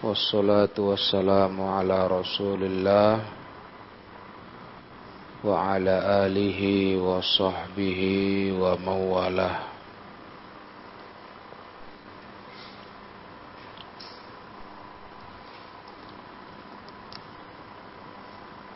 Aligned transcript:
Wassalatu 0.00 0.96
wassalamu 0.96 1.60
ala 1.76 2.08
rasulillah 2.08 3.20
Wa 5.44 5.76
ala 5.76 6.24
alihi 6.24 6.96
wa 6.96 7.20
sahbihi 7.20 8.48
wa 8.56 8.80
mawalah. 8.80 9.68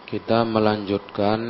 Kita 0.04 0.44
melanjutkan 0.44 1.40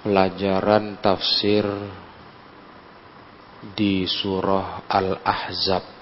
Pelajaran 0.00 0.96
tafsir 1.04 1.68
di 3.60 4.08
surah 4.08 4.88
Al-Ahzab. 4.88 5.99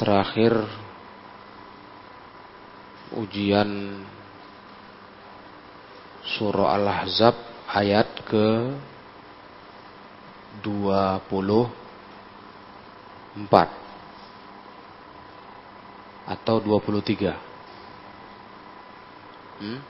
Terakhir 0.00 0.56
ujian 3.12 4.00
surah 6.24 6.80
Al-Ahzab 6.80 7.36
ayat 7.68 8.08
ke 8.24 8.72
24 10.64 11.68
atau 16.32 16.56
23 16.64 17.36
hmm? 19.60 19.80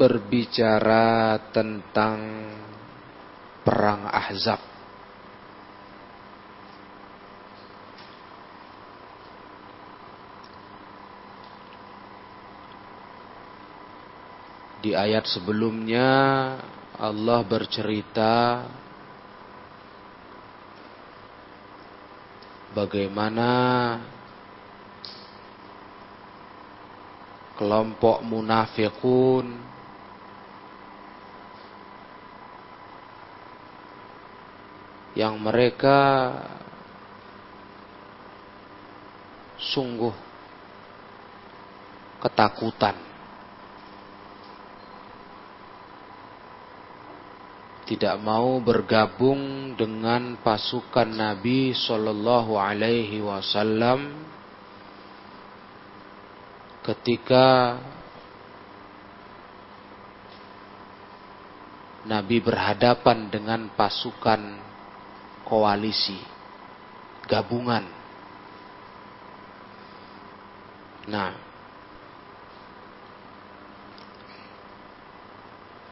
berbicara 0.00 1.36
tentang 1.52 2.20
perang 3.60 4.08
Ahzab. 4.08 4.60
Di 14.80 14.96
ayat 14.96 15.28
sebelumnya 15.28 16.08
Allah 16.96 17.44
bercerita 17.44 18.64
bagaimana 22.76 23.48
kelompok 27.56 28.20
munafikun 28.20 29.48
yang 35.16 35.40
mereka 35.40 36.36
sungguh 39.56 40.12
ketakutan 42.20 43.05
tidak 47.86 48.18
mau 48.18 48.58
bergabung 48.58 49.72
dengan 49.78 50.34
pasukan 50.42 51.06
Nabi 51.06 51.70
Shallallahu 51.70 52.58
Alaihi 52.58 53.22
Wasallam 53.22 54.26
ketika 56.82 57.78
Nabi 62.06 62.38
berhadapan 62.38 63.30
dengan 63.30 63.70
pasukan 63.74 64.38
koalisi, 65.46 66.18
gabungan. 67.26 67.86
Nah, 71.06 71.45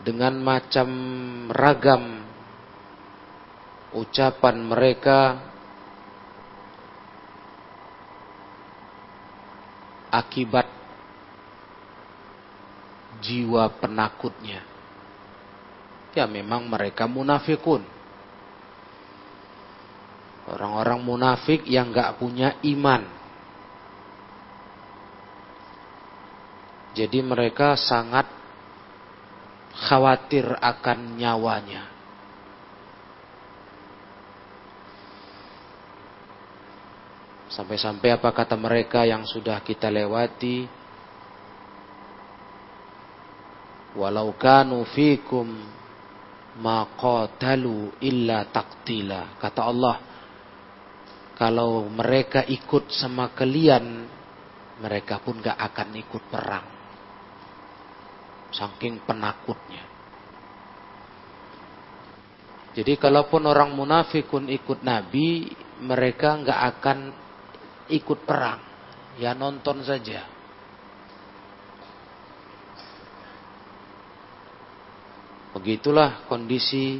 dengan 0.04 0.36
macam 0.36 0.88
ragam 1.48 2.20
ucapan 3.96 4.56
mereka 4.60 5.18
akibat 10.12 10.68
jiwa 13.24 13.72
penakutnya. 13.80 14.60
Ya 16.12 16.28
memang 16.28 16.68
mereka 16.68 17.08
munafikun. 17.08 17.82
Orang-orang 20.44 21.00
munafik 21.00 21.64
yang 21.64 21.88
gak 21.90 22.20
punya 22.20 22.60
iman. 22.60 23.02
Jadi 26.94 27.18
mereka 27.24 27.74
sangat 27.74 28.43
khawatir 29.84 30.48
akan 30.48 31.20
nyawanya. 31.20 31.84
Sampai-sampai 37.52 38.18
apa 38.18 38.34
kata 38.34 38.58
mereka 38.58 39.06
yang 39.06 39.22
sudah 39.22 39.62
kita 39.62 39.86
lewati. 39.86 40.66
Walau 43.94 44.34
kanu 44.34 44.82
fikum 44.90 45.46
maqatalu 46.58 47.94
illa 48.02 48.50
taktila. 48.50 49.38
Kata 49.38 49.60
Allah, 49.70 49.96
kalau 51.38 51.86
mereka 51.86 52.42
ikut 52.42 52.90
sama 52.90 53.30
kalian, 53.30 54.02
mereka 54.82 55.22
pun 55.22 55.38
gak 55.38 55.54
akan 55.54 55.88
ikut 55.94 56.22
perang. 56.26 56.73
Saking 58.54 59.02
penakutnya. 59.02 59.82
Jadi 62.74 62.98
kalaupun 62.98 63.46
orang 63.46 63.70
munafikun 63.74 64.50
ikut 64.50 64.82
Nabi, 64.82 65.50
mereka 65.82 66.38
gak 66.42 66.60
akan 66.78 66.98
ikut 67.90 68.26
perang. 68.26 68.62
Ya 69.18 69.30
nonton 69.34 69.82
saja. 69.86 70.26
Begitulah 75.54 76.26
kondisi 76.26 76.98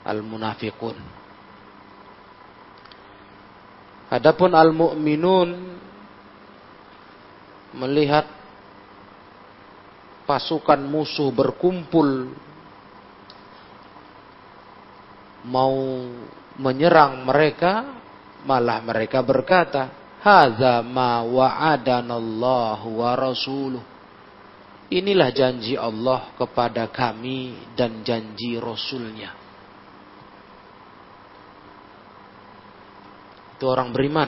al-munafikun. 0.00 0.96
Adapun 4.08 4.56
al-mu'minun 4.56 5.50
melihat 7.76 8.41
pasukan 10.24 10.80
musuh 10.82 11.30
berkumpul 11.34 12.34
mau 15.46 15.74
menyerang 16.56 17.26
mereka 17.26 17.98
malah 18.46 18.78
mereka 18.82 19.22
berkata 19.22 20.16
hadza 20.22 20.82
ma 20.86 21.22
wa'adanallahu 21.26 23.02
wa 23.02 23.10
rasuluh 23.18 23.82
inilah 24.92 25.30
janji 25.34 25.74
Allah 25.74 26.30
kepada 26.38 26.86
kami 26.90 27.74
dan 27.74 28.06
janji 28.06 28.60
rasulnya 28.60 29.42
Itu 33.62 33.70
orang 33.70 33.94
beriman. 33.94 34.26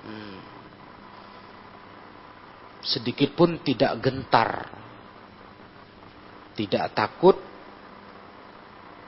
Hmm. 0.00 0.39
Sedikit 2.80 3.36
pun 3.36 3.60
tidak 3.60 4.00
gentar. 4.00 4.68
Tidak 6.56 6.86
takut 6.92 7.36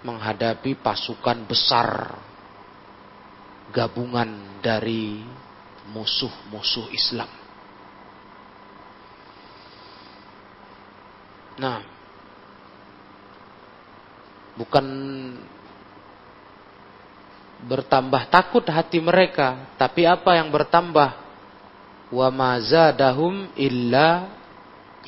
menghadapi 0.03 0.77
pasukan 0.83 1.47
besar 1.47 2.19
gabungan 3.73 4.61
dari 4.61 5.23
musuh-musuh 5.95 6.93
Islam. 6.93 7.31
Nah, 11.63 11.79
bukan 14.59 14.87
bertambah 17.63 18.27
takut 18.33 18.65
hati 18.67 18.99
mereka, 18.99 19.71
tapi 19.79 20.03
apa 20.03 20.35
yang 20.35 20.51
bertambah? 20.51 21.22
Wa 22.13 22.29
mazadahum 22.29 23.57
illa 23.57 24.29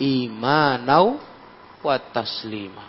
imanau 0.01 1.21
wa 1.85 1.97
taslima. 2.01 2.89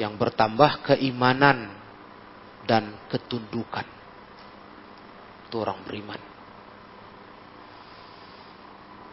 Yang 0.00 0.16
bertambah 0.16 0.96
keimanan 0.96 1.76
dan 2.64 2.96
ketundukan. 3.12 3.84
Itu 5.46 5.60
orang 5.60 5.84
beriman. 5.84 6.18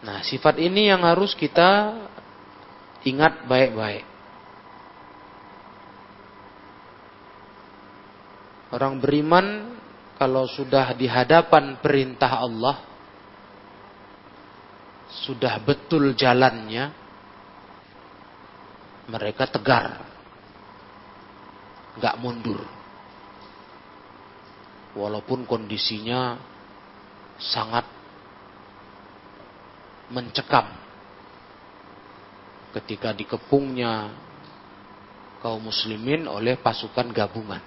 Nah, 0.01 0.25
sifat 0.25 0.57
ini 0.57 0.89
yang 0.89 1.06
harus 1.06 1.38
kita 1.38 1.94
ingat 3.06 3.45
baik-baik. 3.45 4.07
Orang 8.71 9.03
beriman 9.03 9.77
kalau 10.15 10.48
sudah 10.48 10.95
di 10.95 11.06
hadapan 11.06 11.77
perintah 11.83 12.39
Allah 12.39 12.90
sudah 15.11 15.59
betul 15.59 16.15
jalannya 16.15 16.95
mereka 19.11 19.43
tegar. 19.51 20.07
Nggak 21.99 22.15
mundur. 22.23 22.63
Walaupun 24.95 25.43
kondisinya 25.43 26.39
sangat 27.35 27.83
mencekam. 30.07 30.67
Ketika 32.71 33.11
dikepungnya 33.11 34.15
kaum 35.43 35.67
muslimin 35.67 36.23
oleh 36.31 36.55
pasukan 36.55 37.11
gabungan. 37.11 37.59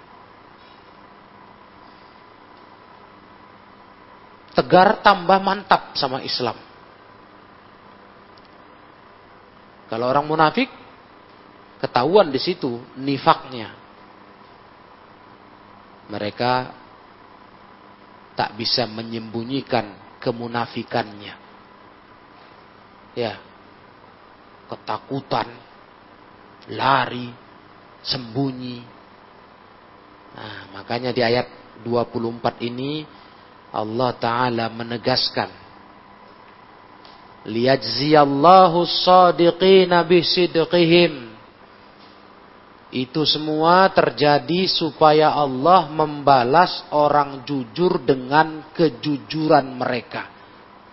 Tegar 4.55 5.03
tambah 5.05 5.37
mantap 5.43 5.93
sama 5.93 6.25
Islam. 6.25 6.55
Kalau 9.85 10.09
orang 10.09 10.25
munafik 10.25 10.69
ketahuan 11.79 12.33
di 12.33 12.41
situ 12.41 12.81
nifaknya. 12.97 13.73
Mereka 16.05 16.53
tak 18.37 18.53
bisa 18.57 18.85
menyembunyikan 18.85 20.19
kemunafikannya. 20.21 21.35
Ya. 23.15 23.33
Ketakutan, 24.65 25.45
lari, 26.73 27.29
sembunyi. 28.01 28.81
Nah, 30.35 30.73
makanya 30.73 31.13
di 31.13 31.21
ayat 31.21 31.47
24 31.85 32.65
ini 32.65 33.05
Allah 33.73 34.11
Ta'ala 34.17 34.65
menegaskan. 34.73 35.64
Liyajziyallahu 37.45 38.85
sadiqina 38.89 40.01
bisidqihim. 40.05 41.33
Itu 42.95 43.27
semua 43.27 43.91
terjadi 43.91 44.65
supaya 44.71 45.35
Allah 45.35 45.89
membalas 45.91 46.85
orang 46.95 47.43
jujur 47.43 48.01
dengan 48.01 48.71
kejujuran 48.73 49.77
mereka. 49.77 50.31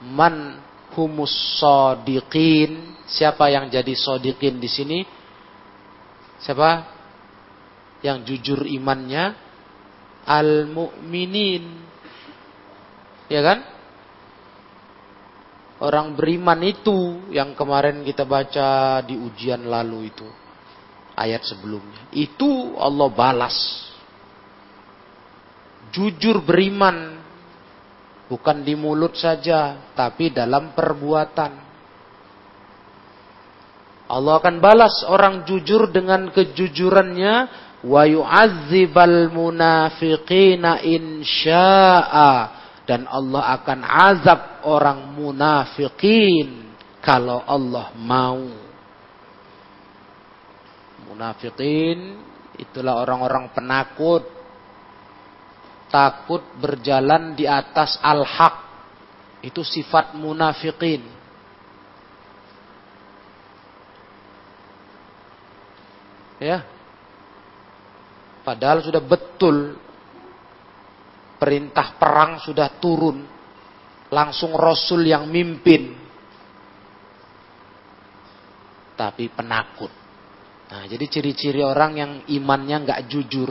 Man 0.02 0.58
humus 0.93 1.32
sadiqin. 1.62 3.00
Siapa 3.08 3.48
yang 3.48 3.69
jadi 3.72 3.93
sadiqin 3.93 4.60
di 4.60 4.69
sini? 4.69 5.00
Siapa? 6.43 6.90
Yang 8.02 8.19
jujur 8.28 8.60
imannya? 8.66 9.37
Al-mu'minin 10.22 11.82
Ya 13.32 13.40
kan? 13.40 13.64
Orang 15.82 16.14
beriman 16.14 16.62
itu 16.62 17.26
yang 17.34 17.58
kemarin 17.58 18.06
kita 18.06 18.23
baca 18.23 19.02
di 19.02 19.19
ujian 19.19 19.67
lalu 19.67 20.14
itu. 20.14 20.29
Ayat 21.19 21.43
sebelumnya. 21.43 22.06
Itu 22.14 22.79
Allah 22.79 23.11
balas. 23.11 23.56
Jujur 25.90 26.38
beriman. 26.46 27.19
Bukan 28.31 28.62
di 28.62 28.79
mulut 28.79 29.19
saja. 29.19 29.90
Tapi 29.99 30.31
dalam 30.31 30.70
perbuatan. 30.70 31.52
Allah 34.06 34.38
akan 34.38 34.56
balas 34.62 35.02
orang 35.11 35.43
jujur 35.50 35.90
dengan 35.90 36.31
kejujurannya 36.31 37.34
wa 37.82 38.02
yu'adzibal 38.06 39.34
munafiqina 39.34 40.79
insya'a 40.79 42.62
dan 42.82 43.06
Allah 43.06 43.55
akan 43.62 43.81
azab 43.87 44.40
orang 44.67 45.14
munafikin 45.14 46.75
kalau 46.99 47.43
Allah 47.46 47.94
mau. 47.94 48.43
Munafikin 51.06 52.19
itulah 52.58 52.99
orang-orang 53.02 53.55
penakut. 53.55 54.26
Takut 55.93 56.40
berjalan 56.56 57.37
di 57.37 57.44
atas 57.44 58.00
al-haq. 58.00 58.64
Itu 59.44 59.61
sifat 59.61 60.17
munafikin. 60.17 61.05
Ya. 66.43 66.67
Padahal 68.43 68.82
sudah 68.82 68.99
betul 68.99 69.79
perintah 71.43 71.99
perang 71.99 72.39
sudah 72.39 72.79
turun. 72.79 73.27
Langsung 74.15 74.55
Rasul 74.55 75.11
yang 75.11 75.27
mimpin. 75.27 75.91
Tapi 78.94 79.27
penakut. 79.34 79.91
Nah, 80.70 80.87
jadi 80.87 81.03
ciri-ciri 81.11 81.67
orang 81.67 81.93
yang 81.99 82.13
imannya 82.31 82.87
nggak 82.87 83.03
jujur. 83.11 83.51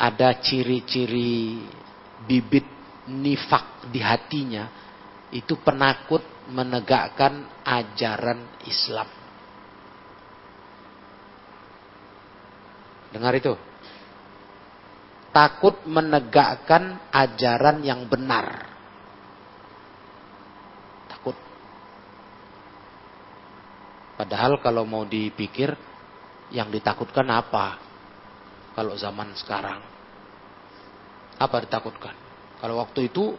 Ada 0.00 0.40
ciri-ciri 0.40 1.60
bibit 2.24 2.64
nifak 3.12 3.92
di 3.92 4.00
hatinya. 4.00 4.64
Itu 5.28 5.60
penakut 5.60 6.24
menegakkan 6.48 7.60
ajaran 7.68 8.64
Islam. 8.64 9.08
Dengar 13.12 13.36
itu 13.36 13.67
takut 15.38 15.86
menegakkan 15.86 16.98
ajaran 17.14 17.78
yang 17.86 18.10
benar. 18.10 18.66
Takut. 21.06 21.38
Padahal 24.18 24.58
kalau 24.58 24.82
mau 24.82 25.06
dipikir, 25.06 25.78
yang 26.50 26.74
ditakutkan 26.74 27.30
apa? 27.30 27.78
Kalau 28.74 28.98
zaman 28.98 29.30
sekarang. 29.38 29.78
Apa 31.38 31.62
ditakutkan? 31.62 32.18
Kalau 32.58 32.82
waktu 32.82 33.06
itu 33.06 33.38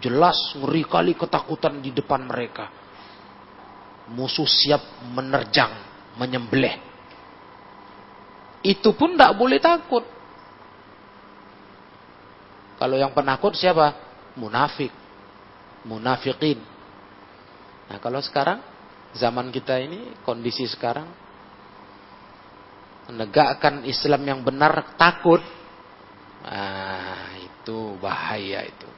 jelas 0.00 0.56
ngeri 0.56 0.88
kali 0.88 1.12
ketakutan 1.12 1.84
di 1.84 1.92
depan 1.92 2.24
mereka. 2.24 2.72
Musuh 4.16 4.48
siap 4.48 4.80
menerjang, 5.12 5.76
menyembelih. 6.16 6.80
Itu 8.64 8.96
pun 8.96 9.12
tidak 9.12 9.36
boleh 9.36 9.60
takut. 9.60 10.23
Kalau 12.78 12.96
yang 12.98 13.14
penakut 13.14 13.54
siapa? 13.54 13.94
Munafik. 14.34 14.90
Munafikin. 15.86 16.58
Nah 17.90 17.98
kalau 18.00 18.18
sekarang, 18.18 18.58
zaman 19.14 19.52
kita 19.52 19.78
ini, 19.78 20.16
kondisi 20.24 20.64
sekarang, 20.66 21.06
menegakkan 23.08 23.84
Islam 23.84 24.22
yang 24.24 24.40
benar 24.40 24.96
takut. 24.96 25.40
Ah, 26.44 27.32
itu 27.40 27.96
bahaya 28.00 28.64
itu. 28.64 28.90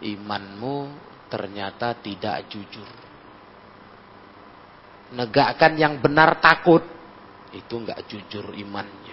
Imanmu 0.00 0.92
ternyata 1.28 1.96
tidak 2.00 2.48
jujur. 2.52 2.88
Negakkan 5.16 5.76
yang 5.76 6.00
benar 6.00 6.40
takut. 6.40 6.84
Itu 7.50 7.82
enggak 7.82 8.06
jujur 8.06 8.54
imannya. 8.54 9.09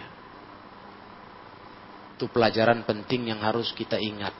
Itu 2.17 2.25
pelajaran 2.33 2.81
penting 2.81 3.29
yang 3.29 3.45
harus 3.45 3.69
kita 3.77 4.01
ingat. 4.01 4.33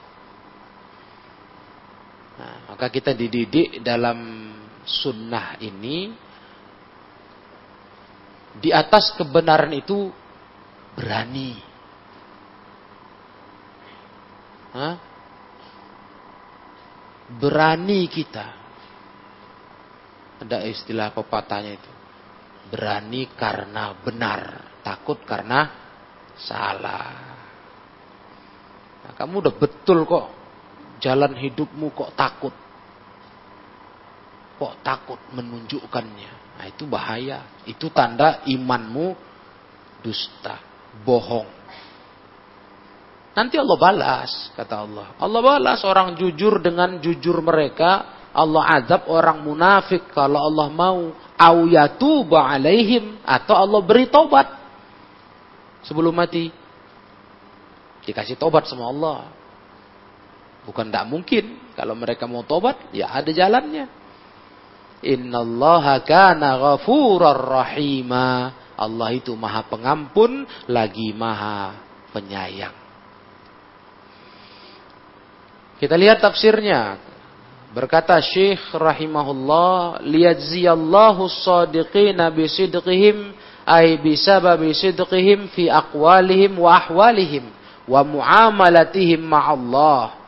Maka 2.68 2.90
kita 2.90 3.14
dididik 3.14 3.82
dalam 3.86 4.18
sunnah 4.86 5.58
ini 5.62 6.14
di 8.58 8.74
atas 8.74 9.14
kebenaran 9.14 9.74
itu 9.78 10.10
berani. 10.98 11.54
Hah? 14.74 14.96
Berani 17.38 18.10
kita. 18.10 18.48
Ada 20.42 20.66
istilah 20.70 21.14
pepatahnya 21.14 21.78
itu. 21.78 21.92
Berani 22.74 23.30
karena 23.34 23.94
benar, 24.02 24.42
takut 24.86 25.22
karena 25.26 25.72
salah. 26.38 27.37
Nah, 29.08 29.14
kamu 29.16 29.40
udah 29.40 29.54
betul 29.56 30.04
kok 30.04 30.26
jalan 31.00 31.32
hidupmu 31.32 31.96
kok 31.96 32.12
takut. 32.20 32.52
Kok 34.60 34.74
takut 34.84 35.20
menunjukkannya. 35.32 36.60
Nah 36.60 36.66
itu 36.68 36.84
bahaya. 36.90 37.46
Itu 37.64 37.94
tanda 37.94 38.44
imanmu 38.50 39.16
dusta, 40.02 40.60
bohong. 41.06 41.48
Nanti 43.38 43.54
Allah 43.62 43.78
balas, 43.78 44.50
kata 44.58 44.76
Allah. 44.82 45.08
Allah 45.22 45.42
balas 45.46 45.86
orang 45.86 46.18
jujur 46.18 46.58
dengan 46.58 46.98
jujur 46.98 47.38
mereka. 47.46 48.18
Allah 48.34 48.82
azab 48.82 49.06
orang 49.14 49.46
munafik 49.46 50.10
kalau 50.10 50.42
Allah 50.42 50.68
mau. 50.74 51.14
Awyatuba 51.38 52.50
alaihim. 52.50 53.22
Atau 53.22 53.54
Allah 53.54 53.78
beri 53.86 54.10
tobat. 54.10 54.50
Sebelum 55.86 56.18
mati. 56.18 56.50
Dikasih 58.08 58.40
tobat 58.40 58.72
sama 58.72 58.88
Allah. 58.88 59.28
Bukan 60.64 60.88
tidak 60.88 61.12
mungkin. 61.12 61.76
Kalau 61.76 61.92
mereka 61.92 62.24
mau 62.24 62.48
tobat, 62.48 62.80
ya 62.96 63.12
ada 63.12 63.28
jalannya. 63.28 63.92
Innallaha 65.04 66.00
kana 66.08 66.56
ghafurar 66.56 67.36
rahima. 67.36 68.56
Allah 68.80 69.10
itu 69.12 69.36
maha 69.36 69.68
pengampun 69.68 70.48
lagi 70.72 71.12
maha 71.12 71.76
penyayang. 72.16 72.76
Kita 75.84 76.00
lihat 76.00 76.24
tafsirnya. 76.24 76.96
Berkata 77.76 78.16
Syekh 78.24 78.72
rahimahullah, 78.72 80.00
liyajziyallahu 80.08 81.28
as-sadiqina 81.28 82.32
bisidqihim 82.32 83.36
ay 83.68 84.00
bisababi 84.00 84.72
sidqihim 84.72 85.52
fi 85.52 85.68
aqwalihim 85.68 86.56
wa 86.56 86.80
ahwalihim 86.80 87.57
wa 87.88 88.02
muamalatihim 88.04 89.24
ma'allah. 89.24 90.28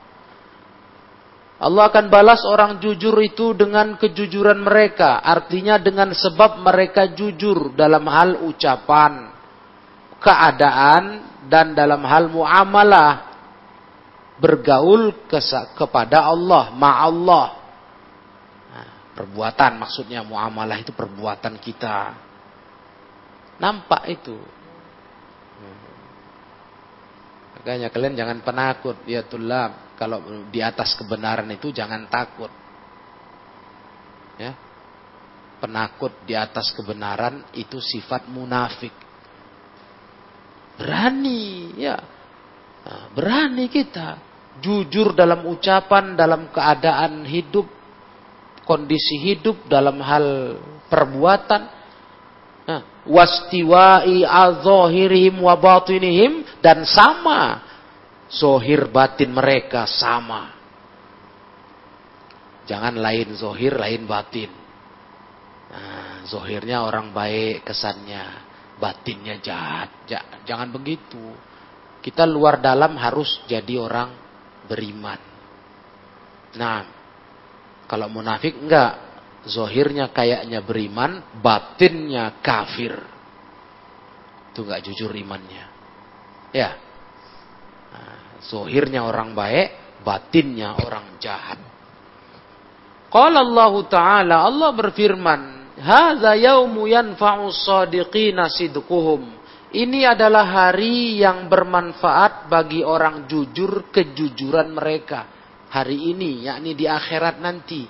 Allah 1.60 1.92
akan 1.92 2.08
balas 2.08 2.40
orang 2.48 2.80
jujur 2.80 3.12
itu 3.20 3.52
dengan 3.52 4.00
kejujuran 4.00 4.64
mereka. 4.64 5.20
Artinya 5.20 5.76
dengan 5.76 6.16
sebab 6.16 6.64
mereka 6.64 7.12
jujur 7.12 7.76
dalam 7.76 8.08
hal 8.08 8.48
ucapan, 8.48 9.28
keadaan, 10.24 11.28
dan 11.52 11.76
dalam 11.76 12.00
hal 12.08 12.32
muamalah. 12.32 13.28
Bergaul 14.40 15.28
kepada 15.76 16.32
Allah, 16.32 16.72
ma'allah. 16.72 17.48
Nah, 18.72 18.90
perbuatan 19.20 19.84
maksudnya 19.84 20.24
muamalah 20.24 20.80
itu 20.80 20.96
perbuatan 20.96 21.60
kita. 21.60 22.16
Nampak 23.60 24.08
itu. 24.08 24.40
Hmm. 25.60 25.90
Makanya 27.60 27.92
kalian 27.92 28.16
jangan 28.16 28.40
penakut 28.40 29.04
ya 29.04 29.28
tulab 29.28 29.92
kalau 30.00 30.48
di 30.48 30.64
atas 30.64 30.96
kebenaran 30.96 31.52
itu 31.52 31.76
jangan 31.76 32.08
takut. 32.08 32.48
Ya. 34.40 34.56
Penakut 35.60 36.16
di 36.24 36.40
atas 36.40 36.72
kebenaran 36.72 37.44
itu 37.52 37.84
sifat 37.84 38.32
munafik. 38.32 38.96
Berani, 40.80 41.76
ya. 41.76 42.00
Nah, 42.88 43.12
berani 43.12 43.68
kita 43.68 44.16
jujur 44.64 45.12
dalam 45.12 45.44
ucapan, 45.44 46.16
dalam 46.16 46.48
keadaan 46.56 47.28
hidup, 47.28 47.68
kondisi 48.64 49.20
hidup, 49.20 49.68
dalam 49.68 50.00
hal 50.00 50.56
perbuatan. 50.88 51.79
Wastiwa'i 53.10 54.22
al-zahirihim 54.22 55.42
wa 55.42 55.58
dan 56.62 56.86
sama 56.86 57.70
Zohir 58.30 58.94
batin 58.94 59.34
mereka 59.34 59.90
sama. 59.90 60.54
Jangan 62.70 62.94
lain 63.02 63.34
zohir, 63.34 63.74
lain 63.74 64.06
batin. 64.06 64.54
Nah, 65.74 66.22
zohirnya 66.30 66.86
orang 66.86 67.10
baik 67.10 67.66
kesannya, 67.66 68.46
batinnya 68.78 69.42
jahat. 69.42 70.06
Jangan 70.46 70.70
begitu. 70.70 71.34
Kita 72.06 72.30
luar 72.30 72.62
dalam 72.62 72.94
harus 73.02 73.42
jadi 73.50 73.82
orang 73.82 74.14
beriman. 74.70 75.18
Nah, 76.54 76.86
kalau 77.90 78.06
munafik 78.14 78.54
enggak. 78.62 79.09
Zohirnya 79.48 80.12
kayaknya 80.12 80.60
beriman, 80.60 81.24
batinnya 81.40 82.44
kafir. 82.44 82.96
Itu 84.52 84.68
enggak 84.68 84.84
jujur 84.84 85.16
imannya. 85.16 85.66
Ya, 86.52 86.76
Zohirnya 88.50 89.04
orang 89.04 89.36
baik, 89.36 90.02
batinnya 90.02 90.80
orang 90.80 91.20
jahat. 91.20 91.60
Qala 93.12 93.44
Allah 93.44 93.74
Ta'ala, 93.90 94.36
Allah 94.48 94.70
berfirman, 94.72 95.42
Hadza 95.80 96.36
yaumu 96.40 96.88
yanfa'u 96.88 97.52
sadiqina 97.52 98.48
sidquhum. 98.48 99.38
Ini 99.70 100.18
adalah 100.18 100.50
hari 100.50 101.22
yang 101.22 101.46
bermanfaat 101.46 102.50
bagi 102.50 102.82
orang 102.82 103.30
jujur 103.30 103.94
kejujuran 103.94 104.74
mereka. 104.74 105.30
Hari 105.70 106.16
ini, 106.16 106.50
yakni 106.50 106.74
di 106.74 106.90
akhirat 106.90 107.38
nanti. 107.38 107.86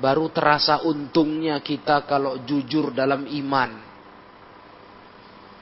Baru 0.00 0.32
terasa 0.32 0.80
untungnya 0.88 1.60
kita 1.60 2.08
kalau 2.08 2.40
jujur 2.48 2.96
dalam 2.96 3.28
iman. 3.28 3.70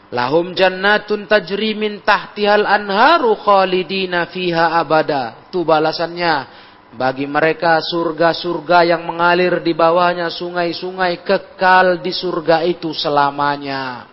Lahum 0.08 0.56
jannatun 0.56 1.28
tajri 1.28 1.76
min 1.76 2.00
tahtihal 2.00 2.64
anharu 2.64 3.36
khalidina 3.36 4.30
fiha 4.30 4.78
abada. 4.78 5.50
Itu 5.50 5.66
balasannya. 5.66 6.66
Bagi 6.88 7.28
mereka 7.28 7.84
surga-surga 7.84 8.96
yang 8.96 9.04
mengalir 9.04 9.60
di 9.60 9.76
bawahnya 9.76 10.32
sungai-sungai 10.32 11.20
kekal 11.20 12.00
di 12.00 12.14
surga 12.16 12.64
itu 12.64 12.96
selamanya. 12.96 14.08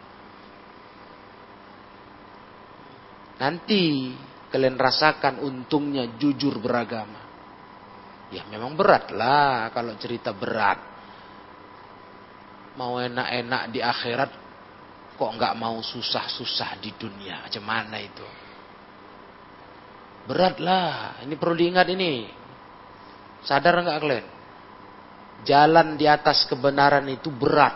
Nanti 3.39 4.11
kalian 4.51 4.75
rasakan 4.75 5.39
untungnya 5.39 6.19
jujur 6.19 6.59
beragama. 6.59 7.24
Ya 8.35 8.43
memang 8.51 8.75
berat 8.75 9.15
lah 9.15 9.71
kalau 9.71 9.95
cerita 9.95 10.35
berat. 10.35 10.77
Mau 12.75 12.99
enak-enak 12.99 13.71
di 13.71 13.79
akhirat 13.79 14.31
Kok 15.15 15.31
nggak 15.39 15.55
mau 15.55 15.79
susah-susah 15.79 16.75
di 16.83 16.91
dunia? 16.99 17.47
Macam 17.47 17.63
mana 17.63 17.97
itu? 18.03 18.27
Berat 20.27 20.59
lah. 20.59 21.23
Ini 21.23 21.33
perlu 21.39 21.55
diingat 21.55 21.87
ini. 21.87 22.27
Sadar 23.47 23.79
nggak 23.79 23.99
kalian? 24.03 24.27
Jalan 25.47 25.95
di 25.95 26.03
atas 26.03 26.43
kebenaran 26.51 27.07
itu 27.07 27.31
berat. 27.31 27.75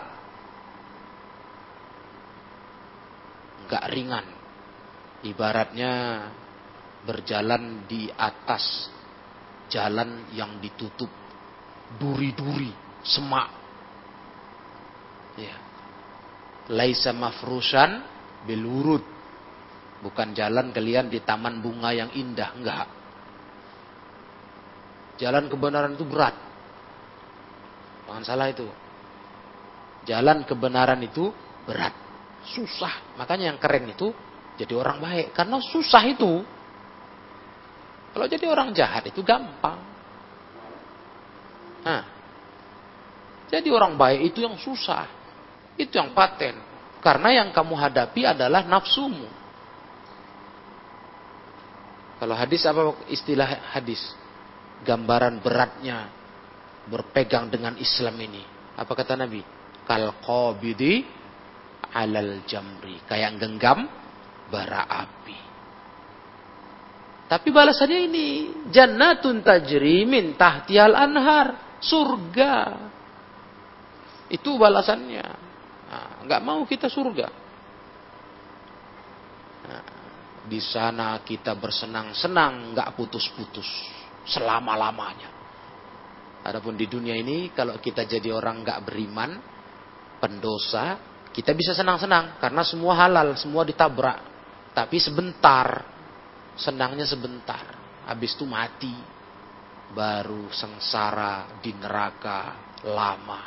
Nggak 3.64 3.84
ringan. 3.88 4.26
Ibaratnya 5.24 5.92
berjalan 7.08 7.88
di 7.88 8.12
atas 8.12 8.92
jalan 9.70 10.28
yang 10.34 10.58
ditutup 10.58 11.08
duri-duri, 11.96 12.74
semak. 13.06 13.48
Ya 15.38 15.70
laisa 16.70 17.10
mafrusan 17.10 18.00
bilurut. 18.46 19.02
Bukan 20.00 20.32
jalan 20.32 20.72
kalian 20.72 21.12
di 21.12 21.20
taman 21.20 21.60
bunga 21.60 21.92
yang 21.92 22.08
indah, 22.16 22.56
enggak. 22.56 22.88
Jalan 25.20 25.52
kebenaran 25.52 25.92
itu 25.92 26.06
berat. 26.08 26.32
Jangan 28.08 28.24
salah 28.24 28.48
itu. 28.48 28.64
Jalan 30.08 30.48
kebenaran 30.48 31.04
itu 31.04 31.28
berat. 31.68 31.92
Susah. 32.48 33.20
Makanya 33.20 33.52
yang 33.52 33.60
keren 33.60 33.92
itu 33.92 34.08
jadi 34.56 34.72
orang 34.72 35.04
baik. 35.04 35.36
Karena 35.36 35.60
susah 35.60 36.00
itu. 36.08 36.40
Kalau 38.10 38.26
jadi 38.26 38.44
orang 38.50 38.74
jahat 38.74 39.06
itu 39.06 39.22
gampang. 39.22 39.78
Nah, 41.80 42.02
jadi 43.50 43.66
orang 43.70 43.98
baik 43.98 44.34
itu 44.34 44.46
yang 44.46 44.54
susah. 44.58 45.06
Itu 45.74 45.98
yang 45.98 46.14
paten. 46.14 46.54
Karena 47.00 47.42
yang 47.42 47.48
kamu 47.50 47.74
hadapi 47.74 48.28
adalah 48.28 48.62
nafsumu. 48.62 49.26
Kalau 52.20 52.36
hadis 52.36 52.62
apa 52.68 52.94
istilah 53.08 53.72
hadis? 53.72 54.00
Gambaran 54.84 55.40
beratnya 55.40 56.08
berpegang 56.88 57.48
dengan 57.48 57.76
Islam 57.80 58.16
ini. 58.20 58.44
Apa 58.76 58.92
kata 58.92 59.16
Nabi? 59.16 59.40
Kal 59.88 60.20
qabidi 60.20 61.04
alal 61.96 62.44
jamri. 62.44 63.00
Kayak 63.08 63.40
genggam 63.40 63.88
bara 64.52 64.84
api. 64.84 65.49
Tapi 67.30 67.48
balasannya 67.54 68.00
ini. 68.10 68.28
Jannatun 68.74 69.46
tajri 69.46 70.02
min 70.02 70.34
tahtiyal 70.34 70.98
anhar. 70.98 71.78
Surga. 71.78 72.54
Itu 74.26 74.58
balasannya. 74.58 75.26
Nah, 75.90 76.26
nggak 76.26 76.42
mau 76.42 76.66
kita 76.66 76.90
surga. 76.90 77.28
Nah, 79.70 79.82
di 80.50 80.58
sana 80.58 81.22
kita 81.22 81.54
bersenang-senang, 81.54 82.74
nggak 82.74 82.98
putus-putus 82.98 83.66
selama-lamanya. 84.26 85.30
Adapun 86.46 86.74
di 86.74 86.90
dunia 86.90 87.14
ini, 87.14 87.54
kalau 87.54 87.78
kita 87.78 88.06
jadi 88.06 88.34
orang 88.34 88.66
nggak 88.66 88.80
beriman, 88.86 89.30
pendosa, 90.18 90.98
kita 91.30 91.54
bisa 91.54 91.74
senang-senang 91.74 92.38
karena 92.38 92.62
semua 92.62 92.94
halal, 93.06 93.34
semua 93.38 93.62
ditabrak. 93.66 94.18
Tapi 94.70 94.96
sebentar, 95.02 95.89
senangnya 96.60 97.08
sebentar. 97.08 97.64
Habis 98.04 98.36
itu 98.36 98.44
mati, 98.44 98.92
baru 99.96 100.52
sengsara 100.52 101.58
di 101.58 101.72
neraka 101.74 102.54
lama. 102.86 103.42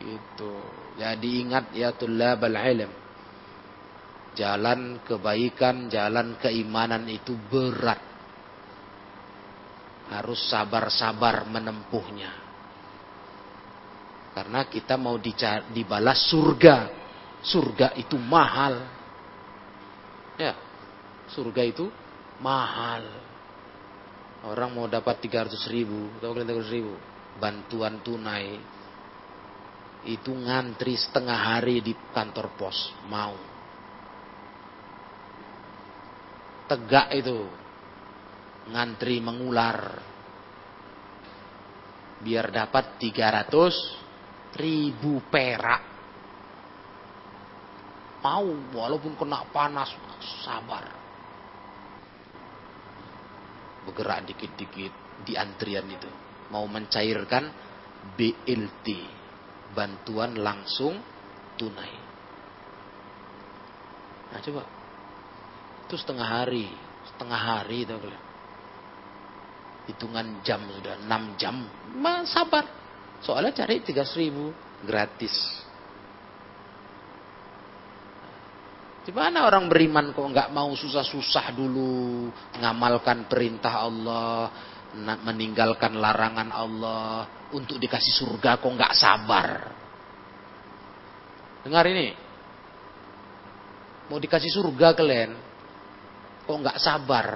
Itu. 0.00 0.54
Jadi 0.96 1.28
ingat 1.44 1.72
ya 1.72 1.94
tullabal 1.94 2.56
ilm. 2.56 2.92
Jalan 4.30 5.02
kebaikan, 5.02 5.90
jalan 5.90 6.38
keimanan 6.38 7.04
itu 7.10 7.34
berat. 7.50 7.98
Harus 10.10 10.40
sabar-sabar 10.50 11.46
menempuhnya. 11.46 12.30
Karena 14.34 14.66
kita 14.70 14.94
mau 14.94 15.18
dibalas 15.18 16.30
surga. 16.30 16.76
Surga 17.42 17.98
itu 17.98 18.14
mahal. 18.14 18.99
Surga 21.30 21.62
itu 21.62 21.86
mahal. 22.42 23.06
Orang 24.40 24.72
mau 24.72 24.88
dapat 24.88 25.20
300 25.20 25.68
ribu, 25.68 26.08
atau 26.18 26.32
300 26.32 26.74
ribu. 26.74 26.96
Bantuan 27.36 28.00
tunai. 28.00 28.58
Itu 30.08 30.32
ngantri 30.32 30.96
setengah 30.96 31.36
hari 31.36 31.84
di 31.84 31.92
kantor 32.10 32.56
pos 32.56 32.90
mau. 33.06 33.36
Tegak 36.66 37.12
itu. 37.14 37.44
Ngantri 38.72 39.20
mengular. 39.20 40.00
Biar 42.24 42.48
dapat 42.48 42.96
300 42.96 44.56
ribu 44.56 45.20
perak. 45.28 45.82
Mau 48.20 48.52
walaupun 48.76 49.16
kena 49.16 49.48
panas 49.48 49.88
sabar 50.44 50.99
bergerak 53.90 54.30
dikit-dikit 54.30 54.92
di 55.26 55.34
antrian 55.34 55.84
itu 55.90 56.06
mau 56.54 56.64
mencairkan 56.70 57.50
BLT 58.14 58.86
bantuan 59.74 60.38
langsung 60.38 60.98
tunai. 61.58 61.94
Nah 64.30 64.40
coba, 64.40 64.62
itu 65.86 65.94
setengah 65.98 66.26
hari, 66.26 66.70
setengah 67.10 67.40
hari 67.40 67.82
itu 67.82 67.94
hitungan 69.90 70.38
jam 70.46 70.62
sudah 70.70 71.02
6 71.02 71.40
jam, 71.40 71.66
mas 71.98 72.30
sabar. 72.30 72.62
Soalnya 73.20 73.52
cari 73.52 73.82
300 73.82 74.22
ribu 74.22 74.54
gratis. 74.86 75.34
Di 79.00 79.12
mana 79.16 79.48
orang 79.48 79.66
beriman 79.72 80.12
kok 80.12 80.28
nggak 80.28 80.52
mau 80.52 80.70
susah-susah 80.76 81.56
dulu 81.56 82.28
ngamalkan 82.60 83.24
perintah 83.24 83.88
Allah, 83.88 84.52
meninggalkan 85.24 85.96
larangan 85.96 86.52
Allah 86.52 87.24
untuk 87.56 87.80
dikasih 87.80 88.12
surga 88.12 88.60
kok 88.60 88.74
nggak 88.76 88.94
sabar. 88.94 89.48
Dengar 91.64 91.84
ini. 91.88 92.12
Mau 94.12 94.18
dikasih 94.18 94.52
surga 94.52 94.92
kalian 94.92 95.32
kok 96.44 96.58
nggak 96.60 96.82
sabar 96.82 97.26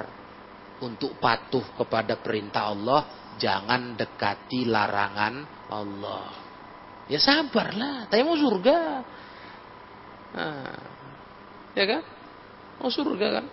untuk 0.83 1.17
patuh 1.23 1.65
kepada 1.79 2.19
perintah 2.19 2.69
Allah, 2.75 3.33
jangan 3.41 3.97
dekati 3.97 4.67
larangan 4.69 5.35
Allah. 5.71 6.29
Ya 7.09 7.21
sabarlah, 7.21 8.11
tapi 8.11 8.21
mau 8.21 8.37
surga. 8.37 8.79
Nah, 10.35 10.94
ya 11.75 11.85
kan? 11.85 12.03
Mau 12.79 12.91
surga 12.91 13.41
kan? 13.41 13.47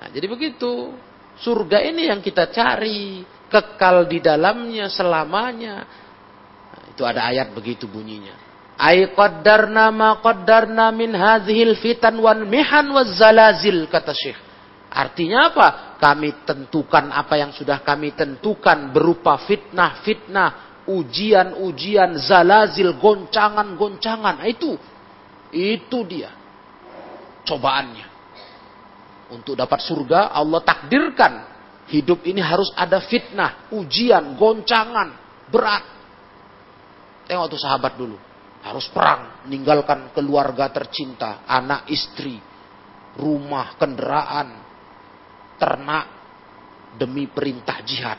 Nah, 0.00 0.08
jadi 0.12 0.26
begitu. 0.28 0.92
Surga 1.36 1.84
ini 1.84 2.08
yang 2.08 2.24
kita 2.24 2.48
cari, 2.48 3.20
kekal 3.52 4.08
di 4.08 4.24
dalamnya 4.24 4.88
selamanya. 4.88 5.84
Nah, 6.72 6.84
itu 6.92 7.02
ada 7.04 7.28
ayat 7.28 7.52
begitu 7.52 7.84
bunyinya. 7.84 8.32
Ay 8.76 9.08
qaddarna 9.16 9.88
ma 9.88 10.20
qaddarna 10.20 10.92
min 10.92 11.16
hadhil 11.16 11.76
fitan 11.80 12.20
wal 12.20 12.44
mihan 12.44 12.88
waz 12.92 13.16
zalazil 13.16 13.88
kata 13.88 14.12
Syekh. 14.12 14.36
Artinya 14.92 15.52
apa? 15.52 15.68
Kami 16.00 16.44
tentukan 16.44 17.12
apa 17.12 17.36
yang 17.36 17.52
sudah 17.52 17.84
kami 17.84 18.16
tentukan 18.16 18.92
berupa 18.92 19.36
fitnah-fitnah, 19.44 20.84
ujian-ujian, 20.88 22.16
zalazil, 22.20 22.96
goncangan-goncangan. 22.96 24.40
Nah, 24.40 24.48
itu 24.48 24.76
itu 25.52 25.98
dia 26.04 26.45
cobaannya. 27.46 28.06
Untuk 29.30 29.54
dapat 29.58 29.82
surga, 29.82 30.34
Allah 30.34 30.62
takdirkan 30.62 31.32
hidup 31.90 32.26
ini 32.26 32.42
harus 32.42 32.70
ada 32.74 32.98
fitnah, 33.02 33.70
ujian, 33.74 34.34
goncangan, 34.34 35.08
berat. 35.50 35.84
Tengok 37.26 37.46
tuh 37.50 37.60
sahabat 37.62 37.94
dulu. 37.98 38.18
Harus 38.66 38.90
perang, 38.90 39.46
meninggalkan 39.46 40.10
keluarga 40.10 40.70
tercinta, 40.74 41.46
anak 41.46 41.86
istri, 41.90 42.38
rumah, 43.14 43.78
kendaraan, 43.78 44.48
ternak 45.54 46.06
demi 46.98 47.30
perintah 47.30 47.78
jihad. 47.86 48.18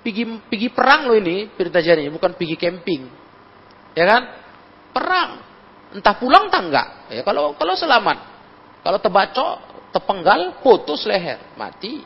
Pergi, 0.00 0.24
pergi 0.48 0.68
perang 0.72 1.12
loh 1.12 1.16
ini, 1.20 1.52
perintah 1.52 1.84
jihad 1.84 2.00
ini, 2.00 2.08
bukan 2.08 2.32
pergi 2.32 2.56
camping. 2.56 3.02
Ya 3.92 4.04
kan? 4.08 4.22
Perang. 4.96 5.49
Entah 5.90 6.14
pulang 6.14 6.46
entah 6.46 6.62
enggak. 6.62 6.88
Ya 7.10 7.22
kalau 7.26 7.58
kalau 7.58 7.74
selamat. 7.74 8.18
Kalau 8.80 8.98
tebacok, 9.02 9.52
tepenggal, 9.92 10.62
putus 10.64 11.04
leher, 11.04 11.52
mati. 11.58 12.00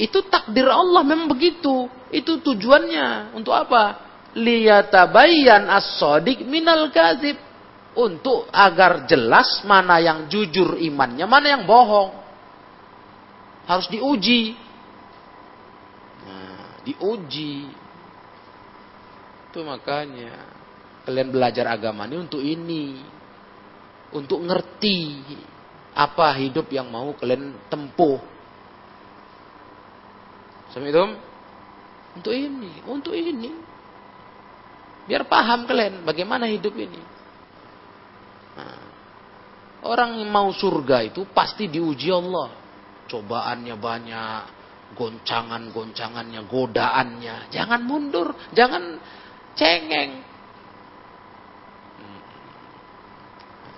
Itu 0.00 0.24
takdir 0.30 0.70
Allah 0.70 1.04
memang 1.04 1.28
begitu. 1.28 1.90
Itu 2.08 2.40
tujuannya. 2.40 3.36
Untuk 3.36 3.52
apa? 3.52 4.08
Liyatabayyan 4.32 5.68
as-sadiq 5.68 6.46
minal 6.46 6.88
kazib. 6.88 7.36
Untuk 7.90 8.46
agar 8.54 9.04
jelas 9.10 9.66
mana 9.66 9.98
yang 9.98 10.30
jujur 10.30 10.78
imannya, 10.78 11.26
mana 11.26 11.58
yang 11.58 11.66
bohong. 11.66 12.14
Harus 13.66 13.90
diuji. 13.90 14.54
Nah, 16.24 16.80
diuji. 16.86 17.66
Itu 19.50 19.66
makanya 19.66 20.59
kalian 21.10 21.34
belajar 21.34 21.66
agama 21.66 22.06
ini 22.06 22.16
untuk 22.22 22.38
ini 22.38 22.84
untuk 24.14 24.42
ngerti 24.46 25.22
apa 25.94 26.38
hidup 26.38 26.70
yang 26.70 26.86
mau 26.86 27.10
kalian 27.18 27.58
tempuh. 27.66 28.18
Itu 30.70 31.02
untuk 32.14 32.34
ini, 32.34 32.82
untuk 32.86 33.14
ini. 33.14 33.50
Biar 35.10 35.26
paham 35.26 35.66
kalian 35.66 36.06
bagaimana 36.06 36.46
hidup 36.46 36.74
ini. 36.78 37.02
Nah, 38.54 38.82
orang 39.82 40.22
yang 40.22 40.30
mau 40.30 40.50
surga 40.54 41.10
itu 41.10 41.26
pasti 41.34 41.66
diuji 41.66 42.10
Allah. 42.14 42.54
Cobaannya 43.10 43.74
banyak, 43.74 44.42
goncangan-goncangannya, 44.94 46.46
godaannya. 46.46 47.50
Jangan 47.50 47.80
mundur, 47.82 48.30
jangan 48.54 49.02
cengeng. 49.58 50.29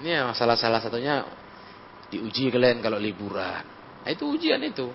Ini 0.03 0.27
masalah 0.27 0.59
salah 0.59 0.83
satunya 0.83 1.23
diuji 2.11 2.51
kalian 2.51 2.83
kalau 2.83 2.99
liburan. 2.99 3.63
Nah, 4.03 4.11
itu 4.11 4.27
ujian 4.35 4.59
itu. 4.67 4.91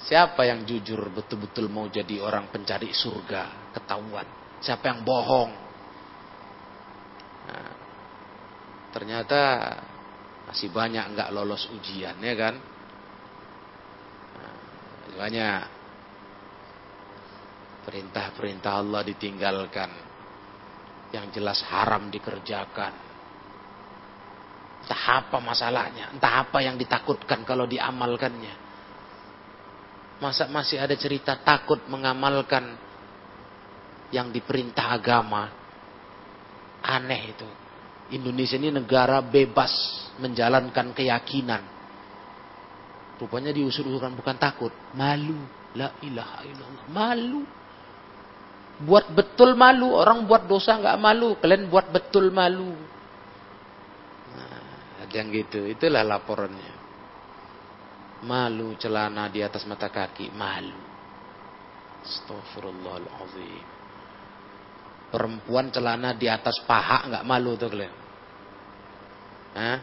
Siapa 0.00 0.48
yang 0.48 0.64
jujur 0.64 1.12
betul-betul 1.12 1.68
mau 1.68 1.92
jadi 1.92 2.24
orang 2.24 2.48
pencari 2.48 2.96
surga, 2.96 3.76
ketahuan. 3.76 4.24
Siapa 4.64 4.88
yang 4.88 5.04
bohong. 5.04 5.52
Nah, 7.52 7.72
ternyata 8.96 9.40
masih 10.48 10.72
banyak 10.72 11.12
nggak 11.12 11.28
lolos 11.36 11.68
ujian, 11.76 12.16
ya 12.16 12.32
kan? 12.32 12.54
Nah, 14.40 14.56
banyak 15.20 15.60
perintah-perintah 17.84 18.72
Allah 18.72 19.04
ditinggalkan 19.04 20.05
yang 21.16 21.26
jelas 21.32 21.64
haram 21.64 22.12
dikerjakan 22.12 22.92
entah 24.86 25.02
apa 25.18 25.36
masalahnya 25.40 26.12
entah 26.14 26.46
apa 26.46 26.62
yang 26.62 26.76
ditakutkan 26.76 27.42
kalau 27.42 27.64
diamalkannya 27.64 28.54
masa 30.20 30.46
masih 30.48 30.78
ada 30.78 30.94
cerita 30.94 31.40
takut 31.40 31.80
mengamalkan 31.88 32.76
yang 34.14 34.30
diperintah 34.30 34.94
agama 34.94 35.50
aneh 36.86 37.34
itu 37.34 37.48
Indonesia 38.06 38.54
ini 38.54 38.70
negara 38.70 39.18
bebas 39.18 39.74
menjalankan 40.22 40.94
keyakinan. 40.94 41.62
Rupanya 43.16 43.50
diusur-usurkan 43.50 44.14
bukan 44.14 44.36
takut, 44.38 44.70
malu. 44.94 45.40
La 45.74 45.92
ilaha 46.04 46.46
illallah. 46.46 46.84
Malu. 46.92 47.42
Buat 48.84 49.12
betul 49.16 49.56
malu. 49.56 49.96
Orang 49.96 50.28
buat 50.28 50.44
dosa 50.44 50.76
nggak 50.76 50.98
malu. 51.00 51.36
Kalian 51.40 51.72
buat 51.72 51.88
betul 51.88 52.28
malu. 52.28 52.76
Nah, 54.36 54.60
ada 55.00 55.14
yang 55.16 55.32
gitu. 55.32 55.64
Itulah 55.64 56.04
laporannya. 56.04 56.74
Malu 58.26 58.76
celana 58.76 59.32
di 59.32 59.40
atas 59.40 59.64
mata 59.64 59.88
kaki. 59.88 60.28
Malu. 60.34 60.76
Astagfirullahaladzim. 62.04 63.64
Perempuan 65.06 65.70
celana 65.70 66.12
di 66.12 66.26
atas 66.26 66.58
paha 66.66 67.06
nggak 67.08 67.24
malu 67.24 67.54
tuh 67.54 67.70
kalian. 67.70 67.94
Hah? 69.56 69.78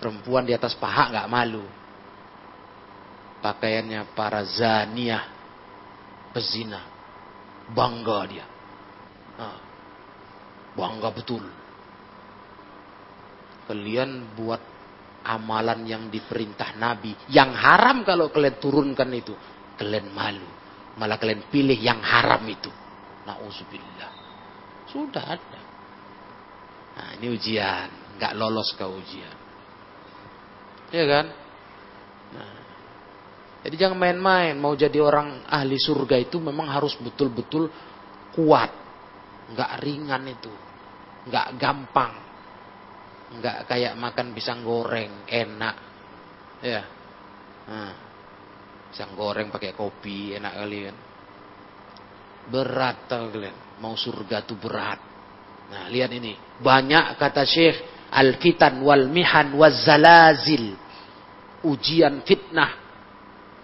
Perempuan 0.00 0.42
di 0.42 0.52
atas 0.56 0.74
paha 0.74 1.12
nggak 1.12 1.28
malu. 1.30 1.64
Pakaiannya 3.44 4.16
para 4.16 4.40
zaniah, 4.42 5.33
pezina, 6.34 6.82
bangga 7.70 8.18
dia. 8.26 8.46
Nah, 9.38 9.58
bangga 10.74 11.08
betul. 11.14 11.44
Kalian 13.64 14.34
buat 14.36 14.60
amalan 15.24 15.86
yang 15.88 16.12
diperintah 16.12 16.76
Nabi, 16.76 17.16
yang 17.32 17.54
haram 17.54 18.04
kalau 18.04 18.28
kalian 18.28 18.58
turunkan 18.60 19.08
itu, 19.14 19.32
kalian 19.78 20.10
malu. 20.12 20.50
Malah 20.94 21.18
kalian 21.18 21.50
pilih 21.50 21.78
yang 21.78 21.98
haram 22.02 22.42
itu. 22.46 22.70
Nauzubillah. 23.24 24.12
Sudah 24.86 25.24
ada. 25.26 25.60
Nah, 26.94 27.08
ini 27.18 27.34
ujian. 27.34 27.88
Nggak 28.14 28.32
lolos 28.38 28.70
ke 28.78 28.86
ujian. 28.86 29.36
Iya 30.94 31.04
kan? 31.10 31.26
Nah, 32.38 32.54
jadi 33.64 33.88
jangan 33.88 33.96
main-main. 33.96 34.52
Mau 34.60 34.76
jadi 34.76 35.00
orang 35.00 35.48
ahli 35.48 35.80
surga 35.80 36.20
itu 36.20 36.36
memang 36.36 36.68
harus 36.68 37.00
betul-betul 37.00 37.72
kuat. 38.36 38.68
Nggak 39.56 39.72
ringan 39.80 40.22
itu. 40.28 40.52
Nggak 41.32 41.56
gampang. 41.56 42.12
Nggak 43.40 43.64
kayak 43.64 43.96
makan 43.96 44.36
pisang 44.36 44.60
goreng. 44.60 45.24
Enak. 45.24 45.76
Ya. 46.60 46.84
Nah, 47.64 47.92
pisang 48.92 49.16
goreng 49.16 49.48
pakai 49.48 49.72
kopi. 49.72 50.36
Enak 50.36 50.52
kali 50.60 50.78
kan. 50.84 50.96
Berat 52.52 53.08
tau 53.08 53.32
kalian. 53.32 53.80
Mau 53.80 53.96
surga 53.96 54.44
tuh 54.44 54.60
berat. 54.60 55.00
Nah 55.72 55.88
lihat 55.88 56.12
ini. 56.12 56.36
Banyak 56.60 57.16
kata 57.16 57.48
Syekh. 57.48 58.12
Al-fitan 58.12 58.84
wal 58.84 59.08
mihan 59.08 59.56
wal 59.56 59.72
zalazil. 59.72 60.76
Ujian 61.64 62.20
fitnah. 62.28 62.83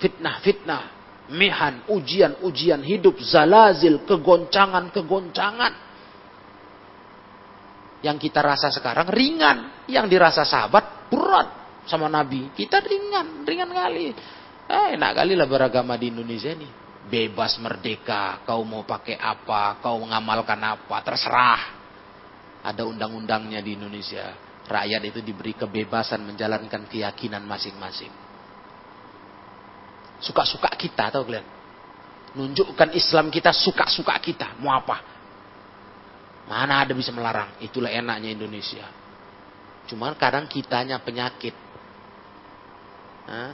Fitnah-fitnah. 0.01 0.99
Mihan, 1.31 1.87
ujian-ujian 1.87 2.83
hidup. 2.83 3.21
Zalazil, 3.23 4.03
kegoncangan-kegoncangan. 4.09 5.73
Yang 8.01 8.17
kita 8.27 8.41
rasa 8.43 8.73
sekarang 8.73 9.07
ringan. 9.13 9.87
Yang 9.87 10.17
dirasa 10.17 10.43
sahabat 10.43 11.13
berat 11.13 11.49
sama 11.87 12.11
Nabi. 12.11 12.51
Kita 12.57 12.83
ringan, 12.83 13.47
ringan 13.47 13.71
kali. 13.71 14.11
Eh, 14.71 14.87
enak 14.99 15.13
kali 15.23 15.39
lah 15.39 15.47
beragama 15.47 15.95
di 15.95 16.11
Indonesia 16.11 16.51
ini 16.51 16.81
bebas 17.11 17.59
merdeka, 17.59 18.45
kau 18.47 18.63
mau 18.63 18.87
pakai 18.87 19.19
apa, 19.19 19.83
kau 19.83 19.99
mengamalkan 19.99 20.63
apa, 20.63 20.97
terserah. 21.03 21.63
Ada 22.63 22.87
undang-undangnya 22.87 23.65
di 23.65 23.75
Indonesia. 23.75 24.37
Rakyat 24.69 25.03
itu 25.03 25.21
diberi 25.25 25.57
kebebasan 25.57 26.23
menjalankan 26.23 26.87
keyakinan 26.87 27.43
masing-masing. 27.43 28.20
Suka-suka 30.21 30.69
kita, 30.77 31.09
tahu 31.09 31.29
kalian? 31.29 31.47
Nunjukkan 32.37 32.95
Islam 32.95 33.33
kita, 33.33 33.51
suka-suka 33.51 34.15
kita. 34.23 34.55
Mau 34.61 34.71
apa? 34.71 35.03
Mana 36.47 36.85
ada 36.85 36.93
bisa 36.95 37.11
melarang? 37.11 37.59
Itulah 37.59 37.91
enaknya 37.91 38.31
Indonesia. 38.37 38.87
Cuman 39.89 40.15
kadang 40.15 40.47
kitanya 40.47 41.01
penyakit. 41.03 41.57
Hah? 43.27 43.53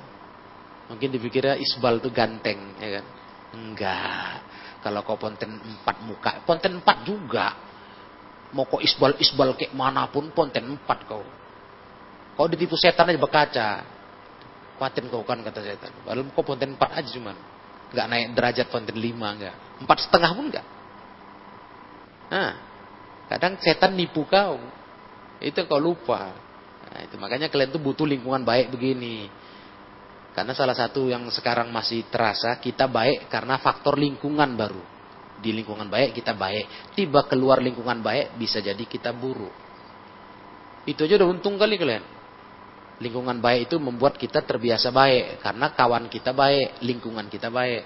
Mungkin 0.92 1.08
dipikirnya 1.10 1.58
Isbal 1.58 1.98
itu 1.98 2.10
ganteng, 2.12 2.78
ya 2.78 3.00
kan? 3.00 3.04
Enggak. 3.56 4.36
Kalau 4.86 5.02
kau 5.02 5.18
ponten 5.18 5.50
empat 5.50 5.96
muka, 6.06 6.30
ponten 6.46 6.78
empat 6.78 7.02
juga. 7.02 7.58
Mau 8.54 8.70
kau 8.70 8.78
isbal-isbal 8.78 9.58
kayak 9.58 9.74
mana 9.74 10.06
pun, 10.06 10.30
ponten 10.30 10.62
empat 10.62 11.10
kau. 11.10 11.26
Kau 12.38 12.46
ditipu 12.46 12.78
setan 12.78 13.10
aja 13.10 13.18
berkaca. 13.18 13.70
Paten 14.76 15.08
kau 15.08 15.24
kan 15.24 15.40
kata 15.40 15.60
setan. 15.64 15.92
Padahal 16.04 16.28
kau 16.36 16.44
ponten 16.44 16.76
empat 16.76 17.00
aja 17.00 17.08
cuman. 17.16 17.36
Enggak 17.92 18.06
naik 18.12 18.26
derajat 18.36 18.66
ponten 18.68 18.96
lima 18.96 19.32
enggak. 19.32 19.56
Empat 19.80 19.98
setengah 20.04 20.30
pun 20.36 20.44
enggak. 20.52 20.66
Nah, 22.26 22.52
kadang 23.32 23.56
setan 23.62 23.96
nipu 23.96 24.28
kau. 24.28 24.60
Itu 25.40 25.64
kau 25.64 25.80
lupa. 25.80 26.32
Nah, 26.86 27.00
itu 27.04 27.16
makanya 27.20 27.48
kalian 27.52 27.72
tuh 27.72 27.80
butuh 27.80 28.04
lingkungan 28.08 28.44
baik 28.44 28.72
begini. 28.72 29.28
Karena 30.36 30.52
salah 30.52 30.76
satu 30.76 31.08
yang 31.08 31.24
sekarang 31.32 31.72
masih 31.72 32.04
terasa 32.12 32.60
kita 32.60 32.84
baik 32.84 33.32
karena 33.32 33.56
faktor 33.56 33.96
lingkungan 33.96 34.52
baru. 34.52 34.84
Di 35.40 35.52
lingkungan 35.52 35.88
baik 35.88 36.16
kita 36.16 36.36
baik. 36.36 36.92
Tiba 36.92 37.24
keluar 37.24 37.60
lingkungan 37.64 38.04
baik 38.04 38.36
bisa 38.36 38.60
jadi 38.60 38.84
kita 38.84 39.16
buruk. 39.16 39.52
Itu 40.84 41.08
aja 41.08 41.16
udah 41.16 41.28
untung 41.32 41.56
kali 41.56 41.80
kalian. 41.80 42.15
Lingkungan 42.96 43.38
baik 43.44 43.68
itu 43.68 43.76
membuat 43.76 44.16
kita 44.16 44.40
terbiasa 44.40 44.88
baik. 44.88 45.44
Karena 45.44 45.72
kawan 45.72 46.08
kita 46.08 46.32
baik, 46.32 46.80
lingkungan 46.80 47.28
kita 47.28 47.52
baik. 47.52 47.84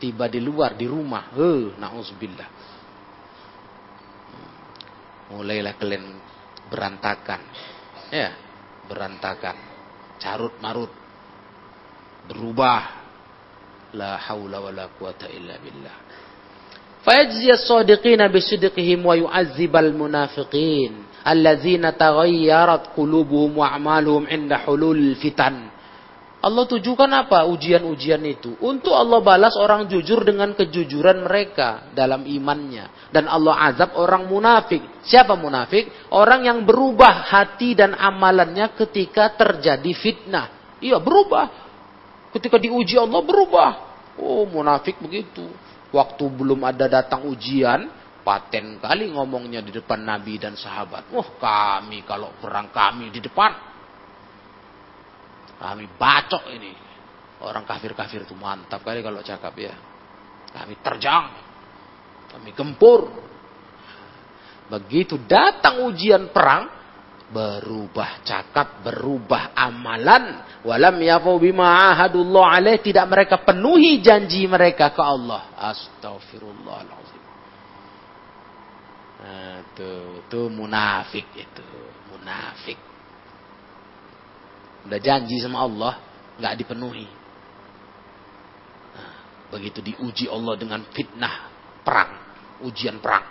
Tiba 0.00 0.32
di 0.32 0.40
luar, 0.40 0.76
di 0.76 0.88
rumah. 0.88 1.28
Heh, 1.36 1.76
na'udzubillah. 1.76 2.48
Mulailah 5.30 5.74
kalian 5.76 6.04
berantakan. 6.72 7.40
Ya, 8.10 8.32
berantakan 8.90 9.54
carut 10.18 10.58
marut 10.58 10.90
berubah 12.26 13.00
la 13.96 14.18
haula 14.18 14.58
wala 14.58 14.90
quwata 14.94 15.30
illa 15.30 15.54
billah 15.62 15.96
fayajzi 17.06 17.48
as-sadiqina 17.54 18.26
bisidqihim 18.28 19.00
wa 19.06 19.14
yu'azzibal 19.14 19.94
munafiqin 19.94 21.06
allazina 21.24 21.92
taghayyarat 21.94 22.92
qulubuhum 22.96 23.60
wa 23.60 23.72
a'maluhum 23.72 24.28
'inda 24.28 24.64
hulul 24.64 25.16
fitan 25.18 25.70
Allah 26.40 26.64
tujukan 26.64 27.08
apa 27.12 27.44
ujian-ujian 27.52 28.24
itu? 28.24 28.56
Untuk 28.64 28.96
Allah 28.96 29.20
balas 29.20 29.52
orang 29.60 29.84
jujur 29.92 30.24
dengan 30.24 30.56
kejujuran 30.56 31.28
mereka 31.28 31.92
dalam 31.92 32.24
imannya. 32.24 33.12
Dan 33.12 33.28
Allah 33.28 33.68
azab 33.68 33.92
orang 34.00 34.24
munafik. 34.24 34.80
Siapa 35.04 35.36
munafik? 35.36 36.08
Orang 36.08 36.48
yang 36.48 36.64
berubah 36.64 37.28
hati 37.28 37.76
dan 37.76 37.92
amalannya 37.92 38.72
ketika 38.72 39.36
terjadi 39.36 39.92
fitnah. 39.92 40.80
Iya 40.80 40.96
berubah. 40.96 41.44
Ketika 42.32 42.56
diuji 42.56 42.96
Allah 42.96 43.20
berubah. 43.20 43.70
Oh 44.16 44.48
munafik 44.48 44.96
begitu. 44.96 45.44
Waktu 45.92 46.24
belum 46.24 46.64
ada 46.64 46.88
datang 46.88 47.28
ujian, 47.28 47.84
paten 48.20 48.78
kali 48.78 49.12
ngomongnya 49.12 49.64
di 49.64 49.72
depan 49.74 50.04
Nabi 50.04 50.36
dan 50.36 50.54
sahabat. 50.56 51.10
Wah 51.12 51.28
kami 51.40 52.04
kalau 52.04 52.36
perang 52.40 52.72
kami 52.72 53.12
di 53.12 53.20
depan 53.20 53.70
kami 55.60 55.84
bacok 56.00 56.48
ini. 56.56 56.72
Orang 57.44 57.68
kafir-kafir 57.68 58.24
itu 58.24 58.32
mantap 58.32 58.80
kali 58.80 59.04
kalau 59.04 59.20
cakap 59.20 59.52
ya. 59.60 59.76
Kami 60.56 60.80
terjang. 60.80 61.28
Kami 62.32 62.50
gempur. 62.56 63.12
Begitu 64.72 65.20
datang 65.28 65.84
ujian 65.84 66.32
perang, 66.32 66.68
berubah 67.28 68.24
cakap, 68.24 68.80
berubah 68.80 69.52
amalan. 69.52 70.48
Walam 70.64 70.96
yafu 71.00 71.36
bima 71.36 71.92
ahadullah 71.92 72.56
alaih. 72.56 72.80
Tidak 72.80 73.04
mereka 73.04 73.44
penuhi 73.44 74.00
janji 74.00 74.48
mereka 74.48 74.92
ke 74.96 75.02
Allah. 75.04 75.52
Astaghfirullahaladzim. 75.60 77.20
Itu, 79.20 80.24
itu 80.24 80.40
munafik 80.48 81.28
itu. 81.36 81.66
Munafik. 82.12 82.78
Udah 84.88 85.00
janji 85.00 85.36
sama 85.44 85.60
Allah, 85.60 86.00
nggak 86.40 86.56
dipenuhi. 86.56 87.08
Nah, 88.96 89.12
begitu 89.52 89.84
diuji 89.84 90.24
Allah 90.24 90.56
dengan 90.56 90.80
fitnah 90.88 91.52
perang, 91.84 92.12
ujian 92.64 92.96
perang, 92.96 93.24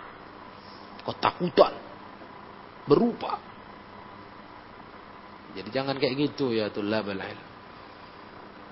ketakutan 1.02 1.74
berupa. 2.86 3.42
Jadi 5.50 5.68
jangan 5.74 5.98
kayak 5.98 6.14
gitu 6.30 6.54
ya 6.54 6.70
tullah 6.70 7.02
ilm. 7.02 7.40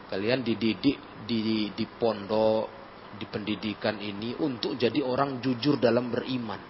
Kalian 0.09 0.41
dididik 0.41 1.27
di, 1.27 1.69
di 1.75 1.85
pondok, 1.99 2.71
di 3.19 3.27
pendidikan 3.27 3.99
ini 3.99 4.39
untuk 4.39 4.79
jadi 4.79 5.03
orang 5.03 5.43
jujur 5.43 5.77
dalam 5.77 6.09
beriman. 6.09 6.68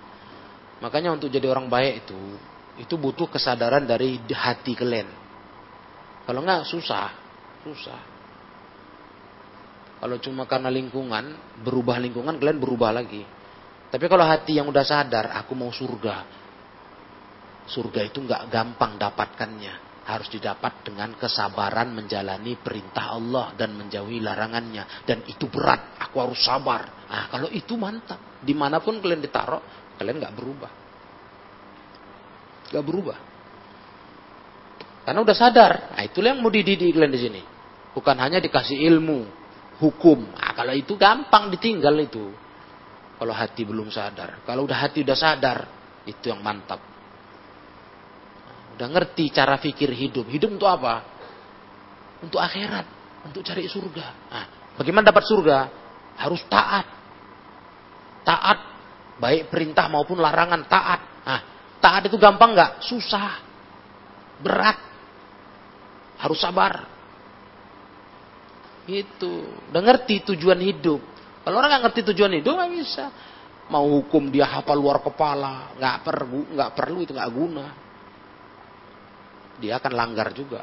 Makanya 0.78 1.14
untuk 1.14 1.30
jadi 1.30 1.50
orang 1.50 1.66
baik 1.66 2.06
itu, 2.06 2.20
itu 2.78 2.94
butuh 2.94 3.26
kesadaran 3.26 3.82
dari 3.82 4.22
hati 4.30 4.78
kalian. 4.78 5.10
Kalau 6.22 6.40
enggak 6.44 6.68
susah, 6.68 7.10
susah. 7.66 8.00
Kalau 9.98 10.16
cuma 10.22 10.46
karena 10.46 10.70
lingkungan, 10.70 11.58
berubah 11.66 11.98
lingkungan 11.98 12.38
kalian 12.38 12.62
berubah 12.62 12.94
lagi. 12.94 13.26
Tapi 13.88 14.04
kalau 14.06 14.22
hati 14.22 14.60
yang 14.60 14.70
udah 14.70 14.84
sadar, 14.86 15.34
aku 15.34 15.58
mau 15.58 15.74
surga. 15.74 16.22
Surga 17.66 18.06
itu 18.06 18.22
enggak 18.22 18.46
gampang 18.46 18.94
dapatkannya 18.94 19.88
harus 20.08 20.32
didapat 20.32 20.88
dengan 20.88 21.12
kesabaran 21.20 21.92
menjalani 21.92 22.56
perintah 22.56 23.12
Allah 23.12 23.52
dan 23.52 23.76
menjauhi 23.76 24.24
larangannya. 24.24 25.04
Dan 25.04 25.20
itu 25.28 25.52
berat, 25.52 26.00
aku 26.00 26.16
harus 26.24 26.40
sabar. 26.40 27.04
Nah, 27.12 27.28
kalau 27.28 27.52
itu 27.52 27.76
mantap. 27.76 28.40
Di 28.40 28.56
mana 28.56 28.80
pun 28.80 29.04
kalian 29.04 29.20
ditaruh, 29.20 29.60
kalian 29.98 30.16
nggak 30.22 30.34
berubah. 30.38 30.72
Nggak 32.70 32.84
berubah. 32.86 33.18
Karena 35.08 35.24
udah 35.24 35.36
sadar. 35.36 35.72
Nah, 35.96 36.04
itulah 36.04 36.36
yang 36.36 36.44
mau 36.44 36.52
dididik 36.52 36.92
kalian 36.92 37.12
di 37.12 37.20
sini. 37.20 37.42
Bukan 37.96 38.16
hanya 38.20 38.38
dikasih 38.44 38.76
ilmu, 38.92 39.24
hukum. 39.80 40.36
Nah, 40.36 40.52
kalau 40.52 40.76
itu 40.76 40.94
gampang 41.00 41.48
ditinggal 41.48 41.96
itu. 41.96 42.28
Kalau 43.18 43.34
hati 43.34 43.66
belum 43.66 43.90
sadar. 43.90 44.44
Kalau 44.46 44.68
udah 44.68 44.78
hati 44.78 45.02
udah 45.02 45.18
sadar, 45.18 45.58
itu 46.06 46.30
yang 46.30 46.38
mantap. 46.44 46.78
Udah 48.78 48.86
ngerti 48.94 49.34
cara 49.34 49.58
pikir 49.58 49.90
hidup. 49.90 50.30
Hidup 50.30 50.54
untuk 50.54 50.70
apa? 50.70 51.02
Untuk 52.22 52.38
akhirat. 52.38 52.86
Untuk 53.26 53.42
cari 53.42 53.66
surga. 53.66 54.06
Nah, 54.30 54.44
bagaimana 54.78 55.10
dapat 55.10 55.24
surga? 55.26 55.58
Harus 56.14 56.44
taat. 56.46 56.86
Taat. 58.22 58.77
Baik 59.18 59.50
perintah 59.50 59.90
maupun 59.90 60.18
larangan. 60.22 60.66
Taat. 60.66 61.00
Nah, 61.26 61.40
taat 61.82 62.06
itu 62.06 62.16
gampang 62.18 62.54
nggak? 62.54 62.72
Susah. 62.86 63.42
Berat. 64.42 64.78
Harus 66.18 66.38
sabar. 66.38 66.86
Itu. 68.86 69.62
Udah 69.70 69.82
ngerti 69.82 70.24
tujuan 70.34 70.58
hidup. 70.62 71.02
Kalau 71.42 71.58
orang 71.58 71.76
nggak 71.76 71.84
ngerti 71.90 72.00
tujuan 72.14 72.32
hidup 72.38 72.54
nggak 72.56 72.72
bisa. 72.78 73.04
Mau 73.68 73.84
hukum 74.00 74.32
dia 74.32 74.48
hafal 74.48 74.80
luar 74.80 75.04
kepala, 75.04 75.76
nggak 75.76 75.96
perlu, 76.00 76.40
nggak 76.56 76.70
perlu 76.72 77.04
itu 77.04 77.12
nggak 77.12 77.32
guna 77.36 77.66
dia 79.58 79.76
akan 79.76 79.92
langgar 79.92 80.30
juga. 80.32 80.62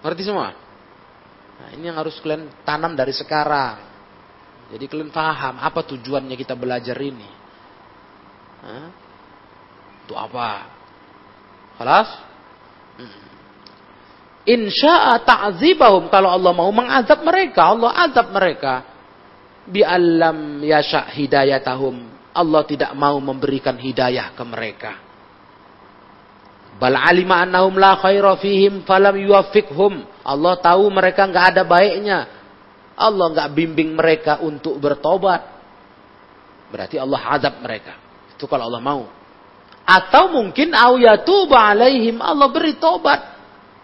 Ngerti 0.00 0.22
semua? 0.24 0.52
Nah, 1.56 1.68
ini 1.72 1.88
yang 1.88 1.96
harus 2.00 2.16
kalian 2.20 2.48
tanam 2.64 2.96
dari 2.96 3.12
sekarang. 3.12 3.95
Jadi 4.66 4.84
kalian 4.90 5.14
paham 5.14 5.62
apa 5.62 5.80
tujuannya 5.86 6.34
kita 6.34 6.58
belajar 6.58 6.98
ini. 6.98 7.30
Hah? 8.66 8.86
Untuk 10.06 10.18
apa? 10.18 10.48
Halas? 11.78 12.08
Hmm. 12.98 13.26
Insya'a 14.46 15.22
ta'zibahum. 15.22 16.06
Kalau 16.10 16.30
Allah 16.30 16.54
mau 16.54 16.70
mengazab 16.70 17.22
mereka, 17.26 17.74
Allah 17.74 17.90
azab 18.06 18.30
mereka. 18.30 18.86
Bi'allam 19.66 20.62
yasha' 20.62 21.10
hidayatahum. 21.14 22.14
Allah 22.30 22.62
tidak 22.62 22.94
mau 22.94 23.18
memberikan 23.18 23.74
hidayah 23.74 24.30
ke 24.34 24.44
mereka. 24.46 24.92
Bal 26.76 26.92
alima 26.92 27.40
annahum 27.40 27.72
la 27.80 27.96
khaira 27.96 28.36
fihim 28.36 28.84
falam 28.84 29.16
yuwaffiqhum. 29.16 30.04
Allah 30.20 30.54
tahu 30.60 30.92
mereka 30.92 31.24
nggak 31.24 31.46
ada 31.56 31.62
baiknya. 31.64 32.35
Allah 32.96 33.26
nggak 33.32 33.52
bimbing 33.52 33.92
mereka 33.92 34.40
untuk 34.40 34.80
bertobat. 34.80 35.44
Berarti 36.72 36.96
Allah 36.96 37.20
azab 37.36 37.60
mereka. 37.60 37.94
Itu 38.32 38.48
kalau 38.48 38.72
Allah 38.72 38.82
mau. 38.82 39.04
Atau 39.86 40.34
mungkin 40.34 40.74
au 40.74 40.98
yatuba 40.98 41.70
alaihim 41.70 42.18
Allah 42.18 42.50
beri 42.50 42.74
tobat 42.74 43.36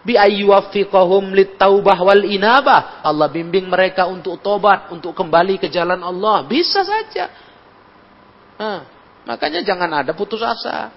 bi 0.02 0.18
ayyuwaffiqahum 0.18 1.30
litaubah 1.30 1.98
wal 2.02 2.24
inabah. 2.26 3.04
Allah 3.06 3.30
bimbing 3.30 3.70
mereka 3.70 4.10
untuk 4.10 4.42
tobat, 4.42 4.90
untuk 4.90 5.14
kembali 5.14 5.62
ke 5.62 5.70
jalan 5.70 6.02
Allah. 6.02 6.42
Bisa 6.46 6.82
saja. 6.82 7.30
Nah, 8.58 8.80
makanya 9.26 9.62
jangan 9.62 10.02
ada 10.02 10.12
putus 10.12 10.42
asa. 10.42 10.90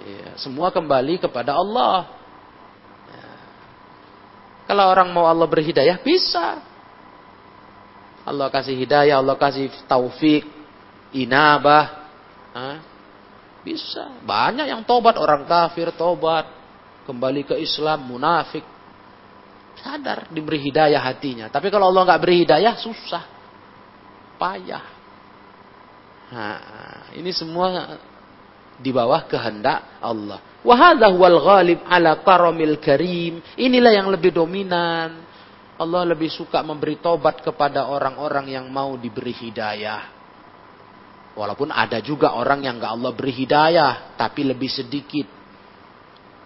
Ya, 0.00 0.38
semua 0.38 0.70
kembali 0.70 1.18
kepada 1.18 1.58
Allah. 1.58 2.19
Kalau 4.70 4.86
orang 4.86 5.10
mau 5.10 5.26
Allah 5.26 5.50
berhidayah, 5.50 5.98
bisa. 5.98 6.62
Allah 8.22 8.46
kasih 8.54 8.78
hidayah, 8.78 9.18
Allah 9.18 9.34
kasih 9.34 9.66
taufik, 9.90 10.46
inabah. 11.10 12.06
Hah? 12.54 12.78
Bisa. 13.66 14.22
Banyak 14.22 14.70
yang 14.70 14.86
tobat, 14.86 15.18
orang 15.18 15.42
kafir 15.50 15.90
tobat. 15.98 16.46
Kembali 17.02 17.42
ke 17.42 17.58
Islam, 17.58 18.14
munafik. 18.14 18.62
Sadar 19.82 20.30
diberi 20.30 20.62
hidayah 20.62 21.02
hatinya. 21.02 21.50
Tapi 21.50 21.66
kalau 21.66 21.90
Allah 21.90 22.06
nggak 22.06 22.22
beri 22.22 22.46
hidayah, 22.46 22.78
susah. 22.78 23.26
Payah. 24.38 24.84
Nah, 26.30 26.58
ini 27.18 27.34
semua 27.34 27.98
di 28.80 28.90
bawah 28.90 29.28
kehendak 29.28 30.00
Allah. 30.00 30.40
Wahada 30.64 31.12
wal 31.12 31.40
ghalib 31.40 31.80
ala 31.84 32.20
karamil 32.24 32.80
karim. 32.80 33.44
Inilah 33.56 33.92
yang 33.92 34.08
lebih 34.08 34.32
dominan. 34.32 35.28
Allah 35.80 36.02
lebih 36.04 36.28
suka 36.28 36.60
memberi 36.60 37.00
tobat 37.00 37.40
kepada 37.40 37.88
orang-orang 37.88 38.52
yang 38.52 38.68
mau 38.68 38.96
diberi 39.00 39.32
hidayah. 39.32 40.20
Walaupun 41.32 41.72
ada 41.72 42.04
juga 42.04 42.36
orang 42.36 42.60
yang 42.60 42.76
gak 42.76 42.92
Allah 43.00 43.12
beri 43.16 43.32
hidayah, 43.32 44.12
tapi 44.20 44.44
lebih 44.44 44.68
sedikit. 44.68 45.24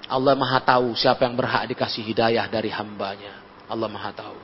Allah 0.06 0.38
maha 0.38 0.62
tahu 0.62 0.94
siapa 0.94 1.26
yang 1.26 1.34
berhak 1.34 1.66
dikasih 1.66 2.04
hidayah 2.06 2.46
dari 2.46 2.70
hambanya. 2.70 3.42
Allah 3.66 3.88
maha 3.90 4.14
tahu. 4.14 4.38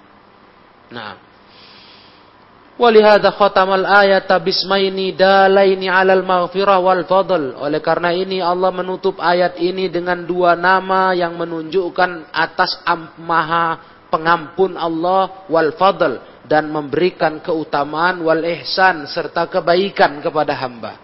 Nah, 0.90 1.29
Walihada 2.80 3.36
khatamal 3.36 3.84
ayat 3.84 4.24
bismaini 4.40 5.12
dalaini 5.12 5.92
alal 5.92 6.24
maghfirah 6.24 6.80
wal 6.80 7.04
fadl. 7.04 7.52
Oleh 7.60 7.84
karena 7.84 8.08
ini 8.08 8.40
Allah 8.40 8.72
menutup 8.72 9.20
ayat 9.20 9.60
ini 9.60 9.92
dengan 9.92 10.24
dua 10.24 10.56
nama 10.56 11.12
yang 11.12 11.36
menunjukkan 11.36 12.32
atas 12.32 12.80
maha 13.20 13.76
pengampun 14.08 14.80
Allah 14.80 15.44
wal 15.52 15.76
fadl 15.76 16.24
dan 16.48 16.72
memberikan 16.72 17.44
keutamaan 17.44 18.24
wal 18.24 18.40
ihsan 18.48 19.04
serta 19.12 19.44
kebaikan 19.52 20.24
kepada 20.24 20.56
hamba. 20.56 20.96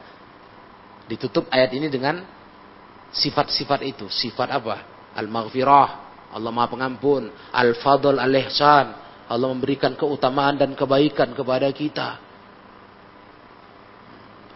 Ditutup 1.04 1.44
ayat 1.52 1.76
ini 1.76 1.92
dengan 1.92 2.24
sifat-sifat 3.12 3.84
itu. 3.84 4.08
Sifat 4.08 4.48
apa? 4.48 4.80
Al-maghfirah, 5.12 5.88
Allah 6.32 6.50
Maha 6.56 6.72
Pengampun, 6.72 7.28
al-fadl 7.52 8.16
al-ihsan, 8.16 9.05
Allah 9.26 9.50
memberikan 9.50 9.98
keutamaan 9.98 10.54
dan 10.54 10.78
kebaikan 10.78 11.34
kepada 11.34 11.66
kita. 11.74 12.22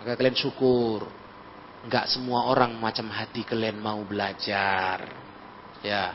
Maka 0.01 0.15
kalian 0.15 0.39
syukur. 0.39 1.11
Enggak 1.81 2.07
semua 2.07 2.47
orang 2.47 2.79
macam 2.79 3.11
hati 3.11 3.43
kalian 3.43 3.83
mau 3.83 3.99
belajar. 4.07 5.11
Ya. 5.83 6.15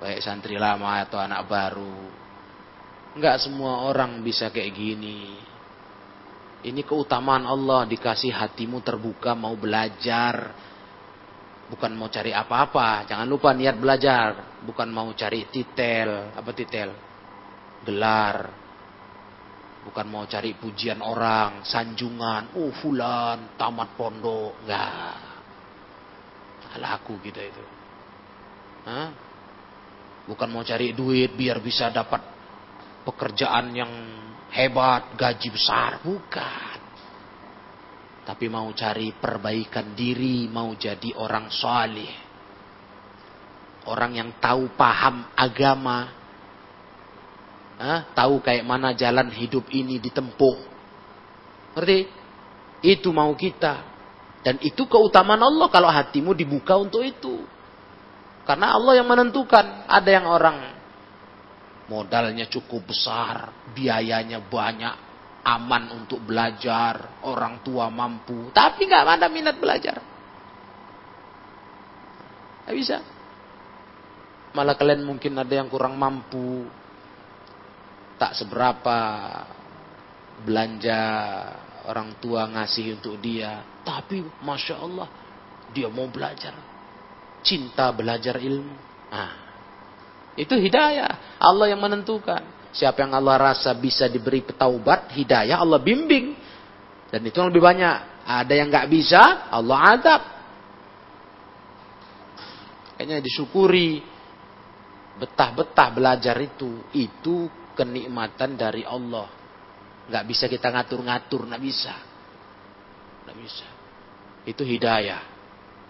Baik 0.00 0.24
santri 0.24 0.56
lama 0.56 1.04
atau 1.04 1.20
anak 1.20 1.44
baru. 1.44 2.00
Enggak 3.14 3.44
semua 3.44 3.86
orang 3.92 4.24
bisa 4.24 4.48
kayak 4.48 4.72
gini. 4.72 5.36
Ini 6.64 6.80
keutamaan 6.80 7.44
Allah 7.44 7.84
dikasih 7.84 8.32
hatimu 8.32 8.80
terbuka 8.80 9.36
mau 9.36 9.52
belajar. 9.52 10.56
Bukan 11.68 11.92
mau 11.92 12.08
cari 12.08 12.32
apa-apa. 12.32 13.04
Jangan 13.04 13.28
lupa 13.28 13.52
niat 13.52 13.76
belajar. 13.76 14.56
Bukan 14.64 14.88
mau 14.88 15.12
cari 15.12 15.44
titel. 15.52 16.32
Apa 16.32 16.50
titel? 16.56 17.03
Gelar. 17.84 18.36
Bukan 19.84 20.06
mau 20.08 20.24
cari 20.24 20.56
pujian 20.56 21.04
orang, 21.04 21.60
sanjungan, 21.60 22.56
oh 22.56 22.72
fulan, 22.80 23.52
tamat 23.60 23.92
pondok, 24.00 24.64
enggak. 24.64 25.20
Laku 26.80 27.20
kita 27.20 27.38
itu. 27.44 27.64
Hah? 28.88 29.08
Bukan 30.24 30.48
mau 30.48 30.64
cari 30.64 30.96
duit 30.96 31.36
biar 31.36 31.60
bisa 31.60 31.92
dapat 31.92 32.24
pekerjaan 33.04 33.76
yang 33.76 33.92
hebat, 34.56 35.12
gaji 35.20 35.48
besar, 35.52 36.00
bukan. 36.00 36.78
Tapi 38.24 38.48
mau 38.48 38.72
cari 38.72 39.12
perbaikan 39.12 39.92
diri, 39.92 40.48
mau 40.48 40.72
jadi 40.72 41.12
orang 41.20 41.52
salih. 41.52 42.12
orang 43.84 44.16
yang 44.16 44.30
tahu 44.40 44.72
paham 44.80 45.28
agama, 45.36 46.23
Hah? 47.74 48.06
tahu 48.14 48.38
kayak 48.38 48.62
mana 48.62 48.94
jalan 48.94 49.30
hidup 49.34 49.66
ini 49.74 49.98
ditempuh. 49.98 50.56
Ngerti? 51.74 52.06
Itu 52.86 53.10
mau 53.10 53.34
kita. 53.34 53.82
Dan 54.44 54.60
itu 54.60 54.84
keutamaan 54.86 55.40
Allah 55.40 55.66
kalau 55.72 55.90
hatimu 55.90 56.36
dibuka 56.36 56.78
untuk 56.78 57.02
itu. 57.02 57.42
Karena 58.44 58.76
Allah 58.76 59.00
yang 59.00 59.08
menentukan. 59.08 59.88
Ada 59.88 60.10
yang 60.10 60.26
orang 60.28 60.74
modalnya 61.88 62.48
cukup 62.48 62.88
besar, 62.88 63.52
biayanya 63.72 64.40
banyak, 64.40 64.94
aman 65.44 65.92
untuk 65.92 66.24
belajar, 66.24 67.20
orang 67.24 67.60
tua 67.60 67.92
mampu, 67.92 68.48
tapi 68.52 68.88
nggak 68.88 69.20
ada 69.20 69.28
minat 69.28 69.56
belajar. 69.60 70.00
Nggak 72.64 72.76
bisa. 72.76 72.98
Malah 74.54 74.78
kalian 74.78 75.04
mungkin 75.04 75.36
ada 75.36 75.52
yang 75.52 75.68
kurang 75.68 75.98
mampu, 75.98 76.64
tak 78.18 78.38
seberapa 78.38 78.98
belanja 80.44 81.02
orang 81.86 82.16
tua 82.18 82.48
ngasih 82.48 82.98
untuk 83.00 83.20
dia, 83.20 83.62
tapi 83.84 84.24
masya 84.42 84.76
Allah 84.80 85.08
dia 85.74 85.90
mau 85.90 86.06
belajar, 86.06 86.54
cinta 87.42 87.90
belajar 87.90 88.38
ilmu. 88.38 88.76
Nah, 89.10 89.44
itu 90.34 90.54
hidayah. 90.58 91.38
Allah 91.38 91.70
yang 91.70 91.82
menentukan. 91.82 92.42
Siapa 92.74 93.06
yang 93.06 93.14
Allah 93.14 93.54
rasa 93.54 93.70
bisa 93.78 94.10
diberi 94.10 94.42
petaubat, 94.42 95.14
hidayah, 95.14 95.62
Allah 95.62 95.78
bimbing. 95.78 96.34
Dan 97.06 97.22
itu 97.22 97.38
lebih 97.38 97.62
banyak. 97.62 98.26
Ada 98.26 98.52
yang 98.58 98.66
nggak 98.66 98.90
bisa, 98.90 99.46
Allah 99.46 99.78
adab. 99.94 100.22
Kayaknya 102.98 103.22
disyukuri. 103.22 104.02
Betah-betah 105.14 105.88
belajar 105.94 106.34
itu. 106.42 106.82
Itu 106.90 107.46
kenikmatan 107.74 108.56
dari 108.56 108.86
Allah. 108.86 109.28
Nggak 110.08 110.24
bisa 110.24 110.44
kita 110.46 110.70
ngatur-ngatur, 110.70 111.46
nggak 111.50 111.62
bisa. 111.62 111.94
Nggak 113.24 113.36
bisa. 113.40 113.68
Itu 114.44 114.62
hidayah. 114.62 115.22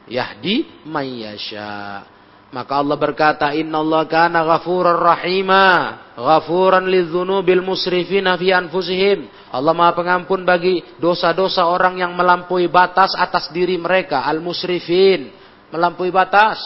Yahdi 0.08 0.84
mayyasha. 0.84 2.06
Maka 2.54 2.78
Allah 2.78 2.94
berkata, 2.94 3.50
Inna 3.50 3.82
Allah 3.82 4.06
kana 4.06 4.46
ghafuran 4.46 4.94
rahima. 4.94 5.66
Ghafuran 6.14 6.86
lidzunubil 6.86 7.66
musrifina 7.66 8.38
fi 8.38 8.54
anfusihim. 8.54 9.26
Allah 9.50 9.74
maha 9.74 9.90
pengampun 9.98 10.46
bagi 10.46 10.78
dosa-dosa 11.02 11.66
orang 11.66 11.98
yang 11.98 12.14
melampaui 12.14 12.70
batas 12.70 13.10
atas 13.18 13.50
diri 13.50 13.74
mereka. 13.74 14.22
Al-musrifin. 14.22 15.34
Melampaui 15.74 16.14
batas. 16.14 16.62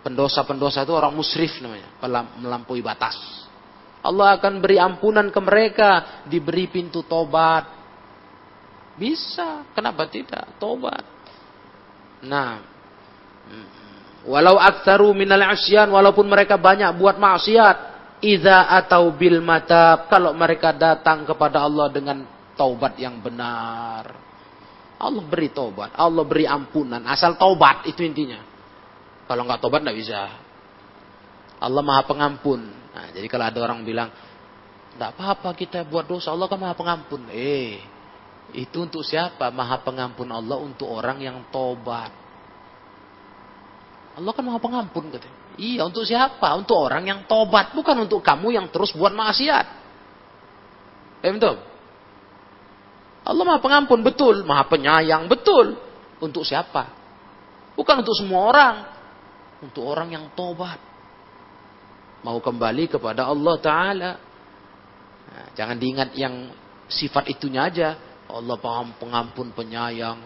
Pendosa-pendosa 0.00 0.88
itu 0.88 0.96
orang 0.96 1.12
musrif 1.12 1.60
namanya. 1.60 1.92
Melampaui 2.40 2.80
batas. 2.80 3.47
Allah 4.02 4.38
akan 4.38 4.62
beri 4.62 4.78
ampunan 4.78 5.28
ke 5.30 5.40
mereka. 5.42 6.22
Diberi 6.26 6.70
pintu 6.70 7.02
tobat. 7.02 7.66
Bisa. 8.98 9.66
Kenapa 9.74 10.06
tidak? 10.06 10.58
Tobat. 10.58 11.04
Nah. 12.26 12.62
Walau 14.28 14.60
aktsaru 14.60 15.14
minal 15.16 15.40
asyan 15.40 15.88
walaupun 15.88 16.28
mereka 16.28 16.60
banyak 16.60 16.90
buat 17.00 17.16
maksiat, 17.16 17.76
idza 18.20 18.68
atau 18.76 19.08
bil 19.14 19.40
mata 19.40 20.04
kalau 20.10 20.36
mereka 20.36 20.74
datang 20.74 21.24
kepada 21.24 21.64
Allah 21.64 21.88
dengan 21.88 22.26
taubat 22.58 22.98
yang 23.00 23.22
benar. 23.24 24.04
Allah 24.98 25.24
beri 25.24 25.48
taubat, 25.54 25.94
Allah 25.94 26.26
beri 26.26 26.44
ampunan, 26.44 27.00
asal 27.06 27.38
taubat 27.38 27.86
itu 27.86 28.02
intinya. 28.02 28.42
Kalau 29.30 29.46
nggak 29.46 29.62
taubat 29.62 29.80
nggak 29.86 29.96
bisa. 29.96 30.20
Allah 31.62 31.82
Maha 31.86 32.02
Pengampun. 32.04 32.77
Nah, 32.98 33.14
jadi 33.14 33.30
kalau 33.30 33.46
ada 33.46 33.58
orang 33.62 33.86
bilang, 33.86 34.10
nggak 34.98 35.10
apa-apa 35.14 35.54
kita 35.54 35.86
buat 35.86 36.10
dosa, 36.10 36.34
Allah 36.34 36.50
kan 36.50 36.58
Maha 36.58 36.74
Pengampun. 36.74 37.30
Eh, 37.30 37.78
itu 38.58 38.82
untuk 38.82 39.06
siapa? 39.06 39.54
Maha 39.54 39.78
Pengampun 39.86 40.26
Allah 40.34 40.58
untuk 40.58 40.90
orang 40.90 41.22
yang 41.22 41.46
tobat. 41.54 42.10
Allah 44.18 44.34
kan 44.34 44.42
maha 44.42 44.58
pengampun 44.58 45.14
katanya. 45.14 45.38
Iya 45.54 45.86
untuk 45.86 46.02
siapa? 46.02 46.50
Untuk 46.58 46.74
orang 46.74 47.06
yang 47.06 47.20
tobat. 47.30 47.70
Bukan 47.70 48.02
untuk 48.02 48.18
kamu 48.18 48.50
yang 48.50 48.66
terus 48.66 48.90
buat 48.90 49.14
maksiat. 49.14 49.66
Ya 51.22 51.30
betul? 51.30 51.62
Allah 53.22 53.44
maha 53.46 53.62
pengampun 53.62 54.02
betul. 54.02 54.42
Maha 54.42 54.66
penyayang 54.66 55.30
betul. 55.30 55.78
Untuk 56.18 56.42
siapa? 56.42 56.90
Bukan 57.78 58.02
untuk 58.02 58.18
semua 58.18 58.50
orang. 58.50 58.74
Untuk 59.62 59.86
orang 59.86 60.10
yang 60.10 60.24
tobat. 60.34 60.82
Mau 62.26 62.38
kembali 62.42 62.90
kepada 62.90 63.26
Allah 63.28 63.56
Ta'ala. 63.62 64.10
Nah, 65.28 65.46
jangan 65.54 65.76
diingat 65.78 66.16
yang 66.18 66.50
sifat 66.90 67.30
itunya 67.30 67.66
aja. 67.66 67.88
Allah 68.28 68.56
paham 68.60 68.92
pengampun, 69.00 69.56
penyayang, 69.56 70.20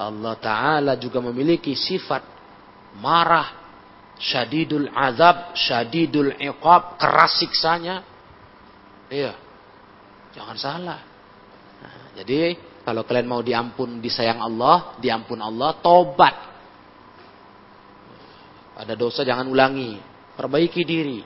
Allah 0.00 0.34
Ta'ala 0.40 0.92
juga 0.96 1.20
memiliki 1.20 1.76
sifat 1.76 2.24
marah, 2.96 3.52
syadidul 4.16 4.88
azab, 4.88 5.52
syadidul 5.52 6.32
iqab, 6.40 6.96
keras 6.96 7.36
siksanya. 7.36 8.00
Iya. 9.12 9.36
Jangan 10.32 10.56
salah. 10.56 11.00
Nah, 11.84 12.16
jadi 12.16 12.56
kalau 12.80 13.04
kalian 13.04 13.28
mau 13.28 13.44
diampun 13.44 14.00
disayang 14.00 14.40
Allah, 14.40 14.96
diampun 14.96 15.36
Allah, 15.44 15.76
tobat. 15.84 16.32
Ada 18.80 18.96
dosa 18.96 19.20
jangan 19.20 19.44
ulangi, 19.44 20.00
perbaiki 20.40 20.82
diri. 20.88 21.20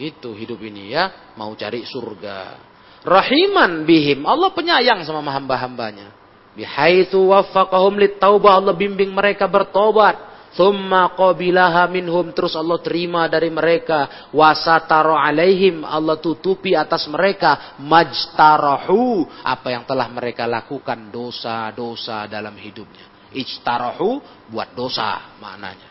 Itu 0.00 0.32
hidup 0.32 0.64
ini 0.64 0.96
ya, 0.96 1.36
mau 1.36 1.52
cari 1.52 1.84
surga. 1.84 2.56
Rahiman 3.04 3.84
bihim, 3.84 4.24
Allah 4.24 4.48
penyayang 4.56 5.04
sama 5.04 5.28
hamba-hambanya. 5.28 6.16
Bihaitsu 6.56 7.20
waffaqahum 7.20 8.00
taubah 8.16 8.56
Allah 8.56 8.72
bimbing 8.72 9.12
mereka 9.12 9.44
bertobat. 9.44 10.32
Thumma 10.50 11.14
qabilaha 11.14 11.86
minhum 11.86 12.34
terus 12.34 12.58
Allah 12.58 12.82
terima 12.82 13.30
dari 13.30 13.54
mereka 13.54 14.26
wasataro 14.34 15.14
alaihim 15.14 15.86
Allah 15.86 16.18
tutupi 16.18 16.74
atas 16.74 17.06
mereka 17.06 17.78
majtarahu 17.78 19.30
apa 19.46 19.68
yang 19.70 19.86
telah 19.86 20.10
mereka 20.10 20.50
lakukan 20.50 21.06
dosa-dosa 21.14 22.26
dalam 22.26 22.58
hidupnya. 22.58 23.30
Ijtarahu 23.30 24.18
buat 24.50 24.74
dosa 24.74 25.38
maknanya. 25.38 25.89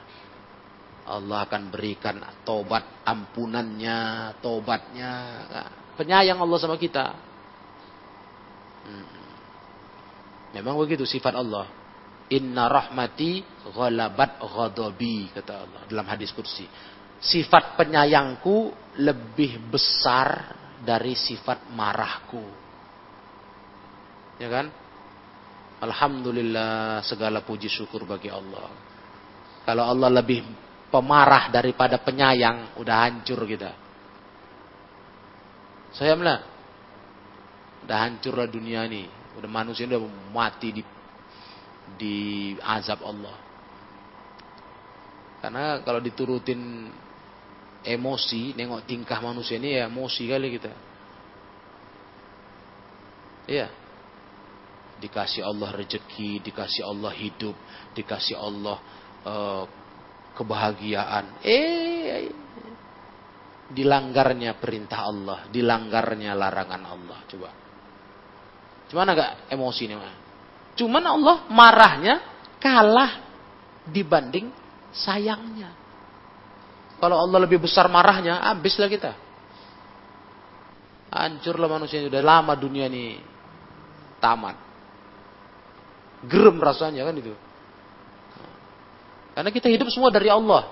Allah 1.09 1.49
akan 1.49 1.73
berikan 1.73 2.21
tobat 2.45 3.01
ampunannya, 3.01 4.33
tobatnya. 4.39 5.11
Penyayang 5.97 6.37
Allah 6.37 6.57
sama 6.61 6.77
kita. 6.77 7.05
Hmm. 8.85 9.19
Memang 10.53 10.77
begitu 10.77 11.03
sifat 11.03 11.33
Allah. 11.33 11.65
Inna 12.29 12.69
rahmati 12.69 13.41
ghalabat 13.73 14.37
ghadabi 14.37 15.33
kata 15.33 15.65
Allah 15.65 15.81
dalam 15.89 16.05
hadis 16.05 16.29
kursi. 16.29 16.69
Sifat 17.19 17.73
penyayangku 17.75 18.71
lebih 19.01 19.59
besar 19.73 20.55
dari 20.85 21.17
sifat 21.17 21.73
marahku. 21.73 22.45
Ya 24.39 24.47
kan? 24.47 24.71
Alhamdulillah 25.79 27.03
segala 27.03 27.43
puji 27.43 27.67
syukur 27.67 28.05
bagi 28.07 28.31
Allah. 28.31 28.71
Kalau 29.67 29.83
Allah 29.89 30.09
lebih 30.21 30.68
pemarah 30.89 31.53
daripada 31.53 32.01
penyayang, 32.01 32.77
udah 32.77 32.95
hancur 33.07 33.45
kita. 33.45 33.71
Saya 35.93 36.13
melihat, 36.13 36.45
udah 37.85 37.97
hancurlah 37.97 38.49
dunia 38.49 38.85
ini. 38.85 39.09
Udah 39.37 39.49
manusia 39.49 39.87
udah 39.87 40.03
mati 40.33 40.75
di 40.75 40.83
di 41.95 42.17
azab 42.61 43.01
Allah. 43.01 43.37
Karena 45.39 45.79
kalau 45.81 46.03
diturutin 46.03 46.91
emosi, 47.81 48.53
nengok 48.59 48.83
tingkah 48.83 49.23
manusia 49.23 49.55
ini 49.55 49.79
ya 49.79 49.87
emosi 49.87 50.23
kali 50.27 50.47
kita. 50.59 50.71
Iya. 53.47 53.67
Dikasih 54.99 55.47
Allah 55.47 55.71
rezeki, 55.79 56.43
dikasih 56.43 56.83
Allah 56.83 57.15
hidup, 57.15 57.55
dikasih 57.95 58.35
Allah 58.35 58.77
uh, 59.23 59.63
kebahagiaan. 60.39 61.43
Eh, 61.43 62.31
dilanggarnya 63.67 64.55
perintah 64.55 65.03
Allah, 65.03 65.51
dilanggarnya 65.51 66.31
larangan 66.31 66.83
Allah. 66.87 67.19
Coba. 67.27 67.49
Cuman 68.87 69.07
agak 69.11 69.51
emosi 69.51 69.83
nih. 69.91 69.97
Cuman 70.79 71.03
Allah 71.03 71.43
marahnya 71.51 72.15
kalah 72.57 73.19
dibanding 73.83 74.49
sayangnya. 74.95 75.75
Kalau 76.99 77.19
Allah 77.19 77.39
lebih 77.43 77.59
besar 77.63 77.87
marahnya, 77.91 78.39
habislah 78.47 78.87
kita. 78.87 79.11
Hancurlah 81.09 81.69
manusia 81.69 82.03
sudah 82.03 82.21
lama 82.21 82.53
dunia 82.55 82.87
ini 82.87 83.17
tamat. 84.19 84.55
Gerem 86.27 86.59
rasanya 86.59 87.07
kan 87.07 87.15
itu. 87.15 87.33
Karena 89.39 89.55
kita 89.55 89.71
hidup 89.71 89.87
semua 89.87 90.11
dari 90.11 90.27
Allah. 90.27 90.67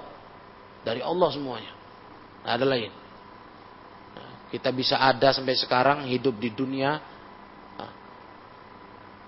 Dari 0.83 0.99
Allah 0.99 1.31
semuanya. 1.31 1.71
Nah, 2.43 2.51
ada 2.51 2.67
lain. 2.67 2.91
Nah, 4.11 4.51
kita 4.51 4.75
bisa 4.75 4.99
ada 4.99 5.31
sampai 5.31 5.55
sekarang 5.55 6.03
hidup 6.11 6.35
di 6.35 6.51
dunia. 6.51 6.99
Nah, 7.79 7.91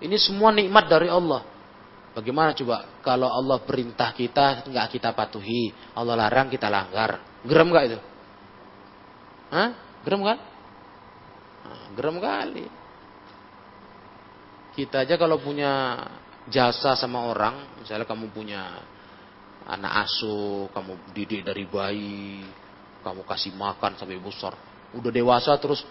ini 0.04 0.20
semua 0.20 0.52
nikmat 0.52 0.92
dari 0.92 1.08
Allah. 1.08 1.48
Bagaimana 2.12 2.52
coba 2.52 3.00
kalau 3.00 3.32
Allah 3.32 3.64
perintah 3.64 4.12
kita 4.12 4.68
nggak 4.68 5.00
kita 5.00 5.16
patuhi, 5.16 5.72
Allah 5.96 6.20
larang 6.20 6.52
kita 6.52 6.68
langgar, 6.68 7.24
gerem 7.48 7.72
nggak 7.72 7.86
itu? 7.96 8.00
Hah? 9.56 9.70
Gerem 10.04 10.20
kan? 10.20 10.40
Nah, 11.64 11.86
gerem 11.96 12.20
kali. 12.20 12.68
Kita 14.76 15.08
aja 15.08 15.16
kalau 15.16 15.40
punya 15.40 15.96
jasa 16.52 17.00
sama 17.00 17.24
orang, 17.24 17.80
misalnya 17.80 18.04
kamu 18.04 18.36
punya 18.36 18.84
anak 19.70 20.09
asuh, 20.09 20.74
kamu 20.74 21.13
didik 21.13 21.45
dari 21.45 21.70
bayi, 21.70 22.41
kamu 23.05 23.22
kasih 23.24 23.53
makan 23.53 23.93
sampai 23.95 24.17
besar, 24.17 24.57
udah 24.97 25.11
dewasa 25.13 25.53
terus 25.61 25.86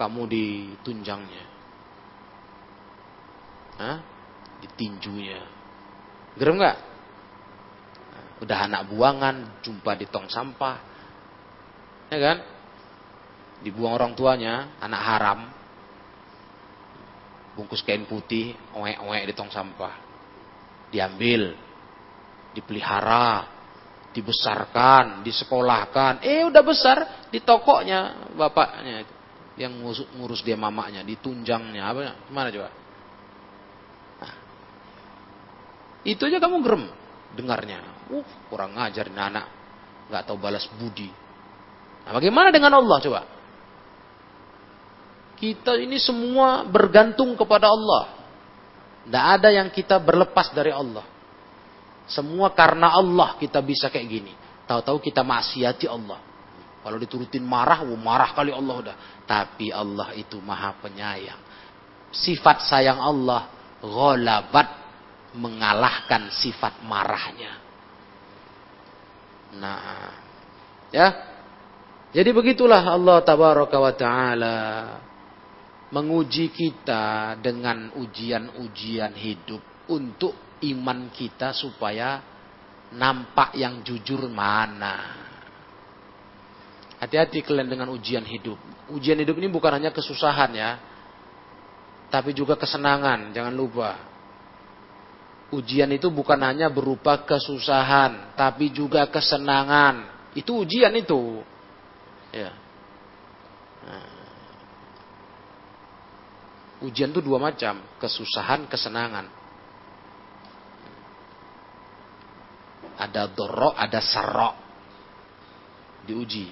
kamu 0.00 0.26
ditunjangnya. 0.26 1.44
Hah? 3.78 3.98
Ditinjunya. 4.64 5.40
Gerem 6.40 6.58
nggak? 6.58 6.78
Udah 8.42 8.58
anak 8.66 8.90
buangan, 8.90 9.62
jumpa 9.62 9.94
di 9.94 10.06
tong 10.10 10.26
sampah. 10.26 10.76
Ya 12.10 12.18
kan? 12.18 12.38
Dibuang 13.62 13.94
orang 13.96 14.12
tuanya, 14.18 14.76
anak 14.82 15.02
haram, 15.02 15.40
bungkus 17.54 17.80
kain 17.86 18.04
putih, 18.04 18.52
oek-oek 18.74 19.30
di 19.30 19.32
tong 19.32 19.48
sampah. 19.48 19.94
Diambil, 20.90 21.54
dipelihara, 22.54 23.50
dibesarkan, 24.14 25.26
disekolahkan. 25.26 26.22
Eh 26.22 26.46
udah 26.46 26.62
besar 26.62 27.28
di 27.28 27.42
tokonya 27.42 28.30
bapaknya 28.38 29.02
yang 29.58 29.82
ngurus, 29.82 30.06
ngurus 30.14 30.40
dia 30.46 30.54
mamanya, 30.54 31.02
ditunjangnya 31.02 31.82
apa? 31.82 32.00
Mana 32.30 32.48
coba? 32.54 32.70
Nah, 34.22 34.34
itu 36.06 36.22
aja 36.26 36.38
kamu 36.38 36.56
gerem 36.62 36.84
dengarnya. 37.34 37.82
Uh, 38.10 38.26
kurang 38.50 38.78
ngajar 38.78 39.10
ini 39.10 39.18
anak, 39.18 39.46
nggak 40.10 40.22
tahu 40.26 40.38
balas 40.38 40.66
budi. 40.78 41.10
Nah, 42.06 42.12
bagaimana 42.14 42.54
dengan 42.54 42.78
Allah 42.78 42.98
coba? 43.02 43.22
Kita 45.34 45.74
ini 45.78 45.98
semua 45.98 46.62
bergantung 46.62 47.34
kepada 47.34 47.66
Allah. 47.66 48.26
Tidak 49.04 49.24
ada 49.38 49.48
yang 49.52 49.68
kita 49.68 50.00
berlepas 50.00 50.54
dari 50.54 50.72
Allah. 50.72 51.13
Semua 52.04 52.52
karena 52.52 52.92
Allah 52.92 53.36
kita 53.40 53.64
bisa 53.64 53.88
kayak 53.88 54.08
gini. 54.08 54.32
Tahu-tahu 54.64 55.00
kita 55.00 55.24
maksiati 55.24 55.88
Allah. 55.88 56.20
Kalau 56.84 57.00
diturutin 57.00 57.40
marah, 57.40 57.80
oh 57.80 57.96
marah 57.96 58.36
kali 58.36 58.52
Allah 58.52 58.76
udah. 58.76 58.96
Tapi 59.24 59.72
Allah 59.72 60.12
itu 60.12 60.36
maha 60.40 60.76
penyayang. 60.84 61.40
Sifat 62.12 62.68
sayang 62.68 63.00
Allah 63.00 63.48
ghalabat 63.80 64.68
mengalahkan 65.36 66.28
sifat 66.28 66.84
marahnya. 66.84 67.52
Nah, 69.56 70.12
ya. 70.92 71.08
Jadi 72.14 72.30
begitulah 72.30 72.84
Allah 72.84 73.18
tabaraka 73.26 73.76
wa 73.80 73.92
taala 73.96 74.56
menguji 75.90 76.50
kita 76.54 77.34
dengan 77.42 77.90
ujian-ujian 77.98 79.14
hidup 79.18 79.62
untuk 79.90 80.43
iman 80.72 81.12
kita 81.12 81.52
supaya 81.52 82.22
nampak 82.94 83.58
yang 83.58 83.82
jujur 83.82 84.30
mana. 84.30 85.24
Hati-hati 87.02 87.44
kalian 87.44 87.68
dengan 87.68 87.92
ujian 87.92 88.24
hidup. 88.24 88.56
Ujian 88.88 89.18
hidup 89.20 89.36
ini 89.36 89.50
bukan 89.50 89.76
hanya 89.76 89.90
kesusahan 89.92 90.50
ya. 90.54 90.70
Tapi 92.08 92.30
juga 92.30 92.54
kesenangan, 92.54 93.34
jangan 93.34 93.50
lupa. 93.50 93.98
Ujian 95.50 95.90
itu 95.90 96.08
bukan 96.14 96.38
hanya 96.46 96.70
berupa 96.70 97.26
kesusahan, 97.26 98.38
tapi 98.38 98.70
juga 98.70 99.10
kesenangan. 99.10 100.30
Itu 100.32 100.62
ujian 100.62 100.94
itu. 100.94 101.42
Ya. 102.30 102.50
Ujian 106.82 107.10
itu 107.10 107.20
dua 107.24 107.42
macam, 107.42 107.82
kesusahan, 107.98 108.70
kesenangan. 108.70 109.26
Ada 112.94 113.30
dorok, 113.30 113.74
ada 113.74 114.00
serok. 114.00 114.54
Diuji. 116.04 116.46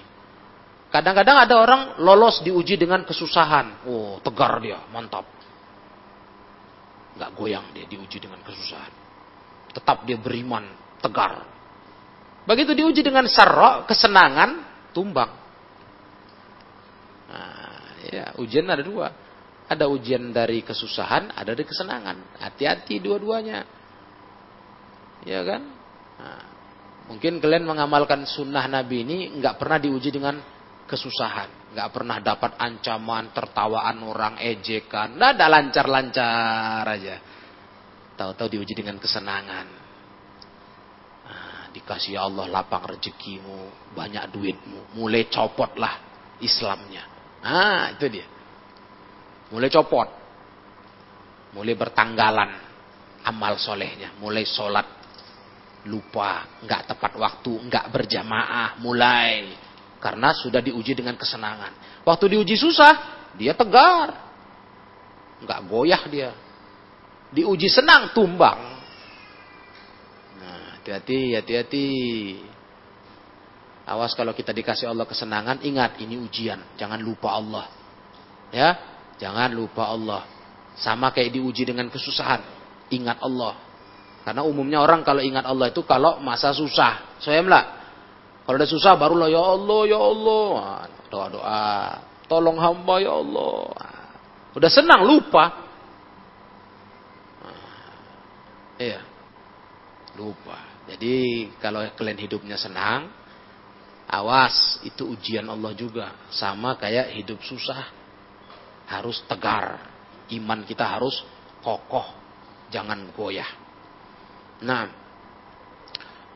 Kadang-kadang 0.93 1.37
ada 1.41 1.55
orang 1.57 1.81
lolos 2.01 2.41
diuji 2.45 2.77
dengan 2.77 3.01
kesusahan. 3.05 3.85
Oh, 3.89 4.21
tegar 4.21 4.61
dia, 4.61 4.81
mantap. 4.93 5.25
Gak 7.17 7.31
goyang 7.37 7.69
dia 7.73 7.85
diuji 7.85 8.17
dengan 8.21 8.41
kesusahan. 8.41 8.93
Tetap 9.73 10.05
dia 10.05 10.17
beriman, 10.17 10.65
tegar. 11.01 11.45
Begitu 12.45 12.77
diuji 12.77 13.01
dengan 13.01 13.25
serok, 13.25 13.89
kesenangan, 13.89 14.61
tumbang. 14.93 15.31
Nah, 17.33 17.97
ya, 18.05 18.25
ujian 18.37 18.69
ada 18.69 18.85
dua 18.85 19.09
ada 19.73 19.89
ujian 19.89 20.29
dari 20.29 20.61
kesusahan, 20.61 21.33
ada 21.33 21.49
dari 21.57 21.65
kesenangan. 21.65 22.37
Hati-hati 22.37 23.01
dua-duanya. 23.01 23.65
Ya 25.25 25.41
kan? 25.41 25.72
Nah, 26.19 26.43
mungkin 27.09 27.41
kalian 27.41 27.65
mengamalkan 27.65 28.25
sunnah 28.27 28.65
Nabi 28.69 29.05
ini 29.05 29.17
nggak 29.39 29.57
pernah 29.57 29.79
diuji 29.81 30.09
dengan 30.13 30.37
kesusahan, 30.85 31.73
nggak 31.73 31.89
pernah 31.89 32.17
dapat 32.19 32.59
ancaman, 32.59 33.31
tertawaan 33.31 34.03
orang, 34.03 34.35
ejekan, 34.41 35.17
nggak 35.17 35.31
ada 35.39 35.45
lancar-lancar 35.49 36.85
aja. 36.85 37.15
Tahu-tahu 38.13 38.47
diuji 38.59 38.77
dengan 38.77 39.01
kesenangan. 39.01 39.67
Nah, 41.25 41.63
dikasih 41.73 42.19
Allah 42.19 42.45
lapang 42.45 42.85
rezekimu, 42.85 43.93
banyak 43.97 44.29
duitmu, 44.29 44.97
mulai 44.99 45.25
copotlah 45.31 45.97
Islamnya. 46.43 47.03
Nah, 47.41 47.97
itu 47.97 48.05
dia 48.07 48.27
mulai 49.53 49.69
copot, 49.69 50.09
mulai 51.53 51.77
bertanggalan 51.77 52.49
amal 53.21 53.53
solehnya, 53.61 54.17
mulai 54.17 54.49
sholat 54.49 55.02
lupa, 55.87 56.61
nggak 56.63 56.95
tepat 56.95 57.13
waktu, 57.19 57.53
nggak 57.67 57.85
berjamaah, 57.91 58.79
mulai 58.79 59.55
karena 59.99 60.35
sudah 60.35 60.59
diuji 60.59 60.95
dengan 60.95 61.15
kesenangan. 61.15 62.03
Waktu 62.03 62.35
diuji 62.35 62.59
susah, 62.59 62.93
dia 63.39 63.55
tegar, 63.55 64.11
nggak 65.43 65.59
goyah 65.67 66.03
dia. 66.11 66.31
Diuji 67.33 67.71
senang, 67.71 68.13
tumbang. 68.13 68.59
Nah, 70.37 70.77
hati-hati, 70.77 71.33
hati-hati. 71.33 71.87
Awas 73.83 74.15
kalau 74.15 74.31
kita 74.31 74.53
dikasih 74.53 74.87
Allah 74.87 75.07
kesenangan, 75.07 75.63
ingat 75.65 75.99
ini 75.99 76.15
ujian, 76.19 76.61
jangan 76.77 76.99
lupa 77.01 77.35
Allah. 77.35 77.67
Ya, 78.53 78.93
Jangan 79.23 79.55
lupa 79.55 79.87
Allah. 79.87 80.27
Sama 80.75 81.13
kayak 81.13 81.31
diuji 81.37 81.63
dengan 81.63 81.87
kesusahan. 81.87 82.41
Ingat 82.91 83.21
Allah. 83.21 83.55
Karena 84.23 84.41
umumnya 84.47 84.79
orang 84.79 85.03
kalau 85.03 85.19
ingat 85.19 85.43
Allah 85.43 85.67
itu 85.67 85.83
kalau 85.83 86.23
masa 86.23 86.55
susah. 86.55 87.19
lah. 87.27 87.65
Kalau 88.43 88.55
udah 88.55 88.69
susah 88.71 88.95
barulah 88.95 89.27
ya 89.27 89.39
Allah, 89.39 89.81
ya 89.87 89.99
Allah. 89.99 90.51
Doa-doa. 91.11 91.75
Tolong 92.27 92.57
hamba 92.59 92.95
ya 93.03 93.13
Allah. 93.19 93.67
Udah 94.55 94.71
senang 94.71 95.03
lupa. 95.03 95.45
Iya. 98.79 99.03
Lupa. 100.15 100.87
Jadi 100.87 101.47
kalau 101.59 101.83
kalian 101.95 102.19
hidupnya 102.19 102.55
senang, 102.59 103.11
awas 104.07 104.79
itu 104.87 105.07
ujian 105.07 105.47
Allah 105.47 105.71
juga. 105.75 106.15
Sama 106.31 106.79
kayak 106.79 107.11
hidup 107.15 107.39
susah 107.43 108.03
harus 108.87 109.23
tegar. 109.27 109.79
Iman 110.31 110.63
kita 110.63 110.87
harus 110.87 111.23
kokoh, 111.63 112.07
jangan 112.71 113.11
goyah. 113.15 113.62
Nah, 114.61 114.85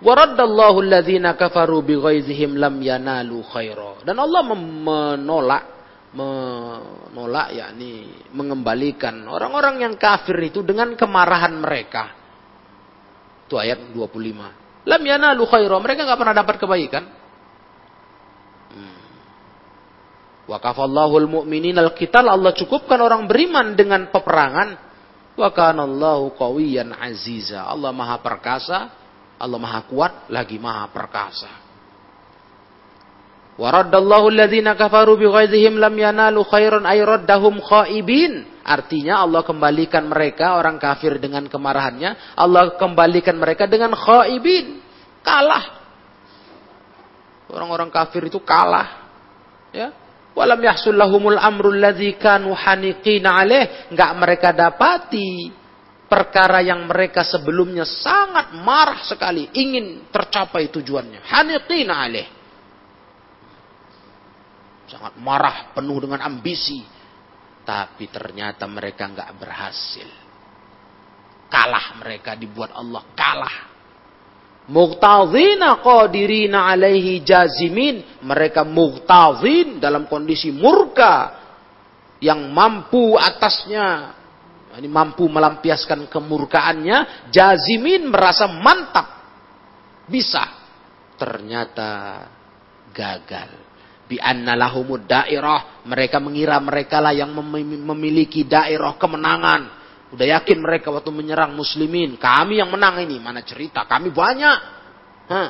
waraddallahu 0.01 0.81
alladhina 0.81 1.37
kafaru 1.37 1.85
bighaizihim 1.85 2.57
lam 2.57 2.81
yanalu 2.81 3.45
khaira. 3.45 4.01
Dan 4.01 4.17
Allah 4.17 4.41
menolak 4.47 5.63
menolak 6.17 7.53
yakni 7.53 8.09
mengembalikan 8.33 9.27
orang-orang 9.29 9.85
yang 9.85 9.93
kafir 10.01 10.39
itu 10.41 10.65
dengan 10.65 10.97
kemarahan 10.97 11.53
mereka. 11.53 12.15
Itu 13.45 13.61
ayat 13.61 13.93
25. 13.93 14.87
Lam 14.87 15.01
yanalu 15.03 15.43
khaira. 15.45 15.77
Mereka 15.77 16.07
nggak 16.07 16.19
pernah 16.19 16.35
dapat 16.35 16.55
kebaikan. 16.57 17.03
Wa 20.47 20.63
kafallahu 20.63 21.27
al-mu'minin 21.27 21.75
al-qital 21.75 22.23
Allah 22.31 22.55
cukupkan 22.55 23.03
orang 23.03 23.27
beriman 23.27 23.75
dengan 23.75 24.07
peperangan 24.07 24.86
Wa 25.37 25.53
kana 25.53 25.85
Allahu 25.85 26.33
qawiyan 26.33 26.97
aziza. 26.97 27.61
Allah 27.61 27.93
Maha 27.93 28.17
perkasa, 28.17 28.89
Allah 29.37 29.59
Maha 29.61 29.85
kuat 29.85 30.25
lagi 30.33 30.57
Maha 30.57 30.89
perkasa. 30.89 31.51
Wa 33.57 33.69
raddallahu 33.69 34.33
alladhina 34.33 34.73
kafaru 34.73 35.17
bighaizihim 35.17 35.77
lam 35.77 35.93
yanalu 35.93 36.41
khairan 36.45 36.85
ay 36.89 37.05
raddahum 37.05 37.61
khaibin. 37.61 38.49
Artinya 38.65 39.21
Allah 39.21 39.45
kembalikan 39.45 40.09
mereka 40.09 40.57
orang 40.57 40.81
kafir 40.81 41.21
dengan 41.21 41.45
kemarahannya, 41.45 42.33
Allah 42.33 42.73
kembalikan 42.77 43.37
mereka 43.37 43.69
dengan 43.69 43.93
khaibin. 43.93 44.81
Kalah. 45.21 45.77
Orang-orang 47.47 47.93
kafir 47.93 48.25
itu 48.25 48.41
kalah. 48.41 49.05
Ya, 49.71 49.93
Walam 50.37 50.61
yahsul 50.61 51.01
amru 51.01 51.73
kanu 52.21 52.53
haniqina 52.53 53.41
alaih. 53.41 53.89
Enggak 53.89 54.11
mereka 54.21 54.49
dapati 54.53 55.49
perkara 56.05 56.61
yang 56.61 56.85
mereka 56.85 57.25
sebelumnya 57.25 57.89
sangat 57.89 58.53
marah 58.53 59.01
sekali 59.01 59.49
ingin 59.57 60.13
tercapai 60.13 60.69
tujuannya. 60.69 61.25
Haniqina 61.25 61.93
alaih. 62.05 62.27
Sangat 64.85 65.17
marah, 65.17 65.73
penuh 65.73 66.05
dengan 66.05 66.21
ambisi. 66.21 66.85
Tapi 67.65 68.05
ternyata 68.07 68.69
mereka 68.69 69.09
enggak 69.09 69.33
berhasil. 69.41 70.07
Kalah 71.49 71.97
mereka 71.97 72.37
dibuat 72.37 72.77
Allah 72.77 73.03
kalah. 73.17 73.76
Muqtazina 74.67 75.79
qadirina 75.79 76.67
alaihi 76.67 77.23
jazimin. 77.23 78.19
Mereka 78.23 78.67
muqtazin 78.67 79.79
dalam 79.79 80.11
kondisi 80.11 80.51
murka. 80.51 81.39
Yang 82.19 82.41
mampu 82.51 83.15
atasnya. 83.15 84.17
Ini 84.77 84.89
mampu 84.91 85.25
melampiaskan 85.31 86.11
kemurkaannya. 86.11 87.31
Jazimin 87.31 88.11
merasa 88.11 88.51
mantap. 88.51 89.07
Bisa. 90.05 90.43
Ternyata 91.15 92.23
gagal. 92.91 93.49
Bi 94.07 94.19
lahumud 94.19 95.07
dairah. 95.07 95.83
Mereka 95.87 96.19
mengira 96.19 96.59
mereka 96.59 96.99
lah 96.99 97.15
yang 97.15 97.31
memiliki 97.35 98.43
daerah 98.43 98.99
kemenangan 98.99 99.76
Udah 100.07 100.23
yakin 100.39 100.63
mereka 100.63 100.87
waktu 100.87 101.11
menyerang 101.11 101.51
muslimin. 101.51 102.15
Kami 102.15 102.63
yang 102.63 102.71
menang 102.71 103.03
ini. 103.03 103.19
Mana 103.19 103.43
cerita. 103.43 103.83
Kami 103.83 104.07
banyak. 104.07 104.59
Hah. 105.27 105.49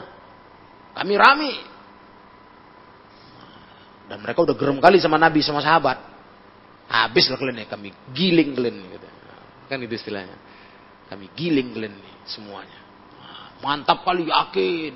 Kami 0.98 1.14
rame. 1.14 1.54
Dan 4.10 4.18
mereka 4.26 4.42
udah 4.42 4.56
gerem 4.58 4.82
kali 4.82 4.98
sama 4.98 5.22
Nabi 5.22 5.46
sama 5.46 5.62
sahabat. 5.62 6.02
Habis 6.90 7.30
lah 7.30 7.38
kalian 7.38 7.62
ya. 7.62 7.68
Kami 7.70 7.94
giling 8.18 8.58
kalian. 8.58 8.76
Gitu. 8.98 9.08
Kan 9.70 9.78
itu 9.86 9.94
istilahnya. 9.94 10.38
Kami 11.06 11.30
giling 11.38 11.78
kalian 11.78 11.94
semuanya. 12.26 12.82
Mantap 13.62 14.02
kali 14.02 14.26
yakin. 14.26 14.94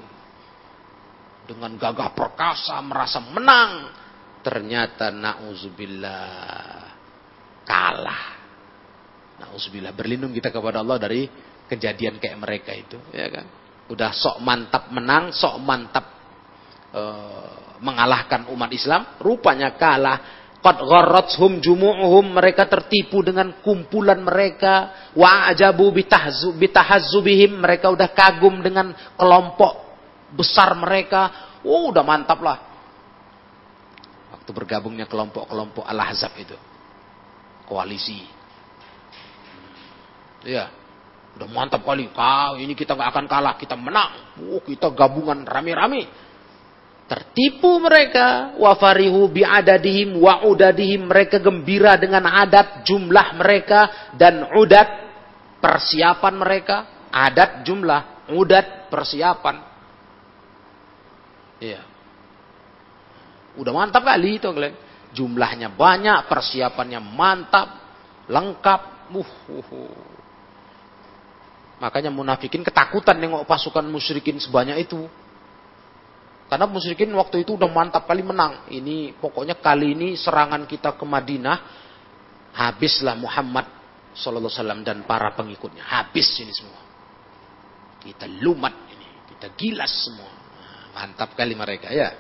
Dengan 1.46 1.78
gagah 1.78 2.18
perkasa 2.18 2.82
merasa 2.82 3.22
menang. 3.22 3.94
Ternyata 4.42 5.14
na'udzubillah 5.14 6.82
kalah 7.62 8.41
Nauzubillah 9.42 9.98
berlindung 9.98 10.30
kita 10.30 10.54
kepada 10.54 10.86
Allah 10.86 11.02
dari 11.02 11.26
kejadian 11.66 12.22
kayak 12.22 12.38
mereka 12.38 12.72
itu, 12.78 13.02
ya 13.10 13.26
kan? 13.32 13.46
Udah 13.90 14.14
sok 14.14 14.38
mantap 14.46 14.94
menang, 14.94 15.34
sok 15.34 15.58
mantap 15.60 16.06
e, 16.94 17.02
mengalahkan 17.82 18.46
umat 18.54 18.70
Islam, 18.70 19.18
rupanya 19.18 19.74
kalah. 19.76 20.40
Qad 20.62 20.78
gharrathum 20.78 21.58
jumu'uhum 21.58 22.38
mereka 22.38 22.70
tertipu 22.70 23.26
dengan 23.26 23.66
kumpulan 23.66 24.22
mereka 24.22 25.10
wa 25.18 25.50
ajabu 25.50 25.90
bitahazzubihim 26.54 27.58
mereka 27.58 27.90
udah 27.90 28.14
kagum 28.14 28.62
dengan 28.62 28.94
kelompok 29.18 29.74
besar 30.38 30.78
mereka. 30.78 31.50
Oh, 31.66 31.90
udah 31.90 32.06
mantap 32.06 32.46
lah. 32.46 32.62
Waktu 34.38 34.54
bergabungnya 34.54 35.10
kelompok-kelompok 35.10 35.82
Al-Ahzab 35.82 36.34
itu. 36.38 36.58
Koalisi 37.66 38.41
Ya, 40.42 40.74
udah 41.38 41.48
mantap 41.50 41.86
kali. 41.86 42.10
Kau 42.10 42.58
ini 42.58 42.74
kita 42.74 42.98
nggak 42.98 43.10
akan 43.14 43.26
kalah, 43.30 43.56
kita 43.58 43.78
menang. 43.78 44.38
Oh, 44.50 44.62
kita 44.62 44.90
gabungan 44.90 45.46
rame-rame. 45.46 46.10
Tertipu 47.06 47.78
mereka. 47.78 48.58
Wafarihu 48.58 49.30
bi'adadihim 49.30 50.18
wa 50.18 50.48
udadihim. 50.48 51.06
Mereka 51.12 51.44
gembira 51.44 52.00
dengan 52.00 52.26
adat 52.26 52.88
jumlah 52.88 53.38
mereka 53.38 54.12
dan 54.18 54.50
udat 54.58 54.90
persiapan 55.62 56.34
mereka. 56.40 56.78
Adat 57.12 57.68
jumlah, 57.68 58.32
udat 58.32 58.88
persiapan. 58.88 59.56
Iya. 61.60 61.84
Udah 63.60 63.72
mantap 63.76 64.02
kali 64.08 64.40
itu 64.40 64.48
kalian. 64.48 64.74
Jumlahnya 65.12 65.76
banyak, 65.76 66.32
persiapannya 66.32 67.04
mantap, 67.04 67.68
lengkap. 68.32 69.12
Uh, 69.12 69.28
uh, 69.28 69.72
uh. 69.76 70.11
Makanya 71.82 72.14
munafikin 72.14 72.62
ketakutan 72.62 73.18
nengok 73.18 73.50
pasukan 73.50 73.82
musyrikin 73.90 74.38
sebanyak 74.38 74.86
itu. 74.86 75.02
Karena 76.46 76.70
musyrikin 76.70 77.10
waktu 77.18 77.42
itu 77.42 77.58
udah 77.58 77.66
mantap 77.74 78.06
kali 78.06 78.22
menang. 78.22 78.70
Ini 78.70 79.18
pokoknya 79.18 79.58
kali 79.58 79.98
ini 79.98 80.14
serangan 80.14 80.70
kita 80.70 80.94
ke 80.94 81.02
Madinah 81.02 81.58
habislah 82.54 83.18
Muhammad 83.18 83.66
sallallahu 84.14 84.52
alaihi 84.52 84.62
wasallam 84.62 84.82
dan 84.86 84.98
para 85.10 85.34
pengikutnya. 85.34 85.82
Habis 85.82 86.30
ini 86.44 86.54
semua. 86.54 86.86
Kita 87.98 88.30
lumat 88.30 88.76
ini, 88.94 89.08
kita 89.34 89.50
gilas 89.58 89.90
semua. 90.06 90.30
Mantap 90.94 91.34
kali 91.34 91.58
mereka 91.58 91.90
ya. 91.90 92.14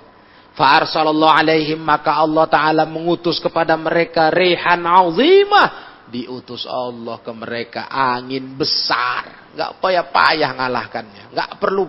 Fa'arsalallahu 0.58 1.38
alaihim 1.38 1.80
maka 1.80 2.18
Allah 2.18 2.50
taala 2.50 2.84
mengutus 2.90 3.38
kepada 3.38 3.78
mereka 3.78 4.34
rehan 4.34 4.84
azimah 4.84 5.91
diutus 6.12 6.68
Allah 6.68 7.24
ke 7.24 7.32
mereka 7.32 7.88
angin 7.88 8.60
besar. 8.60 9.56
Nggak 9.56 9.72
payah-payah 9.80 10.52
ngalahkannya. 10.60 11.24
Nggak 11.32 11.52
perlu 11.58 11.86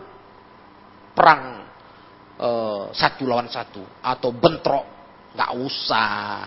perang 1.12 1.66
uh, 2.38 2.84
satu 2.94 3.26
lawan 3.26 3.50
satu 3.50 3.82
atau 3.98 4.30
bentrok. 4.30 4.86
Nggak 5.34 5.52
usah. 5.58 6.46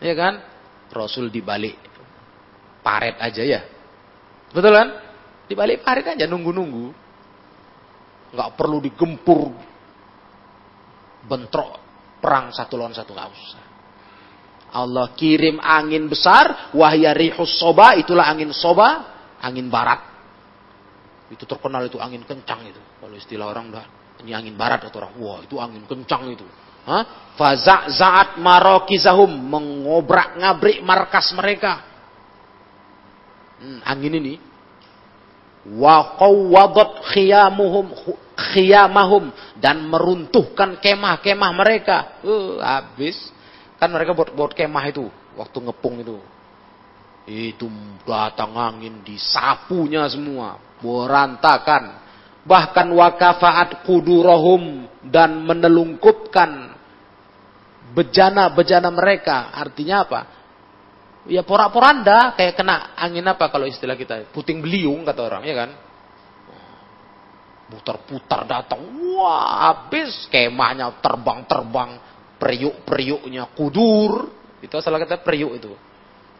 Ya 0.00 0.14
kan? 0.14 0.34
Rasul 0.90 1.28
dibalik 1.28 1.76
paret 2.80 3.18
aja 3.18 3.42
ya. 3.42 3.60
Betul 4.54 4.72
kan? 4.74 4.88
Dibalik 5.50 5.82
paret 5.82 6.06
aja 6.06 6.30
nunggu-nunggu. 6.30 6.94
Nggak 8.30 8.50
perlu 8.54 8.78
digempur 8.78 9.50
bentrok 11.26 11.76
perang 12.22 12.54
satu 12.54 12.78
lawan 12.78 12.94
satu 12.94 13.10
nggak 13.10 13.30
usah. 13.34 13.69
Allah 14.70 15.10
kirim 15.18 15.58
angin 15.58 16.06
besar, 16.06 16.70
wahya 16.74 17.10
rihus 17.10 17.58
soba, 17.58 17.98
itulah 17.98 18.30
angin 18.30 18.54
soba, 18.54 19.10
angin 19.42 19.66
barat. 19.66 19.98
Itu 21.30 21.46
terkenal 21.46 21.86
itu 21.86 21.98
angin 21.98 22.22
kencang 22.22 22.66
itu. 22.70 22.78
Kalau 23.02 23.14
istilah 23.14 23.46
orang 23.50 23.74
dah, 23.74 23.86
ini 24.22 24.30
angin 24.34 24.54
barat 24.54 24.86
atau 24.86 25.02
orang, 25.02 25.14
wah 25.18 25.38
itu 25.42 25.58
angin 25.58 25.82
kencang 25.86 26.30
itu. 26.30 26.46
Hah? 26.86 27.34
Faza 27.34 27.90
zaat 27.92 28.38
marokizahum 28.38 29.28
mengobrak 29.28 30.38
ngabrik 30.38 30.80
markas 30.82 31.30
mereka. 31.34 31.86
Hmm, 33.60 33.80
angin 33.84 34.16
ini 34.16 34.34
wa 35.76 36.16
qawwadat 36.16 37.04
khiyamuhum 37.12 37.92
khiyamahum 38.32 39.28
dan 39.60 39.84
meruntuhkan 39.84 40.80
kemah-kemah 40.80 41.52
mereka. 41.52 41.96
Uh, 42.24 42.56
habis 42.64 43.16
Kan 43.80 43.88
mereka 43.88 44.12
buat 44.12 44.36
buat 44.36 44.52
kemah 44.52 44.84
itu 44.92 45.08
waktu 45.40 45.56
ngepung 45.64 46.04
itu. 46.04 46.20
Itu 47.24 47.72
datang 48.04 48.52
angin 48.52 49.00
disapunya 49.00 50.04
semua, 50.12 50.60
berantakan. 50.84 51.96
Bahkan 52.44 52.86
wakafaat 52.92 53.88
kudurohum 53.88 54.84
dan 55.08 55.40
menelungkupkan 55.48 56.76
bejana-bejana 57.96 58.92
mereka. 58.92 59.48
Artinya 59.56 59.96
apa? 60.04 60.20
Ya 61.28 61.40
porak-poranda 61.44 62.36
kayak 62.36 62.60
kena 62.60 62.96
angin 62.96 63.24
apa 63.28 63.48
kalau 63.48 63.64
istilah 63.64 63.96
kita? 63.96 64.28
Puting 64.32 64.60
beliung 64.60 65.04
kata 65.08 65.20
orang, 65.24 65.42
ya 65.44 65.56
kan? 65.56 65.70
Putar-putar 67.70 68.44
datang, 68.44 68.82
wah 69.14 69.70
habis 69.72 70.26
kemahnya 70.26 70.90
terbang-terbang 70.98 72.09
periuk-periuknya 72.40 73.52
kudur. 73.52 74.32
Itu 74.64 74.80
asal 74.80 74.96
kata 74.96 75.20
periuk 75.20 75.60
itu. 75.60 75.72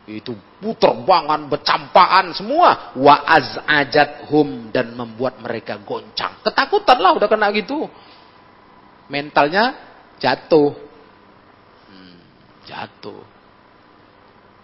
Itu 0.09 0.33
puterbangan, 0.59 1.47
becampaan 1.53 2.33
semua. 2.33 2.97
Wa 2.97 3.29
az'ajat 3.29 4.33
hum 4.33 4.73
dan 4.73 4.97
membuat 4.97 5.39
mereka 5.39 5.77
goncang. 5.85 6.41
Ketakutan 6.41 6.99
lah 6.99 7.13
udah 7.15 7.29
kena 7.29 7.53
gitu. 7.53 7.85
Mentalnya 9.13 9.77
jatuh. 10.17 10.73
Hmm, 11.87 12.19
jatuh. 12.65 13.21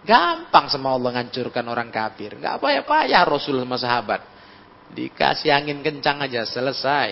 Gampang 0.07 0.71
sama 0.71 0.95
Allah 0.97 1.21
ngancurkan 1.21 1.65
orang 1.69 1.93
kafir. 1.93 2.33
Nggak 2.39 2.57
payah-payah 2.63 3.21
Rasul 3.27 3.61
sama 3.61 3.77
sahabat. 3.77 4.21
Dikasih 4.87 5.51
angin 5.51 5.83
kencang 5.83 6.23
aja 6.23 6.47
selesai. 6.47 7.11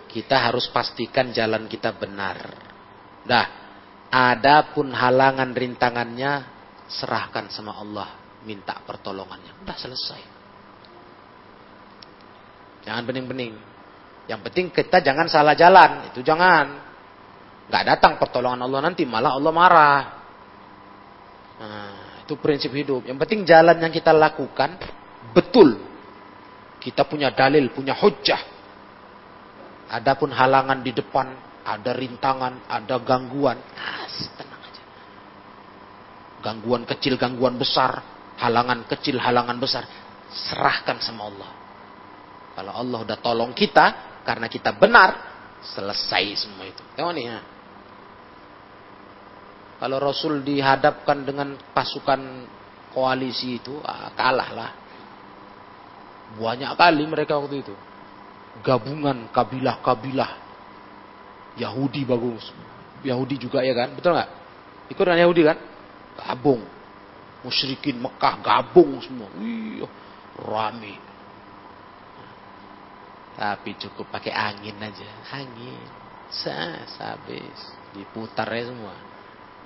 Kita 0.07 0.45
harus 0.45 0.69
pastikan 0.69 1.33
jalan 1.33 1.65
kita 1.65 1.89
benar. 1.97 2.37
Dah, 3.25 3.47
adapun 4.13 4.93
halangan 4.93 5.57
rintangannya 5.57 6.45
serahkan 6.85 7.49
sama 7.49 7.81
Allah, 7.81 8.39
minta 8.45 8.77
pertolongannya. 8.85 9.65
Udah 9.65 9.73
selesai. 9.73 10.21
Jangan 12.85 13.03
bening-bening. 13.09 13.57
Yang 14.29 14.39
penting 14.47 14.65
kita 14.71 15.01
jangan 15.01 15.27
salah 15.27 15.57
jalan, 15.57 16.13
itu 16.13 16.21
jangan. 16.21 16.93
Gak 17.73 17.83
datang 17.89 18.21
pertolongan 18.21 18.69
Allah 18.69 18.79
nanti 18.85 19.03
malah 19.07 19.33
Allah 19.33 19.51
marah. 19.55 20.01
Nah, 21.63 22.02
itu 22.23 22.39
prinsip 22.39 22.71
hidup. 22.71 23.03
Yang 23.03 23.19
penting 23.27 23.43
jalan 23.43 23.77
yang 23.83 23.91
kita 23.91 24.15
lakukan 24.15 24.79
betul. 25.35 25.75
Kita 26.79 27.03
punya 27.07 27.31
dalil, 27.31 27.71
punya 27.71 27.95
hujah. 27.95 28.39
Adapun 29.91 30.31
halangan 30.31 30.83
di 30.83 30.91
depan, 30.91 31.31
ada 31.63 31.91
rintangan, 31.95 32.67
ada 32.67 32.95
gangguan. 32.99 33.55
Ah, 33.75 34.07
tenang 34.07 34.61
aja. 34.63 34.83
Gangguan 36.43 36.83
kecil, 36.83 37.15
gangguan 37.15 37.55
besar. 37.55 38.03
Halangan 38.39 38.83
kecil, 38.87 39.19
halangan 39.19 39.55
besar. 39.59 39.87
Serahkan 40.27 40.99
sama 40.99 41.29
Allah. 41.31 41.51
Kalau 42.57 42.73
Allah 42.75 42.99
udah 43.05 43.17
tolong 43.23 43.51
kita, 43.55 44.19
karena 44.27 44.51
kita 44.51 44.75
benar, 44.75 45.15
selesai 45.63 46.35
semua 46.47 46.67
itu. 46.67 46.83
Tengok 46.99 47.13
nih 47.15 47.25
ya. 47.31 47.39
Kalau 49.81 49.97
Rasul 49.97 50.45
dihadapkan 50.45 51.25
dengan 51.25 51.57
pasukan 51.73 52.21
koalisi 52.93 53.57
itu, 53.57 53.81
ah, 53.81 54.13
kalah 54.13 54.49
lah. 54.53 54.71
Banyak 56.37 56.71
kali 56.77 57.03
mereka 57.09 57.37
waktu 57.37 57.65
itu. 57.65 57.75
Gabungan 58.61 59.29
kabilah-kabilah. 59.33 60.31
Yahudi 61.57 62.05
bagus. 62.05 62.53
Yahudi 63.05 63.37
juga 63.37 63.61
ya 63.61 63.73
kan? 63.73 63.93
Betul 63.93 64.17
nggak? 64.17 64.29
Ikut 64.93 65.03
dengan 65.03 65.21
Yahudi 65.25 65.41
kan? 65.45 65.57
Gabung. 66.21 66.61
Musyrikin 67.43 67.99
Mekah 67.99 68.39
gabung 68.39 69.01
semua. 69.03 69.29
Wih, 69.37 69.85
rame. 70.37 70.95
Tapi 73.33 73.75
cukup 73.81 74.09
pakai 74.13 74.31
angin 74.33 74.77
aja. 74.79 75.09
Angin. 75.33 75.85
Sah, 76.33 76.87
habis. 76.97 77.57
Diputar 77.93 78.49
ya 78.49 78.73
semua 78.73 79.12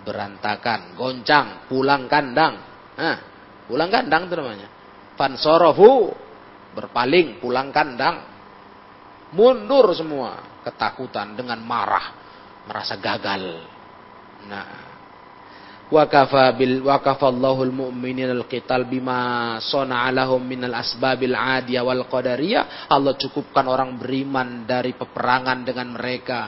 berantakan, 0.06 0.94
goncang, 0.98 1.70
pulang 1.70 2.06
kandang. 2.06 2.56
Nah, 2.98 3.18
pulang 3.66 3.90
kandang 3.90 4.30
itu 4.30 4.36
namanya. 4.38 4.68
Fansorofu, 5.18 6.14
berpaling, 6.78 7.42
pulang 7.42 7.70
kandang. 7.74 8.26
Mundur 9.34 9.92
semua, 9.92 10.62
ketakutan 10.64 11.36
dengan 11.36 11.60
marah, 11.64 12.16
merasa 12.64 12.96
gagal. 12.96 13.44
Nah, 14.48 14.88
wakafa 15.88 16.52
bil 16.56 16.84
wakafallahu 16.84 17.64
almu'minin 17.64 18.36
alqital 18.36 18.88
bima 18.88 19.56
sona'alahum 19.64 20.44
minal 20.44 20.76
asbabil 20.76 21.36
adiyah 21.36 21.84
wal 21.84 22.04
qadariyah 22.12 22.92
Allah 22.92 23.16
cukupkan 23.16 23.68
orang 23.72 23.96
beriman 23.96 24.68
dari 24.68 24.92
peperangan 24.96 25.64
dengan 25.64 25.96
mereka 25.96 26.40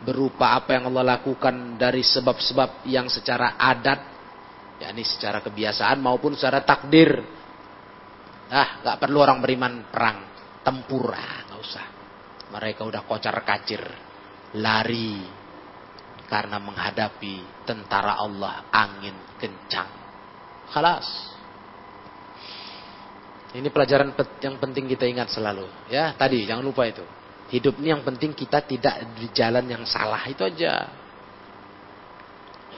berupa 0.00 0.56
apa 0.56 0.76
yang 0.76 0.88
Allah 0.88 1.20
lakukan 1.20 1.76
dari 1.76 2.00
sebab-sebab 2.00 2.88
yang 2.88 3.12
secara 3.12 3.60
adat, 3.60 4.00
yakni 4.80 5.04
secara 5.04 5.44
kebiasaan 5.44 6.00
maupun 6.00 6.32
secara 6.32 6.64
takdir. 6.64 7.20
Ah, 8.50 8.82
nggak 8.82 8.98
perlu 8.98 9.22
orang 9.22 9.38
beriman 9.38 9.86
perang, 9.92 10.26
tempur, 10.64 11.12
ah, 11.12 11.46
nggak 11.46 11.60
usah. 11.60 11.86
Mereka 12.50 12.82
udah 12.82 13.06
kocar 13.06 13.36
kacir, 13.46 13.84
lari 14.58 15.22
karena 16.26 16.58
menghadapi 16.58 17.66
tentara 17.66 18.18
Allah 18.18 18.66
angin 18.70 19.14
kencang. 19.38 19.90
Khalas. 20.70 21.06
Ini 23.50 23.66
pelajaran 23.66 24.14
yang 24.38 24.62
penting 24.62 24.86
kita 24.86 25.10
ingat 25.10 25.34
selalu. 25.34 25.66
Ya, 25.90 26.14
tadi 26.14 26.46
jangan 26.46 26.62
lupa 26.62 26.86
itu. 26.86 27.02
Hidup 27.50 27.82
ini 27.82 27.90
yang 27.90 28.06
penting 28.06 28.30
kita 28.30 28.62
tidak 28.62 29.18
di 29.18 29.26
jalan 29.34 29.66
yang 29.66 29.82
salah 29.82 30.22
itu 30.30 30.46
aja. 30.46 30.86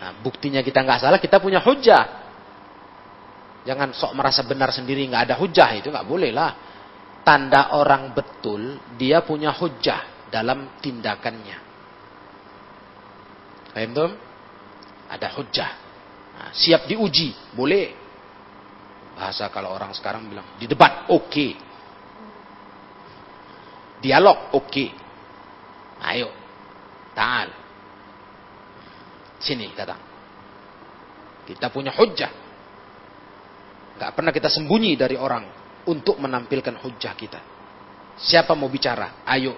Nah, 0.01 0.11
buktinya 0.25 0.65
kita 0.65 0.81
nggak 0.81 1.05
salah, 1.05 1.21
kita 1.21 1.37
punya 1.39 1.61
hujah. 1.61 2.25
Jangan 3.69 3.95
sok 3.95 4.17
merasa 4.19 4.43
benar 4.43 4.75
sendiri 4.75 5.07
nggak 5.07 5.31
ada 5.31 5.37
hujah 5.39 5.71
itu 5.77 5.93
nggak 5.93 6.09
boleh 6.09 6.33
lah. 6.33 6.51
Tanda 7.23 7.77
orang 7.79 8.17
betul 8.17 8.81
dia 8.99 9.23
punya 9.23 9.55
hujah 9.55 10.27
dalam 10.33 10.81
tindakannya. 10.81 11.59
Paham 13.77 13.91
tuh? 13.93 14.11
Ada 15.13 15.29
hujah. 15.37 15.71
Nah, 16.33 16.51
siap 16.57 16.89
diuji, 16.89 17.37
boleh. 17.53 17.93
Bahasa 19.15 19.53
kalau 19.53 19.77
orang 19.77 19.93
sekarang 19.93 20.27
bilang 20.33 20.57
di 20.57 20.65
debat, 20.65 21.13
oke. 21.13 21.29
Okay. 21.29 21.53
Dialog, 24.03 24.51
oke. 24.59 24.67
Okay. 24.67 24.91
Ayo. 26.03 26.29
Ta'al. 27.15 27.49
Sini 29.39 29.71
datang. 29.79 30.03
Kita 31.47 31.71
punya 31.71 31.95
hujah. 31.95 32.31
Gak 34.03 34.13
pernah 34.19 34.35
kita 34.35 34.51
sembunyi 34.51 34.99
dari 34.99 35.15
orang 35.15 35.47
untuk 35.87 36.19
menampilkan 36.19 36.75
hujah 36.83 37.15
kita. 37.15 37.41
Siapa 38.19 38.59
mau 38.59 38.67
bicara? 38.67 39.23
Ayo. 39.23 39.55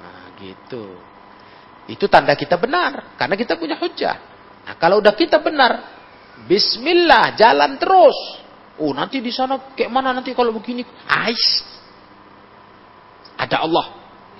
Nah, 0.00 0.36
gitu. 0.36 0.84
Itu 1.88 2.04
tanda 2.12 2.36
kita 2.36 2.60
benar. 2.60 3.16
Karena 3.16 3.36
kita 3.36 3.56
punya 3.56 3.80
hujah. 3.80 4.16
Nah, 4.68 4.74
kalau 4.76 5.00
udah 5.00 5.16
kita 5.16 5.40
benar. 5.40 5.96
Bismillah, 6.44 7.32
jalan 7.34 7.80
terus. 7.80 8.16
Oh, 8.78 8.94
nanti 8.94 9.18
di 9.18 9.32
sana 9.34 9.74
kayak 9.74 9.90
mana 9.90 10.14
nanti 10.14 10.30
kalau 10.36 10.54
begini? 10.54 10.86
Ais, 11.08 11.66
ada 13.48 13.64
Allah. 13.64 13.86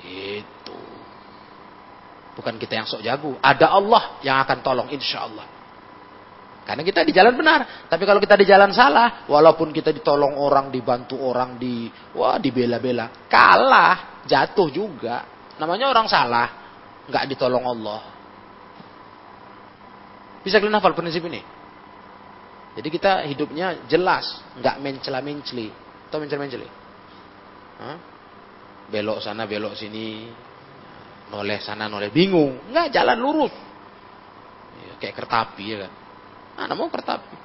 Itu. 0.04 0.76
Bukan 2.36 2.60
kita 2.60 2.76
yang 2.78 2.86
sok 2.86 3.00
jago. 3.00 3.40
Ada 3.40 3.72
Allah 3.72 4.20
yang 4.20 4.38
akan 4.44 4.60
tolong 4.60 4.88
insya 4.92 5.24
Allah. 5.24 5.48
Karena 6.68 6.84
kita 6.84 7.00
di 7.00 7.16
jalan 7.16 7.32
benar. 7.32 7.88
Tapi 7.88 8.04
kalau 8.04 8.20
kita 8.20 8.36
di 8.36 8.44
jalan 8.44 8.68
salah, 8.76 9.24
walaupun 9.24 9.72
kita 9.72 9.88
ditolong 9.88 10.36
orang, 10.36 10.68
dibantu 10.68 11.16
orang, 11.16 11.56
di 11.56 11.88
wah 12.12 12.36
dibela-bela, 12.36 13.24
kalah, 13.24 14.20
jatuh 14.28 14.68
juga. 14.68 15.24
Namanya 15.56 15.88
orang 15.88 16.04
salah, 16.06 16.46
nggak 17.08 17.24
ditolong 17.32 17.64
Allah. 17.64 18.00
Bisa 20.44 20.60
kalian 20.60 20.76
hafal 20.76 20.92
prinsip 20.92 21.24
ini? 21.24 21.40
Jadi 22.76 22.88
kita 22.92 23.24
hidupnya 23.24 23.88
jelas, 23.88 24.44
nggak 24.60 24.76
mencela-menceli. 24.78 25.72
Atau 26.12 26.20
mencela-menceli? 26.20 26.68
Belok 28.88 29.20
sana 29.20 29.44
belok 29.44 29.76
sini. 29.76 30.28
Noleh 31.28 31.60
sana 31.60 31.86
noleh. 31.86 32.08
Bingung. 32.08 32.72
Nggak 32.72 32.88
jalan 32.92 33.18
lurus. 33.20 33.54
Ya, 34.80 34.92
kayak 34.96 35.14
kertapi 35.24 35.64
ya 35.68 35.76
kan? 35.84 35.92
Mana 36.56 36.72
mau 36.74 36.88
kertapi. 36.88 37.36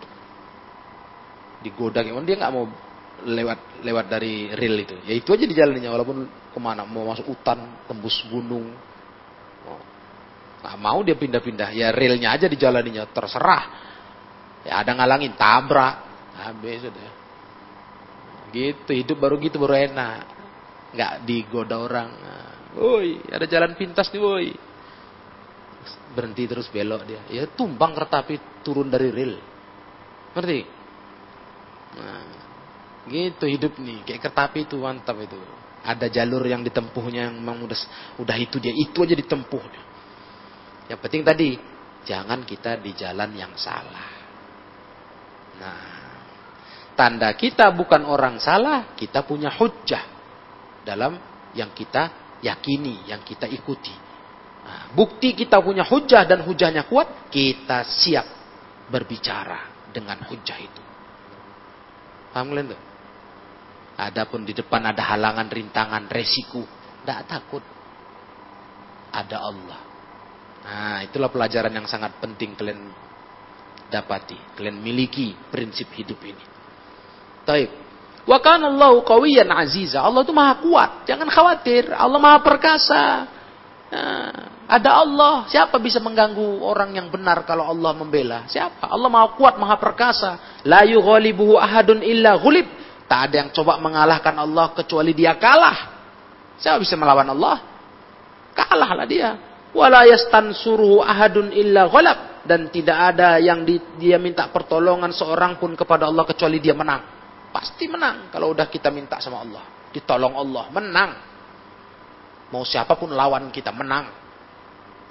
Digoda 1.64 2.04
gimana 2.04 2.28
dia 2.28 2.40
nggak 2.40 2.54
mau 2.54 2.68
lewat 3.24 3.84
lewat 3.84 4.06
dari 4.08 4.52
rel 4.56 4.76
itu. 4.84 4.96
Ya 5.08 5.14
itu 5.16 5.30
aja 5.32 5.46
di 5.48 5.56
jalannya 5.56 5.90
walaupun 5.92 6.18
ke 6.52 6.60
mana 6.60 6.88
mau 6.88 7.08
masuk 7.12 7.28
hutan 7.36 7.88
tembus 7.88 8.24
gunung. 8.32 8.72
Nggak 10.64 10.76
mau 10.80 11.00
dia 11.04 11.16
pindah-pindah. 11.20 11.76
Ya 11.76 11.92
relnya 11.92 12.36
aja 12.36 12.48
di 12.48 12.56
jalannya 12.56 13.04
terserah. 13.12 13.64
Ya 14.64 14.80
ada 14.80 14.96
ngalangin 14.96 15.36
tabrak. 15.36 16.12
Habis 16.34 16.88
sudah 16.88 17.24
gitu 18.54 18.94
hidup 18.94 19.18
baru 19.18 19.42
gitu 19.42 19.58
baru 19.58 19.74
enak 19.74 20.33
nggak 20.94 21.14
digoda 21.26 21.78
orang. 21.82 22.10
Woi 22.74 23.22
ada 23.30 23.46
jalan 23.50 23.74
pintas 23.78 24.10
nih 24.14 24.22
woi. 24.22 24.50
Berhenti 26.14 26.46
terus 26.46 26.70
belok 26.70 27.04
dia. 27.10 27.22
Ya 27.30 27.44
tumbang 27.50 27.98
kereta 27.98 28.22
api 28.22 28.64
turun 28.64 28.88
dari 28.88 29.10
rel. 29.10 29.34
Ngerti? 30.34 30.60
Nah, 31.94 32.26
gitu 33.10 33.46
hidup 33.50 33.78
nih. 33.82 34.06
Kayak 34.06 34.30
kereta 34.30 34.42
api 34.50 34.60
itu 34.66 34.78
mantap 34.78 35.18
itu. 35.22 35.38
Ada 35.84 36.08
jalur 36.08 36.46
yang 36.48 36.64
ditempuhnya 36.64 37.28
yang 37.28 37.36
memang 37.42 37.66
udah 37.68 37.80
udah 38.22 38.38
itu 38.40 38.62
dia. 38.62 38.72
Itu 38.72 39.04
aja 39.04 39.18
ditempuh 39.18 39.92
yang 40.92 41.00
penting 41.00 41.24
tadi 41.24 41.50
jangan 42.04 42.44
kita 42.44 42.80
di 42.84 42.92
jalan 42.92 43.32
yang 43.34 43.54
salah. 43.56 44.12
Nah 45.60 45.82
tanda 46.94 47.32
kita 47.34 47.72
bukan 47.74 48.04
orang 48.06 48.38
salah 48.38 48.94
kita 48.94 49.24
punya 49.24 49.50
hujah 49.58 50.13
dalam 50.84 51.18
yang 51.56 51.72
kita 51.72 52.36
yakini 52.44 53.08
yang 53.08 53.24
kita 53.24 53.48
ikuti 53.48 53.96
nah, 54.64 54.92
bukti 54.92 55.36
kita 55.36 55.60
punya 55.64 55.88
hujah 55.88 56.28
dan 56.28 56.44
hujahnya 56.44 56.86
kuat 56.88 57.32
kita 57.32 57.88
siap 57.88 58.28
berbicara 58.92 59.90
dengan 59.96 60.20
hujah 60.28 60.60
itu 60.60 60.84
paham 62.36 62.52
kalian 62.52 62.76
tuh 62.76 62.82
Adapun 63.94 64.42
di 64.42 64.58
depan 64.58 64.82
ada 64.90 65.06
halangan, 65.14 65.54
rintangan, 65.54 66.10
resiko. 66.10 66.66
Tidak 66.66 67.20
takut. 67.30 67.62
Ada 69.14 69.38
Allah. 69.38 69.82
Nah, 70.64 70.98
itulah 71.06 71.30
pelajaran 71.30 71.70
yang 71.70 71.86
sangat 71.86 72.18
penting 72.18 72.58
kalian 72.58 72.90
dapati. 73.94 74.58
Kalian 74.58 74.82
miliki 74.82 75.38
prinsip 75.54 75.94
hidup 75.94 76.18
ini. 76.26 76.46
Taib. 77.46 77.83
Wa 78.24 78.40
kana 78.40 78.72
Allahu 78.72 79.04
qawiyan 79.04 79.52
aziza. 79.52 80.00
Allah 80.00 80.24
itu 80.24 80.32
maha 80.32 80.64
kuat. 80.64 80.92
Jangan 81.04 81.28
khawatir. 81.28 81.92
Allah 81.92 82.20
maha 82.20 82.40
perkasa. 82.40 83.04
Nah, 83.92 84.32
ada 84.68 84.90
Allah. 85.04 85.34
Siapa 85.52 85.76
bisa 85.78 86.00
mengganggu 86.00 86.64
orang 86.64 86.96
yang 86.96 87.12
benar 87.12 87.44
kalau 87.44 87.68
Allah 87.68 87.92
membela? 87.92 88.48
Siapa? 88.48 88.88
Allah 88.88 89.12
maha 89.12 89.36
kuat, 89.36 89.60
maha 89.60 89.76
perkasa. 89.76 90.64
La 90.64 90.88
yughalibuhu 90.88 91.60
ahadun 91.60 92.00
illa 92.00 92.40
ghulib. 92.40 92.66
Tak 93.12 93.30
ada 93.30 93.36
yang 93.44 93.50
coba 93.52 93.76
mengalahkan 93.78 94.34
Allah 94.40 94.72
kecuali 94.72 95.12
dia 95.12 95.36
kalah. 95.36 95.92
Siapa 96.64 96.80
bisa 96.80 96.96
melawan 96.96 97.28
Allah? 97.28 97.60
Kalahlah 98.56 99.04
dia. 99.04 99.36
Wala 99.76 100.08
yastansuruhu 100.08 101.04
ahadun 101.04 101.52
illa 101.52 101.90
ghalab 101.92 102.34
dan 102.46 102.68
tidak 102.70 103.16
ada 103.16 103.40
yang 103.40 103.64
di, 103.64 103.80
dia 103.98 104.20
minta 104.20 104.48
pertolongan 104.52 105.10
seorang 105.16 105.58
pun 105.58 105.74
kepada 105.74 106.08
Allah 106.08 106.24
kecuali 106.28 106.60
dia 106.60 106.76
menang. 106.76 107.23
Pasti 107.54 107.86
menang 107.86 108.34
kalau 108.34 108.50
udah 108.52 108.66
kita 108.66 108.90
minta 108.90 109.22
sama 109.22 109.46
Allah. 109.46 109.64
Ditolong 109.94 110.34
Allah, 110.34 110.66
menang. 110.74 111.12
Mau 112.50 112.66
siapa 112.66 112.98
pun 112.98 113.14
lawan 113.14 113.54
kita 113.54 113.70
menang. 113.70 114.10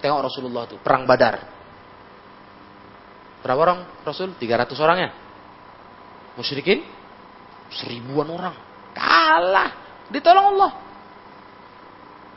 Tengok 0.02 0.26
Rasulullah 0.26 0.66
itu 0.66 0.76
perang 0.82 1.06
Badar. 1.06 1.38
Berapa 3.46 3.58
orang 3.58 3.78
Rasul? 4.02 4.34
300 4.34 4.74
orang 4.82 4.98
ya? 4.98 5.10
Musyrikin 6.34 6.82
Seribuan 7.72 8.28
orang. 8.28 8.56
Kalah. 8.92 9.70
Ditolong 10.12 10.46
Allah. 10.56 10.72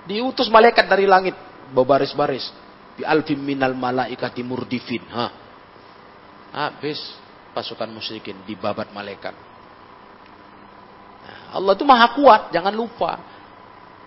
Diutus 0.08 0.47
malaikat 0.47 0.88
dari 0.88 1.03
langit. 1.03 1.36
Berbaris-baris. 1.76 2.47
Bi 2.95 3.03
alfim 3.03 3.39
minal 3.43 3.76
malaikati 3.76 4.39
murdifin. 4.45 5.03
Ha. 5.12 5.28
Habis 6.56 6.99
pasukan 7.51 7.91
musyrikin 7.91 8.39
dibabat 8.47 8.95
malaikat. 8.95 9.36
Allah 11.56 11.72
itu 11.72 11.88
maha 11.88 12.08
kuat, 12.12 12.51
jangan 12.51 12.76
lupa. 12.76 13.16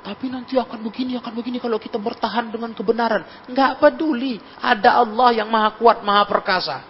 Tapi 0.05 0.29
nanti 0.29 0.55
akan 0.61 0.85
begini, 0.85 1.17
akan 1.17 1.33
begini 1.33 1.59
kalau 1.59 1.81
kita 1.81 1.97
bertahan 1.97 2.53
dengan 2.53 2.73
kebenaran. 2.77 3.49
Enggak 3.49 3.81
peduli. 3.81 4.39
Ada 4.61 5.01
Allah 5.01 5.43
yang 5.43 5.49
maha 5.49 5.75
kuat, 5.81 6.05
maha 6.05 6.29
perkasa. 6.29 6.85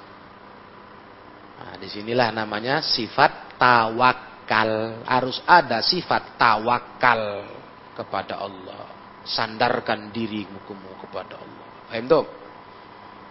Nah, 1.59 1.75
di 1.79 1.89
sinilah 1.89 2.31
namanya 2.31 2.83
sifat 2.83 3.59
tawak 3.59 4.29
tawakal. 4.49 5.05
Harus 5.05 5.39
ada 5.45 5.85
sifat 5.85 6.41
tawakal 6.41 7.45
kepada 7.93 8.41
Allah. 8.41 8.97
Sandarkan 9.29 10.09
dirimu 10.09 10.65
kepada 11.05 11.37
Allah. 11.37 11.67
Paham 11.93 12.05
tuh? 12.09 12.25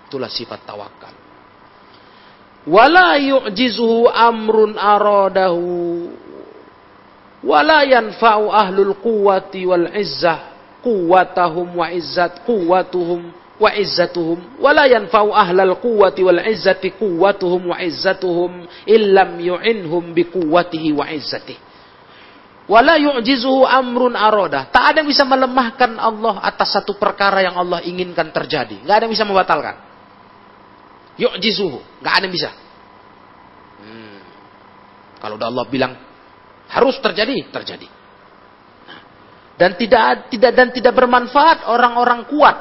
Itulah 0.07 0.30
sifat 0.30 0.61
tawakal. 0.61 1.13
Wala 2.69 3.17
yu'jizuhu 3.17 4.05
amrun 4.05 4.78
aradahu. 4.78 5.65
Wala 7.45 7.85
yanfa'u 7.85 8.49
ahlul 8.49 8.97
quwati 8.97 9.65
wal 9.65 9.93
izzah. 9.93 10.57
Quwatahum 10.81 11.77
wa 11.77 11.91
izzat 11.91 12.45
quwatuhum 12.47 13.33
wa 13.57 13.69
izzatuhum. 13.73 14.61
Wala 14.61 14.85
yanfa'u 14.89 15.33
ahlal 15.33 15.77
quwwati 15.77 16.21
wal 16.25 16.41
izzati 16.47 16.93
quwwatuhum 16.93 17.73
wa 17.73 17.77
izzatuhum. 17.81 18.65
Illam 18.85 19.38
yu'inhum 19.41 20.13
bi 20.13 20.25
quwwatihi 20.25 20.93
wa 20.93 21.05
izzatihi. 21.09 21.67
Wala 22.67 22.99
yu'jizuhu 22.99 23.63
amrun 23.63 24.11
aroda 24.11 24.67
tak 24.67 24.91
ada 24.91 24.99
yang 24.99 25.07
bisa 25.07 25.23
melemahkan 25.23 25.95
Allah 25.95 26.43
atas 26.43 26.75
satu 26.75 26.99
perkara 26.99 27.39
yang 27.39 27.55
Allah 27.55 27.79
inginkan 27.79 28.27
terjadi. 28.35 28.83
Nggak 28.83 28.95
ada 28.95 29.03
yang 29.07 29.13
bisa 29.15 29.23
membatalkan. 29.23 29.75
Yu'jizuhu. 31.15 31.79
Nggak 32.03 32.13
ada 32.13 32.23
yang 32.27 32.35
bisa. 32.35 32.51
Hmm. 33.77 34.19
kalau 35.21 35.38
udah 35.38 35.47
Allah 35.47 35.65
bilang 35.69 35.93
harus 36.68 36.99
terjadi 36.99 37.47
terjadi. 37.51 37.88
Nah. 38.88 39.01
dan 39.55 39.72
tidak 39.80 40.28
tidak 40.32 40.51
dan 40.53 40.68
tidak 40.76 40.93
bermanfaat 40.93 41.68
orang-orang 41.72 42.28
kuat. 42.28 42.57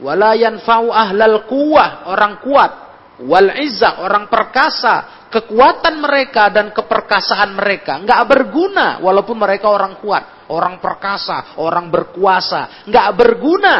Wala 0.00 0.32
yanfa'u 0.32 0.88
ahlal 0.88 1.44
kuwah 1.44 2.08
orang 2.08 2.40
kuat. 2.40 2.72
Wal 3.20 3.52
izzah 3.60 4.00
orang 4.00 4.32
perkasa. 4.32 5.28
Kekuatan 5.30 6.02
mereka 6.02 6.50
dan 6.50 6.74
keperkasaan 6.74 7.54
mereka 7.54 8.02
nggak 8.02 8.22
berguna 8.26 8.98
walaupun 8.98 9.36
mereka 9.38 9.70
orang 9.70 10.00
kuat. 10.00 10.48
Orang 10.50 10.82
perkasa 10.82 11.54
orang 11.60 11.92
berkuasa 11.92 12.88
nggak 12.88 13.08
berguna. 13.14 13.74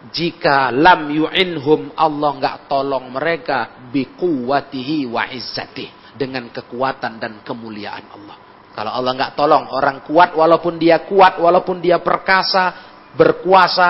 Jika 0.00 0.72
lam 0.72 1.12
yu'inhum 1.12 1.92
Allah 1.92 2.30
nggak 2.40 2.56
tolong 2.72 3.12
mereka 3.12 3.84
biquwatihi 3.92 5.04
wa 5.12 5.28
izzati 5.28 6.16
dengan 6.16 6.48
kekuatan 6.48 7.20
dan 7.20 7.44
kemuliaan 7.44 8.08
Allah 8.08 8.49
kalau 8.70 8.92
Allah 8.94 9.12
nggak 9.18 9.34
tolong 9.34 9.66
orang 9.74 10.06
kuat 10.06 10.32
walaupun 10.38 10.78
dia 10.78 11.02
kuat 11.02 11.42
walaupun 11.42 11.82
dia 11.82 11.98
perkasa 11.98 12.90
berkuasa 13.18 13.88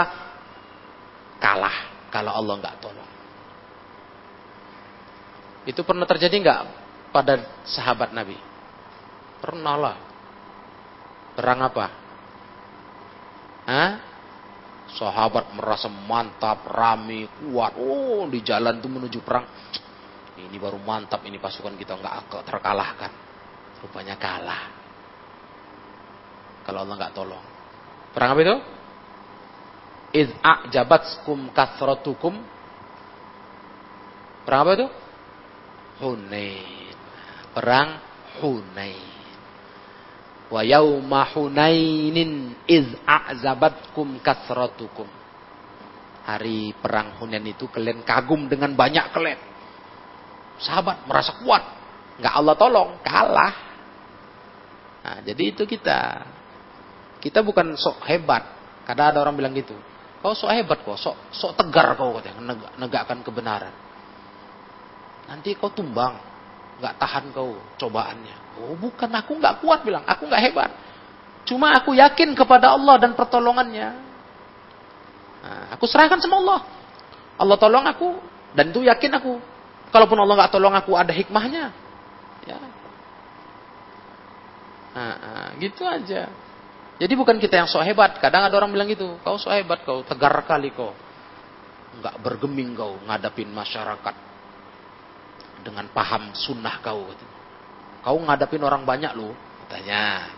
kalah 1.37 2.09
kalau 2.09 2.33
Allah 2.35 2.55
nggak 2.59 2.77
tolong. 2.81 3.11
Itu 5.69 5.85
pernah 5.85 6.09
terjadi 6.09 6.35
nggak 6.41 6.61
pada 7.13 7.63
sahabat 7.69 8.11
Nabi? 8.17 8.37
Pernah 9.41 9.77
lah. 9.77 9.97
Perang 11.37 11.61
apa? 11.65 11.87
Hah? 13.69 13.91
Sahabat 14.91 15.55
merasa 15.55 15.87
mantap, 15.87 16.67
rame, 16.67 17.31
kuat. 17.39 17.79
Oh, 17.79 18.27
di 18.27 18.43
jalan 18.43 18.83
tuh 18.83 18.91
menuju 18.91 19.23
perang. 19.23 19.47
Ini 20.35 20.57
baru 20.59 20.81
mantap, 20.83 21.23
ini 21.29 21.39
pasukan 21.39 21.79
kita 21.79 21.95
nggak 21.95 22.43
terkalahkan. 22.49 23.30
Rupanya 23.81 24.17
kalah. 24.21 24.65
Kalau 26.65 26.85
Allah 26.85 26.97
nggak 27.01 27.15
tolong. 27.17 27.47
Perang 28.13 28.31
apa 28.37 28.43
itu? 28.45 28.57
id 30.11 30.31
a'jabatkum 30.43 31.55
kathratukum 31.55 32.35
perang 34.43 34.61
apa 34.67 34.73
itu? 34.75 34.89
Hunain. 36.03 36.95
Perang 37.55 37.89
Hunain. 38.43 39.09
Wa 40.51 40.67
yauma 40.67 41.31
Hunainin 41.31 42.59
id 42.67 42.89
a'jabatkum 43.07 44.19
kathratukum 44.19 45.07
hari 46.27 46.75
perang 46.77 47.17
Hunain 47.19 47.43
itu 47.47 47.71
kalian 47.71 48.03
kagum 48.05 48.51
dengan 48.51 48.75
banyak 48.75 49.15
kalian. 49.15 49.41
Sahabat 50.61 51.09
merasa 51.09 51.39
kuat. 51.41 51.63
Nggak 52.21 52.35
Allah 52.37 52.55
tolong 52.59 52.91
kalah 53.01 53.70
nah 55.01 55.17
jadi 55.25 55.43
itu 55.57 55.65
kita 55.65 56.27
Kita 57.21 57.45
bukan 57.45 57.77
sok 57.77 58.01
hebat. 58.09 58.43
Kadang 58.89 59.13
ada 59.13 59.21
orang 59.21 59.37
bilang 59.37 59.53
gitu. 59.53 59.77
Kau 60.25 60.33
sok 60.33 60.53
hebat 60.57 60.81
kok, 60.81 60.97
sok 60.97 61.17
sok 61.33 61.53
tegar 61.57 61.97
kau 61.97 62.17
katanya, 62.17 62.57
negakkan 62.81 63.21
kebenaran. 63.21 63.73
Nanti 65.29 65.53
kau 65.57 65.69
tumbang, 65.73 66.17
nggak 66.81 66.97
tahan 66.97 67.25
kau 67.33 67.57
cobaannya. 67.77 68.61
Oh 68.61 68.77
bukan, 68.77 69.09
aku 69.17 69.37
nggak 69.37 69.65
kuat 69.65 69.81
bilang, 69.85 70.05
aku 70.05 70.29
nggak 70.29 70.43
hebat. 70.49 70.71
Cuma 71.49 71.73
aku 71.73 71.97
yakin 71.97 72.37
kepada 72.37 72.73
Allah 72.73 73.01
dan 73.01 73.17
pertolongannya. 73.17 73.89
Nah, 75.41 75.65
aku 75.73 75.89
serahkan 75.89 76.21
sama 76.21 76.37
Allah. 76.41 76.61
Allah 77.41 77.57
tolong 77.57 77.85
aku 77.89 78.21
dan 78.53 78.73
itu 78.73 78.85
yakin 78.85 79.13
aku. 79.17 79.41
Kalaupun 79.89 80.21
Allah 80.21 80.45
nggak 80.45 80.53
tolong 80.53 80.77
aku 80.77 80.93
ada 81.01 81.13
hikmahnya. 81.17 81.73
Ya. 82.45 82.61
Nah, 84.91 85.55
gitu 85.59 85.87
aja. 85.87 86.27
Jadi 87.01 87.13
bukan 87.17 87.41
kita 87.41 87.57
yang 87.57 87.69
sok 87.71 87.87
hebat. 87.87 88.19
Kadang 88.21 88.45
ada 88.45 88.55
orang 88.61 88.75
bilang 88.75 88.89
gitu, 88.91 89.17
kau 89.25 89.41
sok 89.41 89.57
hebat 89.57 89.81
kau, 89.89 90.05
tegar 90.05 90.35
kali 90.45 90.75
kau. 90.75 90.93
Enggak 91.97 92.21
bergeming 92.23 92.77
kau 92.77 93.01
ngadapin 93.09 93.51
masyarakat 93.51 94.15
dengan 95.65 95.89
paham 95.95 96.37
sunnah 96.37 96.77
kau. 96.85 97.09
Kau 98.01 98.19
ngadapin 98.21 98.61
orang 98.61 98.85
banyak 98.85 99.13
loh, 99.17 99.33
katanya. 99.65 100.29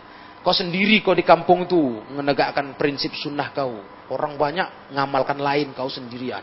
Kau 0.42 0.55
sendiri 0.55 0.98
kau 1.03 1.14
di 1.14 1.22
kampung 1.22 1.66
itu 1.66 1.78
menegakkan 2.11 2.74
prinsip 2.74 3.14
sunnah 3.14 3.55
kau. 3.55 3.82
Orang 4.11 4.36
banyak 4.36 4.92
ngamalkan 4.92 5.38
lain, 5.38 5.70
kau 5.72 5.88
sendirian. 5.88 6.42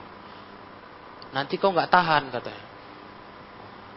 Nanti 1.36 1.60
kau 1.62 1.70
nggak 1.70 1.91
tahan 1.91 2.24
katanya. 2.34 2.66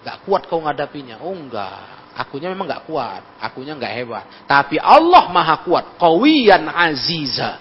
Nggak 0.02 0.16
kuat 0.26 0.42
kau 0.50 0.58
ngadapinya. 0.60 1.22
Oh 1.22 1.32
enggak. 1.32 2.01
Akunya 2.12 2.52
memang 2.52 2.68
nggak 2.68 2.84
kuat, 2.84 3.22
akunya 3.40 3.72
nggak 3.72 3.94
hebat. 3.96 4.24
Tapi 4.44 4.76
Allah 4.76 5.32
maha 5.32 5.64
kuat, 5.64 5.96
kawiyan 5.96 6.68
aziza. 6.68 7.56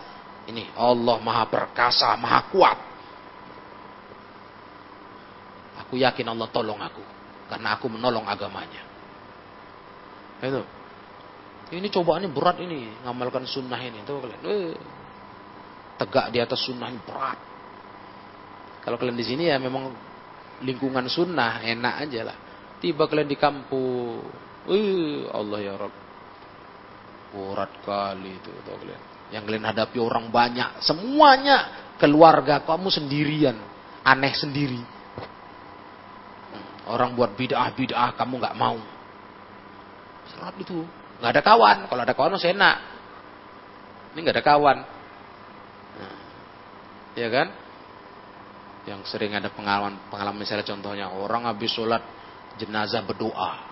Ini 0.52 0.76
Allah 0.76 1.16
maha 1.24 1.47
perkasa, 1.47 2.12
maha 2.20 2.52
kuat. 2.52 2.78
Aku 5.88 5.95
yakin 5.95 6.28
Allah 6.28 6.47
tolong 6.52 6.80
aku. 6.84 7.04
Karena 7.47 7.76
aku 7.76 7.91
menolong 7.91 8.28
agamanya. 8.28 8.84
Itu. 10.39 10.64
Ini 11.72 11.88
cobaannya 11.88 12.32
berat 12.32 12.64
ini. 12.64 12.88
Ngamalkan 13.04 13.43
sunnah 13.43 13.80
ini. 13.80 13.99
Tuh 14.08 14.24
kalian. 14.24 14.39
Eh, 14.43 14.76
tegak 15.99 16.32
di 16.32 16.39
atas 16.39 16.64
sunnah 16.64 16.88
ini 16.88 16.99
berat. 17.04 17.39
Kalau 18.88 18.95
kalian 18.95 19.20
di 19.20 19.26
sini 19.28 19.52
ya 19.52 19.60
memang 19.60 19.91
lingkungan 20.64 21.06
sunnah 21.12 21.60
enak 21.60 22.08
aja 22.08 22.22
lah. 22.32 22.38
Tiba 22.82 23.05
kalian 23.05 23.29
di 23.29 23.38
kampung. 23.38 24.25
Uh, 24.65 25.29
Allah 25.29 25.59
ya 25.61 25.73
Rabb. 25.77 25.95
Berat 27.32 27.71
kali 27.86 28.41
itu. 28.41 28.49
Tahu 28.65 28.77
kalian. 28.82 29.01
Yang 29.29 29.43
kalian 29.47 29.65
hadapi 29.69 29.97
orang 30.01 30.34
banyak. 30.34 30.82
Semuanya 30.82 31.57
keluarga 32.01 32.65
kamu 32.65 32.89
sendirian. 32.89 33.55
Aneh 34.01 34.34
sendiri. 34.34 34.82
Orang 36.89 37.13
buat 37.13 37.38
bid'ah-bid'ah 37.38 38.17
kamu 38.17 38.41
nggak 38.41 38.57
mau. 38.57 38.82
Serat 40.34 40.57
itu. 40.57 40.82
Nggak 41.21 41.32
ada 41.38 41.41
kawan. 41.45 41.77
Kalau 41.86 42.01
ada 42.01 42.13
kawan 42.17 42.34
masih 42.34 42.57
enak. 42.57 42.75
Ini 44.11 44.19
nggak 44.25 44.36
ada 44.41 44.45
kawan. 44.57 44.77
Nah, 46.01 46.17
ya 47.13 47.29
kan? 47.29 47.47
Yang 48.89 49.13
sering 49.13 49.38
ada 49.38 49.53
pengalaman, 49.53 50.01
pengalaman 50.09 50.41
misalnya 50.41 50.65
contohnya 50.65 51.13
orang 51.13 51.45
habis 51.45 51.69
sholat 51.69 52.01
jenazah 52.60 53.04
berdoa. 53.06 53.72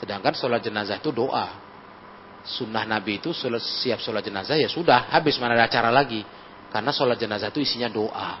Sedangkan 0.00 0.32
sholat 0.32 0.64
jenazah 0.64 0.96
itu 0.96 1.12
doa. 1.12 1.68
Sunnah 2.40 2.88
Nabi 2.88 3.20
itu 3.20 3.36
siap 3.36 4.00
sholat 4.00 4.24
jenazah 4.24 4.56
ya 4.56 4.64
sudah 4.64 5.12
habis 5.12 5.36
mana 5.36 5.60
ada 5.60 5.68
acara 5.68 5.92
lagi. 5.92 6.24
Karena 6.72 6.88
sholat 6.94 7.20
jenazah 7.20 7.52
itu 7.52 7.60
isinya 7.60 7.90
doa. 7.90 8.40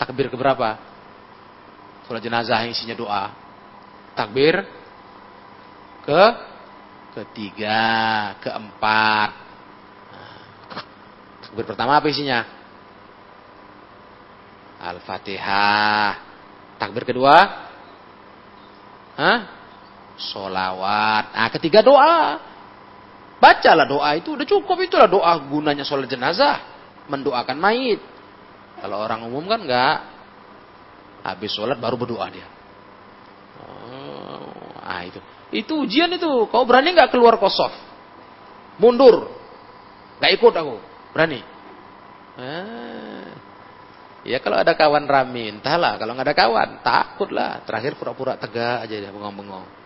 Takbir 0.00 0.32
keberapa? 0.32 0.80
Sholat 2.08 2.22
jenazah 2.24 2.64
yang 2.64 2.72
isinya 2.72 2.96
doa. 2.96 3.24
Takbir 4.14 4.64
ke 6.04 6.22
ketiga, 7.14 7.82
keempat. 8.42 9.30
Nah, 10.12 10.84
takbir 11.42 11.64
pertama 11.66 11.98
apa 11.98 12.06
isinya? 12.08 12.44
Al-Fatihah. 14.84 16.12
Takbir 16.76 17.08
kedua? 17.08 17.63
Hah? 19.14 19.38
Solawat. 20.18 21.34
Nah, 21.34 21.50
ketiga 21.54 21.82
doa. 21.82 22.38
Bacalah 23.38 23.86
doa 23.86 24.14
itu. 24.18 24.34
Udah 24.34 24.46
cukup 24.46 24.78
itulah 24.82 25.10
doa 25.10 25.32
gunanya 25.46 25.82
sholat 25.82 26.06
jenazah. 26.06 26.62
Mendoakan 27.10 27.58
mayit. 27.58 28.00
Kalau 28.78 29.02
orang 29.02 29.26
umum 29.26 29.44
kan 29.46 29.62
enggak. 29.62 29.98
Habis 31.24 31.56
sholat 31.56 31.78
baru 31.80 31.96
berdoa 31.96 32.26
dia. 32.30 32.46
Oh, 33.64 34.76
ah 34.82 35.02
itu. 35.06 35.20
Itu 35.54 35.86
ujian 35.86 36.10
itu. 36.14 36.28
Kau 36.50 36.66
berani 36.66 36.92
nggak 36.92 37.14
keluar 37.14 37.38
kosof? 37.38 37.72
Mundur. 38.78 39.30
Nggak 40.18 40.32
ikut 40.36 40.54
aku. 40.54 40.76
Berani. 41.14 41.40
Ah. 42.34 43.13
Ya 44.24 44.40
kalau 44.40 44.56
ada 44.56 44.72
kawan 44.72 45.04
rame, 45.04 45.60
entahlah. 45.60 46.00
Kalau 46.00 46.16
nggak 46.16 46.32
ada 46.32 46.36
kawan, 46.36 46.68
takutlah. 46.80 47.60
Terakhir 47.68 48.00
pura-pura 48.00 48.40
tegak 48.40 48.88
aja 48.88 48.94
dia 48.96 49.12
bengong-bengong. 49.12 49.84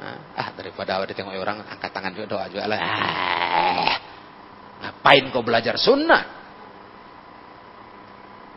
Ah, 0.00 0.48
daripada 0.56 1.04
ditengok 1.04 1.36
orang, 1.36 1.60
angkat 1.68 1.92
tangan 1.92 2.16
juga 2.16 2.26
doa 2.32 2.44
juga 2.48 2.64
lah. 2.64 2.78
Ah, 2.80 3.96
ngapain 4.80 5.28
kau 5.28 5.44
belajar 5.44 5.76
sunnah? 5.76 6.40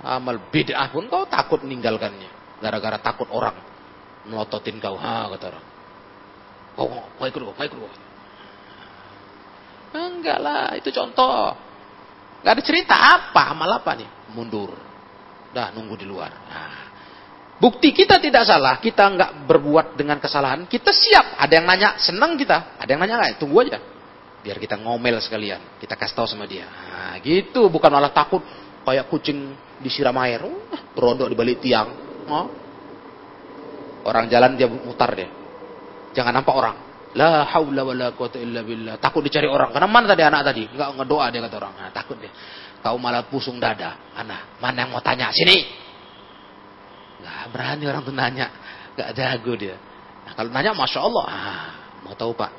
Amal 0.04 0.51
bid'ah 0.51 0.88
pun 0.91 1.12
kau 1.12 1.28
takut 1.28 1.60
meninggalkannya. 1.68 2.60
Gara-gara 2.64 2.95
takut 3.04 3.28
orang 3.28 3.56
melototin 4.28 4.80
kau. 4.80 4.95
Ha, 4.95 5.28
kata 5.36 5.45
orang. 5.51 5.66
Kau, 6.80 6.88
kau 7.20 7.26
ikut 7.28 7.41
kau, 7.43 7.56
ikut. 7.60 7.91
Enggak 9.93 10.39
lah, 10.39 10.74
itu 10.80 10.89
contoh. 10.95 11.54
Gak 12.43 12.60
ada 12.60 12.64
cerita 12.64 12.95
apa, 12.95 13.51
amal 13.51 13.84
apa 13.84 13.95
nih? 13.95 14.10
Mundur. 14.36 14.93
Dah 15.54 15.70
nunggu 15.72 15.95
di 15.95 16.06
luar. 16.10 16.32
Nah, 16.34 16.74
bukti 17.62 17.93
kita 17.93 18.18
tidak 18.18 18.43
salah, 18.49 18.82
kita 18.82 19.06
nggak 19.06 19.32
berbuat 19.45 19.93
dengan 19.93 20.18
kesalahan, 20.18 20.66
kita 20.66 20.89
siap. 20.89 21.38
Ada 21.38 21.62
yang 21.62 21.66
nanya, 21.70 21.89
senang 22.01 22.34
kita. 22.34 22.82
Ada 22.82 22.89
yang 22.89 23.01
nanya 23.06 23.16
nggak? 23.22 23.38
Tunggu 23.38 23.58
aja. 23.62 23.78
Biar 24.43 24.58
kita 24.60 24.76
ngomel 24.82 25.22
sekalian. 25.24 25.80
Kita 25.80 25.95
kasih 25.95 26.18
tahu 26.18 26.28
sama 26.28 26.43
dia. 26.49 26.68
Nah, 26.68 27.16
gitu, 27.22 27.70
bukan 27.72 27.88
malah 27.93 28.12
takut 28.12 28.43
kayak 28.84 29.08
kucing 29.08 29.56
disiram 29.80 30.18
air. 30.20 30.43
Oh, 30.43 30.58
berodok 30.97 31.32
di 31.32 31.36
balik 31.38 31.64
tiang. 31.64 31.89
Oh. 32.28 32.47
Orang 34.04 34.28
jalan 34.28 34.60
dia 34.60 34.68
mutar 34.68 35.16
dia. 35.16 35.32
Jangan 36.12 36.36
nampak 36.36 36.56
orang. 36.56 36.76
La 37.14 37.45
haula 37.45 37.86
wala 37.86 38.10
illa 38.41 38.62
billah. 38.66 38.95
Takut 38.97 39.22
dicari 39.22 39.47
orang. 39.47 39.72
Karena 39.72 39.88
mana 39.88 40.06
tadi 40.12 40.24
anak 40.26 40.41
tadi? 40.43 40.64
Enggak 40.66 40.89
ngedoa 40.97 41.26
dia 41.30 41.39
kata 41.45 41.56
orang. 41.62 41.74
Nah, 41.78 41.89
takut 41.93 42.18
dia. 42.20 42.32
Kau 42.84 43.00
malah 43.00 43.24
pusung 43.32 43.64
dada. 43.64 43.96
Mana? 44.12 44.60
Mana 44.60 44.84
yang 44.84 44.92
mau 44.92 45.00
tanya? 45.00 45.32
Sini. 45.32 45.64
Gak 47.24 47.56
berani 47.56 47.84
orang 47.88 48.04
tuh 48.04 48.12
nanya. 48.12 48.52
Gak 49.00 49.16
jago 49.16 49.56
dia. 49.56 49.80
Nah, 50.28 50.36
kalau 50.36 50.52
nanya, 50.52 50.76
Masya 50.76 51.00
Allah. 51.00 51.26
Ah, 51.32 51.68
mau 52.04 52.12
tahu 52.14 52.36
Pak? 52.36 52.52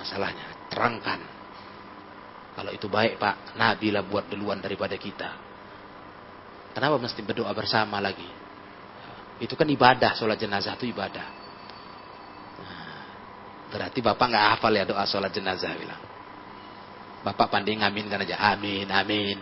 Masalahnya, 0.00 0.72
terangkan. 0.72 1.20
Kalau 2.52 2.72
itu 2.74 2.88
baik 2.88 3.20
Pak, 3.20 3.54
Nabi 3.60 3.92
lah 3.94 4.02
buat 4.02 4.26
duluan 4.26 4.58
daripada 4.58 4.96
kita. 4.96 5.30
Kenapa 6.72 6.96
mesti 6.96 7.20
berdoa 7.20 7.52
bersama 7.52 8.00
lagi? 8.00 8.26
Itu 9.38 9.56
kan 9.56 9.68
ibadah, 9.68 10.16
sholat 10.16 10.40
jenazah 10.40 10.76
itu 10.80 10.88
ibadah. 10.92 11.26
Nah, 12.60 13.04
berarti 13.68 14.00
Bapak 14.00 14.26
nggak 14.26 14.46
hafal 14.56 14.72
ya 14.72 14.84
doa 14.88 15.04
sholat 15.04 15.32
jenazah 15.32 15.72
bilang. 15.76 16.11
Bapak 17.22 17.54
pandai 17.54 17.78
kan 17.78 17.94
aja. 17.94 18.36
Amin, 18.54 18.86
amin. 18.90 19.38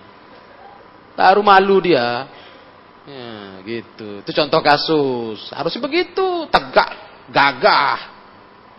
Baru 1.16 1.40
malu 1.40 1.80
dia. 1.80 2.28
Ya, 3.08 3.64
gitu. 3.64 4.20
Itu 4.20 4.32
contoh 4.36 4.60
kasus. 4.60 5.48
Harusnya 5.56 5.80
begitu. 5.80 6.44
Tegak, 6.52 6.90
gagah. 7.32 7.98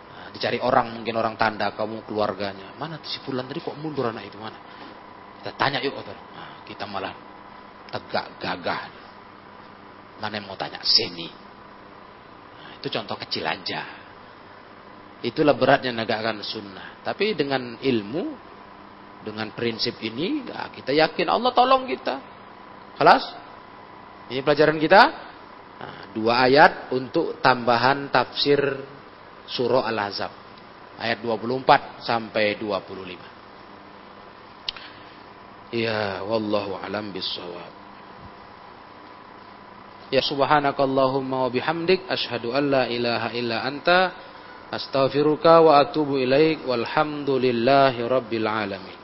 Nah, 0.08 0.26
dicari 0.30 0.62
orang, 0.62 0.94
mungkin 0.94 1.14
orang 1.18 1.34
tanda 1.34 1.74
kamu 1.74 2.06
keluarganya. 2.06 2.78
Mana 2.78 3.02
si 3.02 3.18
Fulan 3.26 3.50
tadi 3.50 3.58
kok 3.58 3.74
mundur 3.74 4.08
anak 4.08 4.30
itu 4.30 4.38
mana? 4.38 4.58
Kita 5.42 5.52
tanya 5.58 5.82
yuk. 5.82 5.98
Nah, 5.98 6.62
kita 6.62 6.86
malah 6.86 7.12
tegak, 7.90 8.38
gagah. 8.38 8.82
Mana 10.22 10.38
yang 10.38 10.46
mau 10.46 10.54
tanya? 10.54 10.78
Sini. 10.86 11.26
Nah, 12.62 12.78
itu 12.78 12.86
contoh 12.86 13.18
kecil 13.18 13.42
aja. 13.42 13.82
Itulah 15.22 15.54
beratnya 15.58 15.90
negakkan 15.90 16.38
sunnah. 16.42 17.02
Tapi 17.02 17.34
dengan 17.34 17.78
ilmu 17.78 18.51
dengan 19.22 19.50
prinsip 19.54 19.98
ini, 20.02 20.42
nah, 20.46 20.68
kita 20.74 20.90
yakin 20.90 21.30
Allah 21.30 21.54
tolong 21.54 21.86
kita. 21.86 22.18
Kelas? 22.98 23.24
Ini 24.28 24.42
pelajaran 24.42 24.78
kita. 24.78 25.02
Nah, 25.82 26.14
dua 26.14 26.46
ayat 26.46 26.94
untuk 26.94 27.38
tambahan 27.42 28.10
tafsir 28.10 28.60
surah 29.50 29.86
Al-Ahzab. 29.90 30.30
ayat 31.02 31.18
24 31.18 32.06
sampai 32.06 32.54
25. 32.62 33.18
Ya, 35.74 36.22
wallahu 36.22 36.78
alam 36.78 37.10
bisawab. 37.10 37.82
Ya 40.12 40.20
subhanakallahumma 40.20 41.48
wa 41.48 41.50
bihamdik 41.50 42.04
asyhadu 42.04 42.52
an 42.52 42.68
la 42.68 42.84
ilaha 42.84 43.32
illa 43.32 43.64
anta 43.64 44.12
astaghfiruka 44.68 45.64
wa 45.64 45.80
atubu 45.80 46.20
ilaik 46.20 46.68
walhamdulillahi 46.68 48.04
rabbil 48.04 48.44
alamin. 48.44 49.01